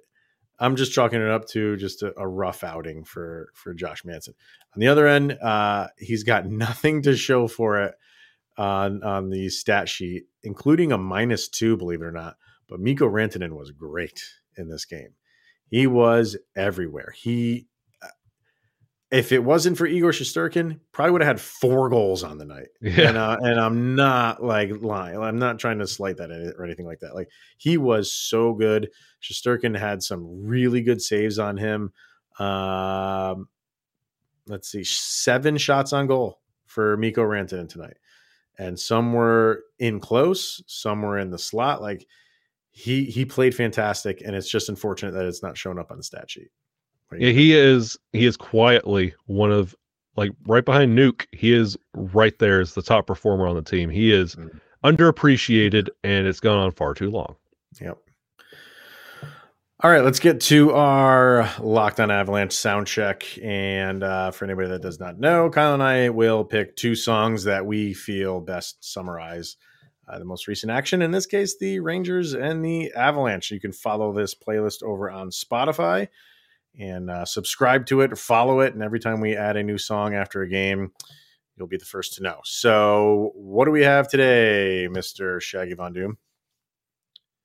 I'm 0.61 0.77
just 0.77 0.93
chalking 0.93 1.21
it 1.21 1.29
up 1.29 1.49
to 1.49 1.77
just 1.77 2.05
a, 2.05 2.13
a 2.17 2.29
rough 2.29 2.63
outing 2.63 3.05
for 3.05 3.51
for 3.55 3.75
Josh 3.75 4.05
Manson. 4.05 4.35
On 4.77 4.81
the 4.81 4.87
other 4.87 5.09
end, 5.09 5.33
uh, 5.33 5.89
he's 5.99 6.23
got 6.23 6.47
nothing 6.51 7.03
to 7.03 7.17
show 7.17 7.49
for 7.49 7.83
it 7.83 7.97
on 8.59 9.03
on 9.05 9.31
the 9.31 9.49
stat 9.49 9.89
sheet, 9.89 10.25
including 10.43 10.93
a 10.93 10.99
minus 10.99 11.49
two, 11.49 11.77
believe 11.77 12.03
it 12.03 12.07
or 12.07 12.13
not. 12.13 12.37
But 12.69 12.81
Mikko 12.81 13.09
Rantanen 13.09 13.57
was 13.57 13.71
great 13.71 14.23
in 14.57 14.69
this 14.69 14.85
game. 14.85 15.15
He 15.71 15.87
was 15.87 16.37
everywhere. 16.57 17.15
He, 17.17 17.67
uh, 18.03 18.09
if 19.11 19.33
it 19.33 19.45
wasn't 19.45 19.79
for 19.79 19.87
Igor 19.87 20.11
Shesterkin, 20.11 20.81
probably 20.93 21.13
would 21.13 21.23
have 21.23 21.37
had 21.37 21.41
four 21.41 21.89
goals 21.89 22.23
on 22.23 22.39
the 22.39 22.45
night. 22.45 22.69
Yeah. 22.81 23.09
And, 23.09 23.17
uh, 23.17 23.37
and 23.41 23.61
I'm 23.61 23.95
not 23.95 24.43
like 24.43 24.71
lying. 24.81 25.19
I'm 25.19 25.39
not 25.39 25.59
trying 25.59 25.79
to 25.79 25.87
slight 25.87 26.17
that 26.19 26.31
or 26.31 26.65
anything 26.65 26.87
like 26.87 27.01
that. 27.01 27.15
Like 27.15 27.29
he 27.57 27.79
was 27.79 28.13
so 28.13 28.55
good. 28.55 28.91
Shesterkin 29.23 29.79
had 29.79 30.03
some 30.03 30.47
really 30.47 30.83
good 30.83 31.01
saves 31.01 31.39
on 31.39 31.57
him. 31.57 31.93
Um, 32.39 33.49
let's 34.47 34.71
see, 34.71 34.85
seven 34.85 35.57
shots 35.57 35.93
on 35.93 36.07
goal 36.07 36.41
for 36.67 36.97
Mikko 36.97 37.23
Rantanen 37.23 37.69
tonight. 37.69 37.97
And 38.59 38.79
some 38.79 39.13
were 39.13 39.65
in 39.79 40.01
close, 40.01 40.63
some 40.67 41.03
were 41.03 41.19
in 41.19 41.31
the 41.31 41.39
slot. 41.39 41.81
Like 41.81 42.07
he 42.71 43.05
he 43.05 43.25
played 43.25 43.55
fantastic, 43.55 44.23
and 44.25 44.35
it's 44.35 44.49
just 44.51 44.69
unfortunate 44.69 45.13
that 45.13 45.27
it's 45.27 45.43
not 45.43 45.57
shown 45.57 45.79
up 45.79 45.91
on 45.91 45.97
the 45.97 46.03
stat 46.03 46.31
sheet. 46.31 46.49
Yeah, 47.17 47.31
he 47.31 47.57
is 47.57 47.99
he 48.13 48.27
is 48.27 48.37
quietly 48.37 49.15
one 49.27 49.53
of 49.53 49.75
like 50.17 50.33
right 50.47 50.65
behind 50.65 50.99
Nuke. 50.99 51.27
He 51.33 51.53
is 51.53 51.79
right 51.95 52.39
there 52.39 52.61
as 52.61 52.75
the 52.75 52.83
top 52.83 53.07
performer 53.07 53.47
on 53.47 53.55
the 53.55 53.63
team. 53.63 53.89
He 53.89 54.13
is 54.13 54.35
mm-hmm. 54.35 54.59
underappreciated, 54.85 55.89
and 56.05 56.27
it's 56.27 56.41
gone 56.41 56.59
on 56.59 56.73
far 56.73 56.95
too 56.95 57.11
long. 57.11 57.37
Yep. 57.81 57.99
All 59.81 59.93
right, 59.93 60.03
let's 60.03 60.19
get 60.19 60.41
to 60.41 60.73
our 60.73 61.49
Locked 61.61 62.01
on 62.01 62.11
Avalanche 62.11 62.53
sound 62.53 62.89
check. 62.89 63.25
And 63.41 64.03
uh, 64.03 64.33
for 64.33 64.45
anybody 64.45 64.71
that 64.71 64.83
does 64.83 64.99
not 64.99 65.21
know, 65.21 65.51
Kyle 65.51 65.73
and 65.73 65.83
I 65.85 66.09
will 66.09 66.45
pick 66.45 66.75
two 66.75 66.97
songs 66.97 67.45
that 67.45 67.65
we 67.65 67.95
feel 67.95 68.41
best 68.41 68.85
summarize 68.85 69.57
uh, 70.09 70.19
the 70.19 70.25
most 70.25 70.49
recent 70.49 70.73
action. 70.73 71.01
In 71.01 71.13
this 71.13 71.27
case, 71.27 71.59
the 71.59 71.79
Rangers 71.79 72.35
and 72.35 72.65
the 72.65 72.93
Avalanche. 72.93 73.53
You 73.53 73.61
can 73.61 73.71
follow 73.71 74.13
this 74.13 74.35
playlist 74.35 74.83
over 74.83 75.13
on 75.13 75.31
Spotify 75.31 76.09
and 76.77 77.09
uh, 77.09 77.25
subscribe 77.25 77.87
to 77.87 78.01
it 78.01 78.19
follow 78.19 78.59
it. 78.59 78.75
And 78.75 78.83
every 78.83 78.99
time 78.99 79.21
we 79.21 79.37
add 79.37 79.57
a 79.57 79.63
new 79.63 79.79
song 79.79 80.13
after 80.13 80.43
a 80.43 80.49
game, 80.49 80.91
you'll 81.57 81.69
be 81.69 81.77
the 81.77 81.85
first 81.85 82.15
to 82.15 82.25
know. 82.25 82.41
So, 82.43 83.31
what 83.37 83.67
do 83.67 83.71
we 83.71 83.85
have 83.85 84.09
today, 84.09 84.89
Mister 84.91 85.39
Shaggy 85.39 85.75
Von 85.75 85.93
Doom? 85.93 86.19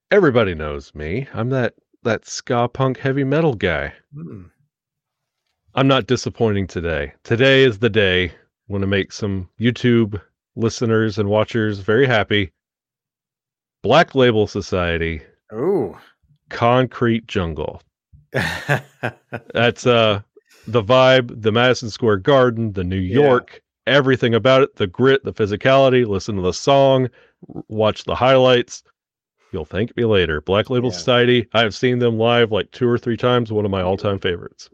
Everybody 0.10 0.56
knows 0.56 0.96
me. 0.96 1.28
I'm 1.32 1.52
that 1.52 1.76
that 2.04 2.26
ska 2.26 2.68
punk 2.68 2.98
heavy 2.98 3.24
metal 3.24 3.54
guy. 3.54 3.94
Mm. 4.16 4.50
I'm 5.76 5.88
not 5.88 6.08
disappointing 6.08 6.68
today. 6.68 7.14
Today 7.24 7.64
is 7.64 7.80
the 7.80 7.90
day. 7.90 8.26
I 8.26 8.32
want 8.68 8.84
to 8.84 8.88
make 8.88 9.12
some 9.12 9.50
YouTube 9.60 10.22
listeners 10.56 11.18
and 11.18 11.30
watchers 11.30 11.80
very 11.80 12.06
happy. 12.06 12.52
Black 13.82 14.16
Label 14.16 14.48
Society. 14.48 15.22
Oh. 15.52 16.00
Concrete 16.50 17.28
Jungle. 17.28 17.82
That's 19.54 19.86
uh 19.86 20.22
the 20.68 20.84
vibe, 20.84 21.42
the 21.42 21.52
Madison 21.52 21.90
Square 21.90 22.18
Garden, 22.18 22.74
the 22.74 22.84
New 22.84 22.96
York, 22.96 23.62
yeah. 23.88 23.94
everything 23.94 24.34
about 24.34 24.62
it, 24.62 24.76
the 24.78 24.88
grit, 24.88 25.24
the 25.24 25.34
physicality, 25.34 26.08
listen 26.08 26.36
to 26.38 26.42
the 26.42 26.54
song, 26.54 27.10
watch 27.68 28.06
the 28.06 28.16
highlights. 28.16 28.84
You'll 29.54 29.66
thank 29.66 29.96
me 29.96 30.04
later. 30.04 30.42
Black 30.42 30.72
Label 30.72 30.90
yeah. 30.90 30.98
Society. 30.98 31.48
I've 31.54 31.76
seen 31.76 32.00
them 32.00 32.18
live 32.18 32.52
like 32.52 32.72
two 32.72 32.88
or 32.88 32.98
three 32.98 33.18
times, 33.18 33.52
one 33.52 33.66
of 33.66 33.72
my 33.72 33.84
all 33.84 33.98
time 33.98 34.20
favorites. 34.20 34.70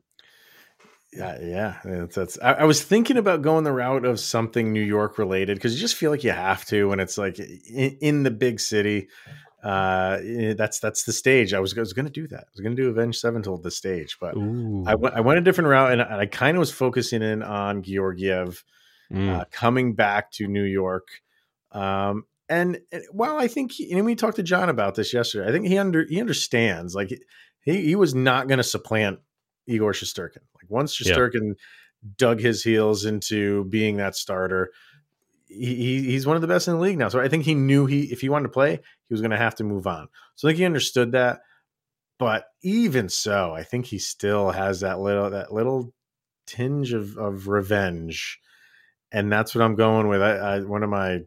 Yeah, 1.11 1.37
yeah. 1.41 1.75
That's, 1.83 2.15
that's 2.15 2.39
I, 2.41 2.53
I, 2.53 2.63
was 2.63 2.83
thinking 2.83 3.17
about 3.17 3.41
going 3.41 3.63
the 3.63 3.71
route 3.71 4.05
of 4.05 4.19
something 4.19 4.71
New 4.71 4.83
York 4.83 5.17
related 5.17 5.57
because 5.57 5.73
you 5.73 5.81
just 5.81 5.95
feel 5.95 6.11
like 6.11 6.23
you 6.23 6.31
have 6.31 6.65
to 6.65 6.87
when 6.87 6.99
it's 6.99 7.17
like 7.17 7.39
in, 7.39 7.97
in 7.99 8.23
the 8.23 8.31
big 8.31 8.59
city. 8.59 9.09
Uh, 9.63 10.19
eh, 10.23 10.53
that's 10.53 10.79
that's 10.79 11.03
the 11.03 11.11
stage. 11.11 11.53
I 11.53 11.59
was 11.59 11.75
I 11.77 11.81
was 11.81 11.93
going 11.93 12.05
to 12.05 12.11
do 12.11 12.27
that. 12.27 12.41
I 12.41 12.51
was 12.53 12.61
going 12.61 12.75
to 12.75 12.81
do 12.81 12.89
Avenged 12.89 13.19
Sevenfold 13.19 13.63
the 13.63 13.71
stage, 13.71 14.17
but 14.21 14.37
I 14.37 14.95
went 14.95 15.25
went 15.25 15.39
a 15.39 15.41
different 15.41 15.67
route, 15.69 15.91
and 15.91 16.01
I, 16.01 16.19
I 16.19 16.25
kind 16.27 16.55
of 16.55 16.59
was 16.59 16.71
focusing 16.71 17.21
in 17.21 17.43
on 17.43 17.83
Georgiev 17.83 18.63
mm. 19.11 19.29
uh, 19.29 19.45
coming 19.51 19.95
back 19.95 20.31
to 20.33 20.47
New 20.47 20.63
York. 20.63 21.07
Um, 21.73 22.23
and, 22.49 22.79
and 22.91 23.03
well, 23.13 23.37
I 23.37 23.47
think 23.47 23.73
he, 23.73 23.91
and 23.91 24.05
we 24.05 24.15
talked 24.15 24.37
to 24.37 24.43
John 24.43 24.69
about 24.69 24.95
this 24.95 25.13
yesterday. 25.13 25.47
I 25.47 25.51
think 25.51 25.67
he 25.67 25.77
under 25.77 26.05
he 26.05 26.19
understands 26.19 26.95
like 26.95 27.09
he 27.61 27.85
he 27.85 27.95
was 27.95 28.15
not 28.15 28.47
going 28.47 28.57
to 28.57 28.63
supplant 28.63 29.19
Igor 29.67 29.93
Shesterkin. 29.93 30.41
Like 30.55 30.69
once 30.69 30.97
Shesterkin 30.97 31.47
yeah. 31.47 32.09
dug 32.17 32.39
his 32.39 32.63
heels 32.63 33.05
into 33.05 33.65
being 33.65 33.97
that 33.97 34.15
starter, 34.15 34.71
he, 35.47 36.03
he's 36.03 36.25
one 36.25 36.35
of 36.35 36.41
the 36.41 36.47
best 36.47 36.67
in 36.67 36.73
the 36.73 36.79
league 36.79 36.97
now. 36.97 37.09
So 37.09 37.19
I 37.19 37.27
think 37.27 37.45
he 37.45 37.53
knew 37.53 37.85
he 37.85 38.03
if 38.05 38.21
he 38.21 38.29
wanted 38.29 38.47
to 38.47 38.53
play, 38.53 38.71
he 38.71 39.13
was 39.13 39.21
going 39.21 39.31
to 39.31 39.37
have 39.37 39.55
to 39.55 39.63
move 39.63 39.85
on. 39.85 40.07
So 40.35 40.47
I 40.47 40.51
think 40.51 40.59
he 40.59 40.65
understood 40.65 41.11
that. 41.11 41.41
But 42.17 42.45
even 42.63 43.07
so, 43.09 43.53
I 43.53 43.63
think 43.63 43.85
he 43.85 43.99
still 43.99 44.51
has 44.51 44.81
that 44.81 44.99
little 44.99 45.29
that 45.29 45.53
little 45.53 45.93
tinge 46.47 46.93
of 46.93 47.15
of 47.17 47.47
revenge, 47.47 48.39
and 49.11 49.31
that's 49.31 49.53
what 49.53 49.63
I'm 49.63 49.75
going 49.75 50.07
with. 50.07 50.21
I, 50.21 50.35
I 50.35 50.59
one 50.61 50.83
of 50.83 50.89
my 50.89 51.21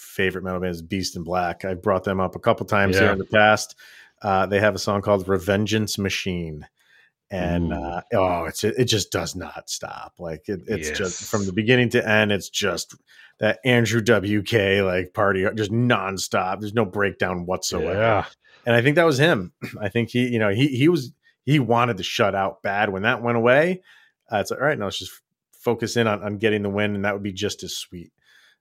favorite 0.00 0.44
metal 0.44 0.60
bands, 0.60 0.82
Beast 0.82 1.16
in 1.16 1.22
Black. 1.22 1.64
I've 1.64 1.82
brought 1.82 2.04
them 2.04 2.20
up 2.20 2.36
a 2.36 2.40
couple 2.40 2.66
times 2.66 2.96
yeah. 2.96 3.02
here 3.02 3.12
in 3.12 3.18
the 3.18 3.24
past. 3.24 3.76
Uh, 4.22 4.46
they 4.46 4.60
have 4.60 4.74
a 4.74 4.78
song 4.78 5.02
called 5.02 5.26
"Revengeance 5.26 5.98
Machine." 5.98 6.66
and 7.30 7.72
uh, 7.72 8.02
oh, 8.12 8.44
it's 8.44 8.64
it 8.64 8.86
just 8.86 9.12
does 9.12 9.36
not 9.36 9.70
stop. 9.70 10.14
Like 10.18 10.48
it, 10.48 10.62
it's 10.66 10.88
yes. 10.88 10.98
just 10.98 11.30
from 11.30 11.46
the 11.46 11.52
beginning 11.52 11.88
to 11.90 12.06
end. 12.06 12.32
It's 12.32 12.48
just 12.48 12.96
that 13.38 13.60
Andrew 13.64 14.00
WK 14.00 14.84
like 14.84 15.14
party, 15.14 15.46
just 15.54 15.70
nonstop. 15.70 16.60
There's 16.60 16.74
no 16.74 16.84
breakdown 16.84 17.46
whatsoever. 17.46 17.94
Yeah. 17.94 18.24
And 18.66 18.74
I 18.74 18.82
think 18.82 18.96
that 18.96 19.06
was 19.06 19.18
him. 19.18 19.52
I 19.80 19.88
think 19.88 20.10
he, 20.10 20.28
you 20.28 20.38
know, 20.38 20.50
he 20.50 20.68
he 20.68 20.88
was 20.88 21.12
he 21.44 21.60
wanted 21.60 21.98
to 21.98 22.02
shut 22.02 22.34
out 22.34 22.62
bad 22.62 22.90
when 22.90 23.02
that 23.02 23.22
went 23.22 23.38
away. 23.38 23.82
Uh, 24.30 24.38
it's 24.38 24.50
like 24.50 24.60
all 24.60 24.66
right, 24.66 24.78
now 24.78 24.86
let's 24.86 24.98
just 24.98 25.12
focus 25.52 25.96
in 25.96 26.08
on, 26.08 26.22
on 26.22 26.38
getting 26.38 26.62
the 26.62 26.68
win, 26.68 26.96
and 26.96 27.04
that 27.04 27.14
would 27.14 27.22
be 27.22 27.32
just 27.32 27.62
as 27.62 27.76
sweet. 27.76 28.12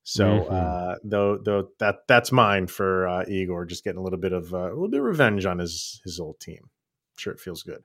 So 0.03 0.25
mm-hmm. 0.25 0.53
uh, 0.53 0.95
though 1.03 1.37
though 1.37 1.69
that 1.79 2.07
that's 2.07 2.31
mine 2.31 2.67
for 2.67 3.07
uh, 3.07 3.25
Igor, 3.27 3.65
just 3.65 3.83
getting 3.83 3.99
a 3.99 4.03
little 4.03 4.19
bit 4.19 4.33
of 4.33 4.53
uh, 4.53 4.67
a 4.67 4.73
little 4.73 4.89
bit 4.89 4.99
of 4.99 5.05
revenge 5.05 5.45
on 5.45 5.59
his 5.59 6.01
his 6.03 6.19
old 6.19 6.39
team. 6.39 6.61
I'm 6.63 7.17
sure, 7.17 7.33
it 7.33 7.39
feels 7.39 7.63
good. 7.63 7.83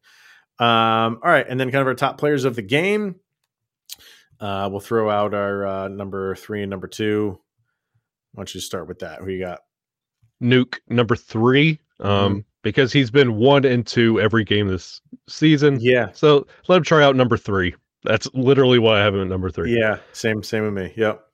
Um, 0.58 1.18
all 1.22 1.30
right, 1.30 1.46
and 1.48 1.58
then 1.58 1.70
kind 1.70 1.82
of 1.82 1.86
our 1.86 1.94
top 1.94 2.18
players 2.18 2.44
of 2.44 2.56
the 2.56 2.62
game. 2.62 3.16
Uh, 4.40 4.68
we'll 4.70 4.80
throw 4.80 5.10
out 5.10 5.34
our 5.34 5.66
uh, 5.66 5.88
number 5.88 6.34
three 6.34 6.62
and 6.62 6.70
number 6.70 6.88
two. 6.88 7.38
Why 8.32 8.40
don't 8.40 8.54
you 8.54 8.60
start 8.60 8.88
with 8.88 9.00
that? 9.00 9.20
Who 9.20 9.30
you 9.30 9.40
got? 9.40 9.60
Nuke 10.42 10.78
number 10.88 11.16
three, 11.16 11.78
um, 12.00 12.08
mm-hmm. 12.10 12.38
because 12.62 12.92
he's 12.92 13.10
been 13.10 13.36
one 13.36 13.64
and 13.64 13.86
two 13.86 14.20
every 14.20 14.44
game 14.44 14.68
this 14.68 15.00
season. 15.28 15.78
Yeah. 15.80 16.08
So 16.12 16.46
let 16.68 16.76
him 16.76 16.82
try 16.82 17.02
out 17.04 17.16
number 17.16 17.36
three. 17.36 17.74
That's 18.02 18.28
literally 18.34 18.78
why 18.78 19.00
I 19.00 19.04
have 19.04 19.14
him 19.14 19.22
at 19.22 19.28
number 19.28 19.50
three. 19.50 19.78
Yeah, 19.78 19.98
same 20.12 20.42
same 20.42 20.64
with 20.64 20.74
me. 20.74 20.92
Yep. 20.96 21.24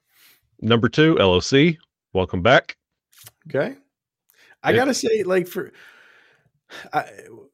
Number 0.61 0.89
two, 0.89 1.15
LOC. 1.17 1.77
Welcome 2.13 2.43
back. 2.43 2.77
Okay. 3.49 3.77
I 4.63 4.73
gotta 4.73 4.95
say, 4.95 5.23
like 5.23 5.49
for 5.49 5.73
I, 6.93 7.05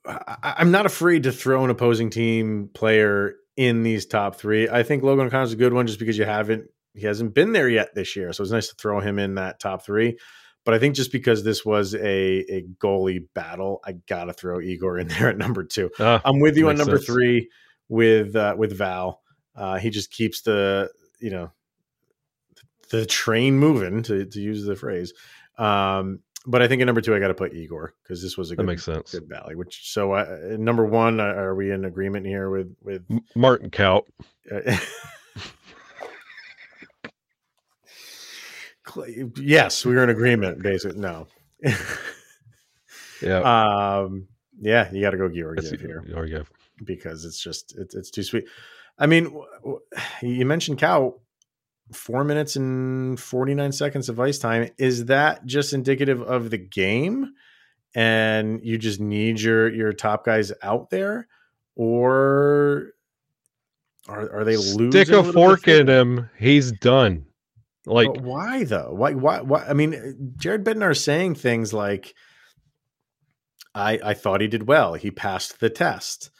I, 0.06 0.60
am 0.60 0.70
not 0.70 0.86
afraid 0.86 1.22
to 1.24 1.32
throw 1.32 1.64
an 1.64 1.70
opposing 1.70 2.10
team 2.10 2.70
player 2.74 3.36
in 3.56 3.82
these 3.82 4.06
top 4.06 4.36
three. 4.36 4.68
I 4.68 4.82
think 4.82 5.02
Logan 5.02 5.26
O'Connor's 5.26 5.52
a 5.52 5.56
good 5.56 5.72
one 5.72 5.86
just 5.86 5.98
because 5.98 6.18
you 6.18 6.24
haven't 6.24 6.68
he 6.94 7.06
hasn't 7.06 7.34
been 7.34 7.52
there 7.52 7.68
yet 7.68 7.94
this 7.94 8.16
year, 8.16 8.32
so 8.32 8.42
it's 8.42 8.52
nice 8.52 8.68
to 8.68 8.74
throw 8.74 9.00
him 9.00 9.18
in 9.18 9.36
that 9.36 9.60
top 9.60 9.84
three. 9.84 10.18
But 10.64 10.74
I 10.74 10.78
think 10.78 10.96
just 10.96 11.12
because 11.12 11.44
this 11.44 11.64
was 11.64 11.94
a 11.94 12.00
a 12.00 12.64
goalie 12.78 13.26
battle, 13.34 13.80
I 13.84 13.92
gotta 14.08 14.32
throw 14.32 14.60
Igor 14.60 14.98
in 14.98 15.08
there 15.08 15.28
at 15.28 15.38
number 15.38 15.64
two. 15.64 15.90
Uh, 15.98 16.20
I'm 16.24 16.40
with 16.40 16.56
you 16.56 16.68
on 16.68 16.76
number 16.76 16.98
sense. 16.98 17.06
three 17.06 17.50
with 17.88 18.34
uh, 18.34 18.54
with 18.58 18.76
Val. 18.76 19.22
Uh, 19.54 19.78
he 19.78 19.90
just 19.90 20.10
keeps 20.10 20.42
the 20.42 20.90
you 21.20 21.30
know 21.30 21.52
the 22.90 23.06
train 23.06 23.58
moving 23.58 24.02
to 24.04 24.24
to 24.26 24.40
use 24.40 24.64
the 24.64 24.76
phrase. 24.76 25.12
Um, 25.58 26.20
but 26.46 26.62
I 26.62 26.68
think 26.68 26.80
at 26.80 26.84
number 26.84 27.00
two, 27.00 27.14
I 27.14 27.18
got 27.18 27.28
to 27.28 27.34
put 27.34 27.54
Igor 27.54 27.94
because 28.02 28.22
this 28.22 28.36
was 28.36 28.50
a 28.50 28.54
that 28.54 28.62
good, 28.62 28.66
makes 28.66 28.84
sense. 28.84 29.12
good 29.12 29.28
valley. 29.28 29.56
Which 29.56 29.90
so 29.92 30.12
uh, 30.12 30.56
number 30.58 30.84
one, 30.86 31.18
uh, 31.18 31.24
are 31.24 31.54
we 31.54 31.72
in 31.72 31.84
agreement 31.84 32.26
here 32.26 32.50
with 32.50 32.74
with 32.82 33.04
Martin 33.34 33.70
Kaut? 33.70 34.04
Uh, 34.50 34.76
yes, 39.36 39.84
we 39.84 39.94
were 39.94 40.04
in 40.04 40.10
agreement. 40.10 40.62
Basically, 40.62 41.00
no. 41.00 41.26
yeah. 43.22 43.40
Um. 43.40 44.28
Yeah, 44.58 44.90
you 44.92 45.02
got 45.02 45.10
to 45.10 45.18
go 45.18 45.28
Georgiev 45.28 45.80
here. 45.80 46.02
Georgiev 46.08 46.50
because 46.84 47.24
it's 47.24 47.42
just 47.42 47.74
it's 47.76 47.94
it's 47.94 48.10
too 48.10 48.22
sweet. 48.22 48.44
I 48.98 49.06
mean, 49.06 49.42
you 50.22 50.46
mentioned 50.46 50.78
Kaut 50.78 51.20
four 51.92 52.24
minutes 52.24 52.56
and 52.56 53.18
49 53.18 53.72
seconds 53.72 54.08
of 54.08 54.18
ice 54.18 54.38
time. 54.38 54.70
Is 54.78 55.06
that 55.06 55.46
just 55.46 55.72
indicative 55.72 56.22
of 56.22 56.50
the 56.50 56.58
game? 56.58 57.32
And 57.94 58.60
you 58.62 58.76
just 58.76 59.00
need 59.00 59.40
your 59.40 59.72
your 59.72 59.92
top 59.92 60.24
guys 60.26 60.52
out 60.62 60.90
there, 60.90 61.28
or 61.74 62.92
are 64.06 64.40
are 64.40 64.44
they 64.44 64.56
losing? 64.56 64.90
Stick 64.90 65.08
a, 65.08 65.20
a 65.20 65.32
fork 65.32 65.66
in 65.66 65.88
him. 65.88 66.28
He's 66.38 66.72
done. 66.72 67.24
Like 67.86 68.12
but 68.12 68.22
why 68.22 68.64
though? 68.64 68.92
Why 68.92 69.14
why 69.14 69.40
why? 69.40 69.64
I 69.64 69.72
mean, 69.72 70.34
Jared 70.36 70.64
Bednar 70.64 70.90
is 70.90 71.02
saying 71.02 71.36
things 71.36 71.72
like, 71.72 72.14
"I 73.74 73.98
I 74.04 74.14
thought 74.14 74.42
he 74.42 74.48
did 74.48 74.66
well. 74.66 74.94
He 74.94 75.10
passed 75.10 75.60
the 75.60 75.70
test." 75.70 76.30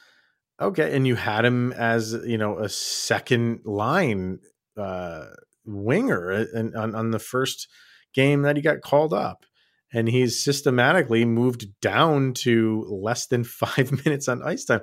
Okay, 0.59 0.95
and 0.95 1.07
you 1.07 1.15
had 1.15 1.45
him 1.45 1.71
as 1.71 2.13
you 2.25 2.37
know 2.37 2.59
a 2.59 2.69
second 2.69 3.61
line 3.63 4.39
uh, 4.77 5.25
winger 5.65 6.29
and 6.31 6.75
on, 6.75 6.95
on 6.95 7.11
the 7.11 7.19
first 7.19 7.67
game 8.13 8.43
that 8.43 8.55
he 8.55 8.61
got 8.61 8.81
called 8.81 9.13
up 9.13 9.45
and 9.93 10.07
he's 10.07 10.43
systematically 10.43 11.25
moved 11.25 11.67
down 11.81 12.33
to 12.33 12.85
less 12.89 13.27
than 13.27 13.43
five 13.43 14.05
minutes 14.05 14.27
on 14.27 14.43
ice 14.43 14.65
time. 14.65 14.81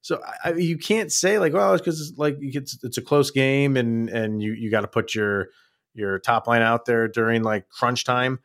So 0.00 0.20
I, 0.44 0.52
you 0.52 0.78
can't 0.78 1.10
say 1.10 1.38
like, 1.38 1.52
well, 1.52 1.74
it's 1.74 1.82
because 1.82 2.14
like 2.16 2.36
it's 2.40 2.78
it's 2.84 2.98
a 2.98 3.02
close 3.02 3.30
game 3.30 3.76
and 3.76 4.08
and 4.08 4.40
you 4.40 4.52
you 4.52 4.70
got 4.70 4.82
to 4.82 4.88
put 4.88 5.14
your 5.14 5.48
your 5.94 6.18
top 6.20 6.46
line 6.46 6.62
out 6.62 6.84
there 6.84 7.08
during 7.08 7.42
like 7.42 7.68
crunch 7.68 8.04
time. 8.04 8.38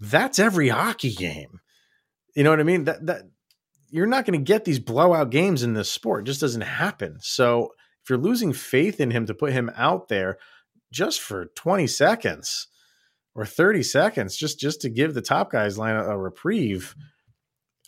That's 0.00 0.38
every 0.38 0.68
hockey 0.68 1.12
game. 1.12 1.60
You 2.34 2.42
know 2.42 2.50
what 2.50 2.58
I 2.60 2.64
mean? 2.64 2.84
That 2.84 3.06
that 3.06 3.22
you're 3.90 4.06
not 4.06 4.24
going 4.26 4.38
to 4.38 4.44
get 4.44 4.64
these 4.64 4.80
blowout 4.80 5.30
games 5.30 5.62
in 5.62 5.74
this 5.74 5.90
sport. 5.90 6.22
It 6.22 6.26
just 6.26 6.40
doesn't 6.40 6.62
happen. 6.62 7.18
So 7.20 7.70
if 8.04 8.10
you're 8.10 8.18
losing 8.18 8.52
faith 8.52 9.00
in 9.00 9.10
him 9.10 9.24
to 9.26 9.34
put 9.34 9.52
him 9.52 9.70
out 9.76 10.08
there 10.08 10.36
just 10.92 11.20
for 11.20 11.46
20 11.56 11.86
seconds 11.86 12.68
or 13.34 13.46
30 13.46 13.82
seconds, 13.82 14.36
just 14.36 14.60
just 14.60 14.82
to 14.82 14.90
give 14.90 15.14
the 15.14 15.22
top 15.22 15.50
guys 15.50 15.78
line 15.78 15.96
a, 15.96 16.10
a 16.10 16.18
reprieve, 16.18 16.94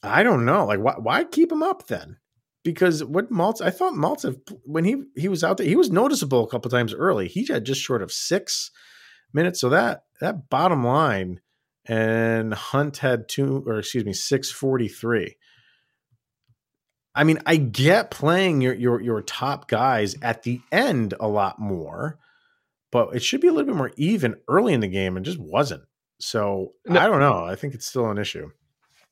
I 0.03 0.23
don't 0.23 0.47
know. 0.47 0.65
Like 0.65 0.81
why 0.81 0.95
why 0.95 1.25
keep 1.25 1.53
him 1.53 1.63
up 1.63 1.87
then? 1.87 2.17
Because 2.65 3.05
what 3.05 3.31
Maltz, 3.31 3.61
I 3.61 3.71
thought 3.71 3.93
Maltz, 3.93 4.35
when 4.65 4.85
he 4.85 5.03
he 5.17 5.29
was 5.29 5.45
out 5.45 5.59
there, 5.59 5.67
he 5.67 5.77
was 5.77 5.91
noticeable 5.91 6.45
a 6.45 6.49
couple 6.49 6.71
times 6.71 6.95
early. 6.95 7.29
He 7.29 7.47
had 7.47 7.67
just 7.67 7.83
short 7.83 8.03
of 8.03 8.11
six 8.11 8.71
minutes. 9.35 9.61
So 9.61 9.69
that 9.69 10.05
that 10.21 10.49
bottom 10.49 10.83
line, 10.83 11.41
and 11.85 12.55
Hunt 12.55 12.97
had 12.97 13.29
two, 13.29 13.63
or 13.67 13.79
excuse 13.79 14.07
me, 14.07 14.15
six 14.15 14.51
forty 14.51 14.89
three. 14.89 15.37
I 17.17 17.25
mean, 17.25 17.41
I 17.47 17.57
get 17.57 18.11
playing 18.11 18.61
your 18.61 18.75
your 18.75 19.01
your 19.01 19.23
top 19.23 19.69
guys 19.69 20.15
at 20.21 20.43
the 20.43 20.61
end 20.71 21.15
a 21.19 21.27
lot 21.27 21.59
more, 21.59 22.19
but 22.93 23.17
it 23.17 23.23
should 23.23 23.41
be 23.41 23.49
a 23.49 23.53
little 23.53 23.67
bit 23.67 23.77
more 23.77 23.93
even 23.97 24.37
early 24.49 24.75
in 24.75 24.81
the 24.81 24.87
game 24.87 25.17
and 25.17 25.25
just 25.25 25.39
wasn't. 25.39 25.83
So 26.21 26.75
no, 26.85 27.01
I 27.01 27.07
don't 27.07 27.21
know. 27.21 27.45
I 27.45 27.57
think 27.57 27.75
it's 27.75 27.87
still 27.87 28.11
an 28.11 28.19
issue. 28.19 28.51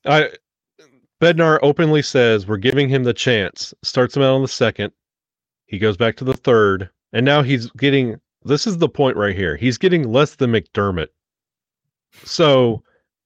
I 0.05 0.29
Bednar 1.19 1.59
openly 1.63 2.03
says 2.03 2.45
we're 2.45 2.57
giving 2.57 2.89
him 2.89 3.03
the 3.03 3.13
chance. 3.13 3.73
Starts 3.81 4.15
him 4.15 4.23
out 4.23 4.35
on 4.35 4.41
the 4.43 4.47
second. 4.47 4.93
He 5.65 5.79
goes 5.79 5.97
back 5.97 6.15
to 6.17 6.23
the 6.23 6.33
third, 6.33 6.89
and 7.11 7.25
now 7.25 7.41
he's 7.41 7.71
getting. 7.71 8.17
This 8.43 8.67
is 8.67 8.77
the 8.77 8.89
point 8.89 9.17
right 9.17 9.35
here. 9.35 9.55
He's 9.55 9.79
getting 9.79 10.11
less 10.11 10.35
than 10.35 10.51
MacDermid. 10.51 11.07
So, 12.23 12.83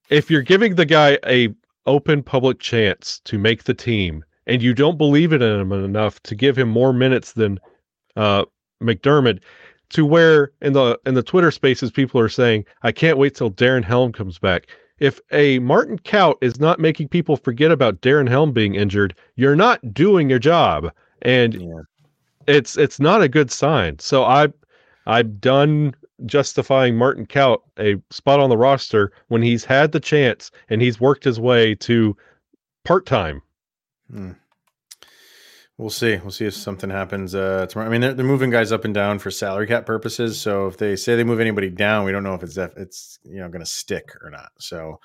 if 0.09 0.31
you're 0.31 0.41
giving 0.41 0.75
the 0.75 0.85
guy 0.85 1.19
a 1.25 1.49
open 1.85 2.23
public 2.23 2.59
chance 2.59 3.19
to 3.25 3.37
make 3.37 3.65
the 3.65 3.73
team, 3.73 4.23
and 4.49 4.63
you 4.63 4.73
don't 4.73 4.97
believe 4.97 5.31
in 5.31 5.41
him 5.41 5.71
enough 5.71 6.21
to 6.23 6.35
give 6.35 6.57
him 6.57 6.67
more 6.67 6.91
minutes 6.91 7.33
than 7.33 7.59
uh, 8.15 8.43
MacDermid, 8.81 9.41
to 9.89 10.05
where 10.05 10.51
in 10.61 10.73
the 10.73 10.99
in 11.05 11.13
the 11.13 11.23
Twitter 11.23 11.51
spaces 11.51 11.91
people 11.91 12.19
are 12.19 12.29
saying, 12.29 12.65
I 12.81 12.91
can't 12.91 13.17
wait 13.17 13.35
till 13.35 13.51
Darren 13.51 13.83
Helm 13.83 14.11
comes 14.11 14.39
back. 14.39 14.67
If 14.97 15.19
a 15.31 15.59
Martin 15.59 15.99
Kaut 15.99 16.35
is 16.41 16.59
not 16.59 16.79
making 16.79 17.09
people 17.09 17.37
forget 17.37 17.71
about 17.71 18.01
Darren 18.01 18.27
Helm 18.27 18.51
being 18.51 18.75
injured, 18.75 19.15
you're 19.35 19.55
not 19.55 19.93
doing 19.93 20.29
your 20.29 20.39
job. 20.39 20.91
And 21.21 21.53
yeah. 21.53 21.81
it's 22.47 22.75
it's 22.75 22.99
not 22.99 23.21
a 23.21 23.29
good 23.29 23.51
sign. 23.51 23.99
So 23.99 24.23
I 24.23 24.47
I've 25.05 25.39
done 25.39 25.95
justifying 26.25 26.97
Martin 26.97 27.27
Kaut 27.27 27.59
a 27.77 27.95
spot 28.09 28.39
on 28.39 28.49
the 28.49 28.57
roster 28.57 29.11
when 29.27 29.43
he's 29.43 29.63
had 29.63 29.91
the 29.91 29.99
chance 29.99 30.51
and 30.69 30.81
he's 30.81 30.99
worked 30.99 31.23
his 31.23 31.39
way 31.39 31.75
to 31.75 32.17
part 32.83 33.05
time. 33.05 33.41
Hmm. 34.11 34.31
We'll 35.77 35.89
see. 35.89 36.17
We'll 36.17 36.31
see 36.31 36.45
if 36.45 36.55
something 36.55 36.89
happens 36.89 37.33
uh, 37.33 37.65
tomorrow. 37.69 37.87
I 37.87 37.91
mean, 37.91 38.01
they're, 38.01 38.13
they're 38.13 38.25
moving 38.25 38.49
guys 38.49 38.73
up 38.73 38.83
and 38.83 38.93
down 38.93 39.17
for 39.17 39.31
salary 39.31 39.65
cap 39.65 39.85
purposes. 39.85 40.39
So 40.39 40.67
if 40.67 40.75
they 40.75 40.97
say 40.97 41.15
they 41.15 41.23
move 41.23 41.39
anybody 41.39 41.69
down, 41.69 42.03
we 42.03 42.11
don't 42.11 42.23
know 42.23 42.33
if 42.33 42.43
it's 42.43 42.57
it's 42.57 43.17
you 43.23 43.37
know 43.37 43.47
going 43.47 43.63
to 43.63 43.69
stick 43.69 44.11
or 44.21 44.29
not. 44.29 44.51
So 44.59 44.99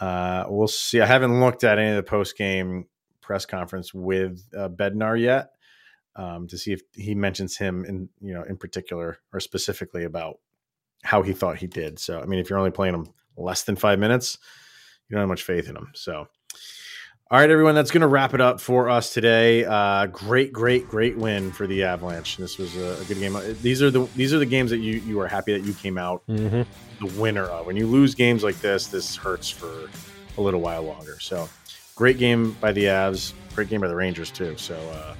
uh, 0.00 0.46
we'll 0.48 0.68
see. 0.68 1.02
I 1.02 1.06
haven't 1.06 1.38
looked 1.38 1.64
at 1.64 1.78
any 1.78 1.90
of 1.90 1.96
the 1.96 2.02
post 2.02 2.36
game 2.38 2.86
press 3.20 3.44
conference 3.44 3.92
with 3.92 4.42
uh, 4.56 4.70
Bednar 4.70 5.20
yet 5.20 5.50
um, 6.16 6.46
to 6.48 6.56
see 6.56 6.72
if 6.72 6.80
he 6.94 7.14
mentions 7.14 7.58
him 7.58 7.84
in 7.84 8.08
you 8.20 8.32
know 8.32 8.42
in 8.42 8.56
particular 8.56 9.18
or 9.34 9.40
specifically 9.40 10.04
about 10.04 10.38
how 11.02 11.20
he 11.20 11.34
thought 11.34 11.58
he 11.58 11.66
did. 11.66 11.98
So 11.98 12.20
I 12.20 12.24
mean, 12.24 12.40
if 12.40 12.48
you're 12.48 12.58
only 12.58 12.70
playing 12.70 12.94
him 12.94 13.08
less 13.36 13.64
than 13.64 13.76
five 13.76 13.98
minutes, 13.98 14.38
you 15.08 15.14
don't 15.14 15.22
have 15.22 15.28
much 15.28 15.42
faith 15.42 15.68
in 15.68 15.76
him. 15.76 15.90
So 15.94 16.26
all 17.28 17.40
right, 17.40 17.50
everyone, 17.50 17.74
that's 17.74 17.90
going 17.90 18.02
to 18.02 18.06
wrap 18.06 18.34
it 18.34 18.40
up 18.40 18.60
for 18.60 18.88
us 18.88 19.12
today. 19.12 19.64
Uh, 19.64 20.06
great, 20.06 20.52
great, 20.52 20.88
great 20.88 21.16
win 21.16 21.50
for 21.50 21.66
the 21.66 21.82
Avalanche. 21.82 22.36
This 22.36 22.56
was 22.56 22.76
a, 22.76 23.00
a, 23.00 23.04
good 23.06 23.18
game. 23.18 23.36
These 23.62 23.82
are 23.82 23.90
the 23.90 24.08
these 24.14 24.32
are 24.32 24.38
the 24.38 24.46
games 24.46 24.70
that 24.70 24.78
you 24.78 25.00
you 25.00 25.18
are 25.18 25.26
happy 25.26 25.52
that 25.52 25.66
you 25.66 25.74
came 25.74 25.98
out 25.98 26.22
mm-hmm. 26.28 26.62
the 27.04 27.20
winner 27.20 27.42
of. 27.42 27.66
When 27.66 27.74
you 27.74 27.88
lose 27.88 28.14
games 28.14 28.44
like 28.44 28.60
this, 28.60 28.86
this 28.86 29.16
hurts 29.16 29.50
for 29.50 29.90
a 30.38 30.40
little 30.40 30.60
while 30.60 30.84
longer. 30.84 31.18
So, 31.18 31.48
great 31.96 32.18
game 32.18 32.52
by 32.60 32.70
the 32.70 32.84
Avs. 32.84 33.32
Great 33.56 33.70
game 33.70 33.80
by 33.80 33.88
the 33.88 33.96
Rangers 33.96 34.30
too. 34.30 34.56
So, 34.56 34.76
uh, 34.76 35.16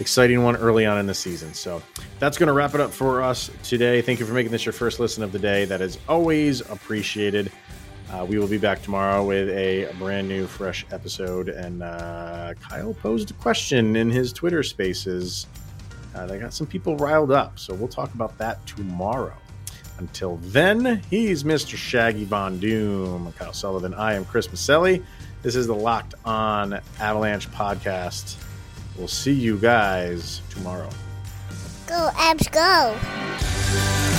exciting 0.00 0.42
one 0.42 0.56
early 0.56 0.86
on 0.86 0.96
in 0.96 1.06
the 1.06 1.12
season. 1.12 1.52
So, 1.52 1.82
that's 2.20 2.38
going 2.38 2.46
to 2.46 2.54
wrap 2.54 2.74
it 2.74 2.80
up 2.80 2.90
for 2.90 3.22
us 3.22 3.50
today. 3.62 4.00
Thank 4.00 4.18
you 4.18 4.24
for 4.24 4.32
making 4.32 4.50
this 4.50 4.64
your 4.64 4.72
first 4.72 4.98
listen 4.98 5.22
of 5.22 5.30
the 5.30 5.38
day. 5.38 5.66
That 5.66 5.82
is 5.82 5.98
always 6.08 6.62
appreciated. 6.62 7.52
Uh, 8.14 8.24
we 8.24 8.38
will 8.38 8.46
be 8.46 8.58
back 8.58 8.80
tomorrow 8.80 9.24
with 9.24 9.48
a 9.48 9.92
brand 9.98 10.28
new, 10.28 10.46
fresh 10.46 10.86
episode. 10.92 11.48
And 11.48 11.82
uh, 11.82 12.54
Kyle 12.60 12.94
posed 12.94 13.32
a 13.32 13.34
question 13.34 13.96
in 13.96 14.08
his 14.08 14.32
Twitter 14.32 14.62
spaces. 14.62 15.48
Uh, 16.14 16.24
they 16.26 16.38
got 16.38 16.54
some 16.54 16.68
people 16.68 16.96
riled 16.96 17.32
up. 17.32 17.58
So 17.58 17.74
we'll 17.74 17.88
talk 17.88 18.14
about 18.14 18.38
that 18.38 18.64
tomorrow. 18.68 19.34
Until 19.98 20.36
then, 20.36 21.02
he's 21.10 21.42
Mr. 21.42 21.76
Shaggy 21.76 22.24
Von 22.24 22.60
Doom, 22.60 23.32
Kyle 23.36 23.52
Sullivan. 23.52 23.94
I 23.94 24.14
am 24.14 24.24
Chris 24.24 24.46
Maselli. 24.46 25.02
This 25.42 25.56
is 25.56 25.66
the 25.66 25.74
Locked 25.74 26.14
On 26.24 26.78
Avalanche 27.00 27.50
podcast. 27.50 28.36
We'll 28.96 29.08
see 29.08 29.32
you 29.32 29.58
guys 29.58 30.40
tomorrow. 30.50 30.90
Go, 31.88 32.10
Avs, 32.14 32.52
go. 32.52 34.13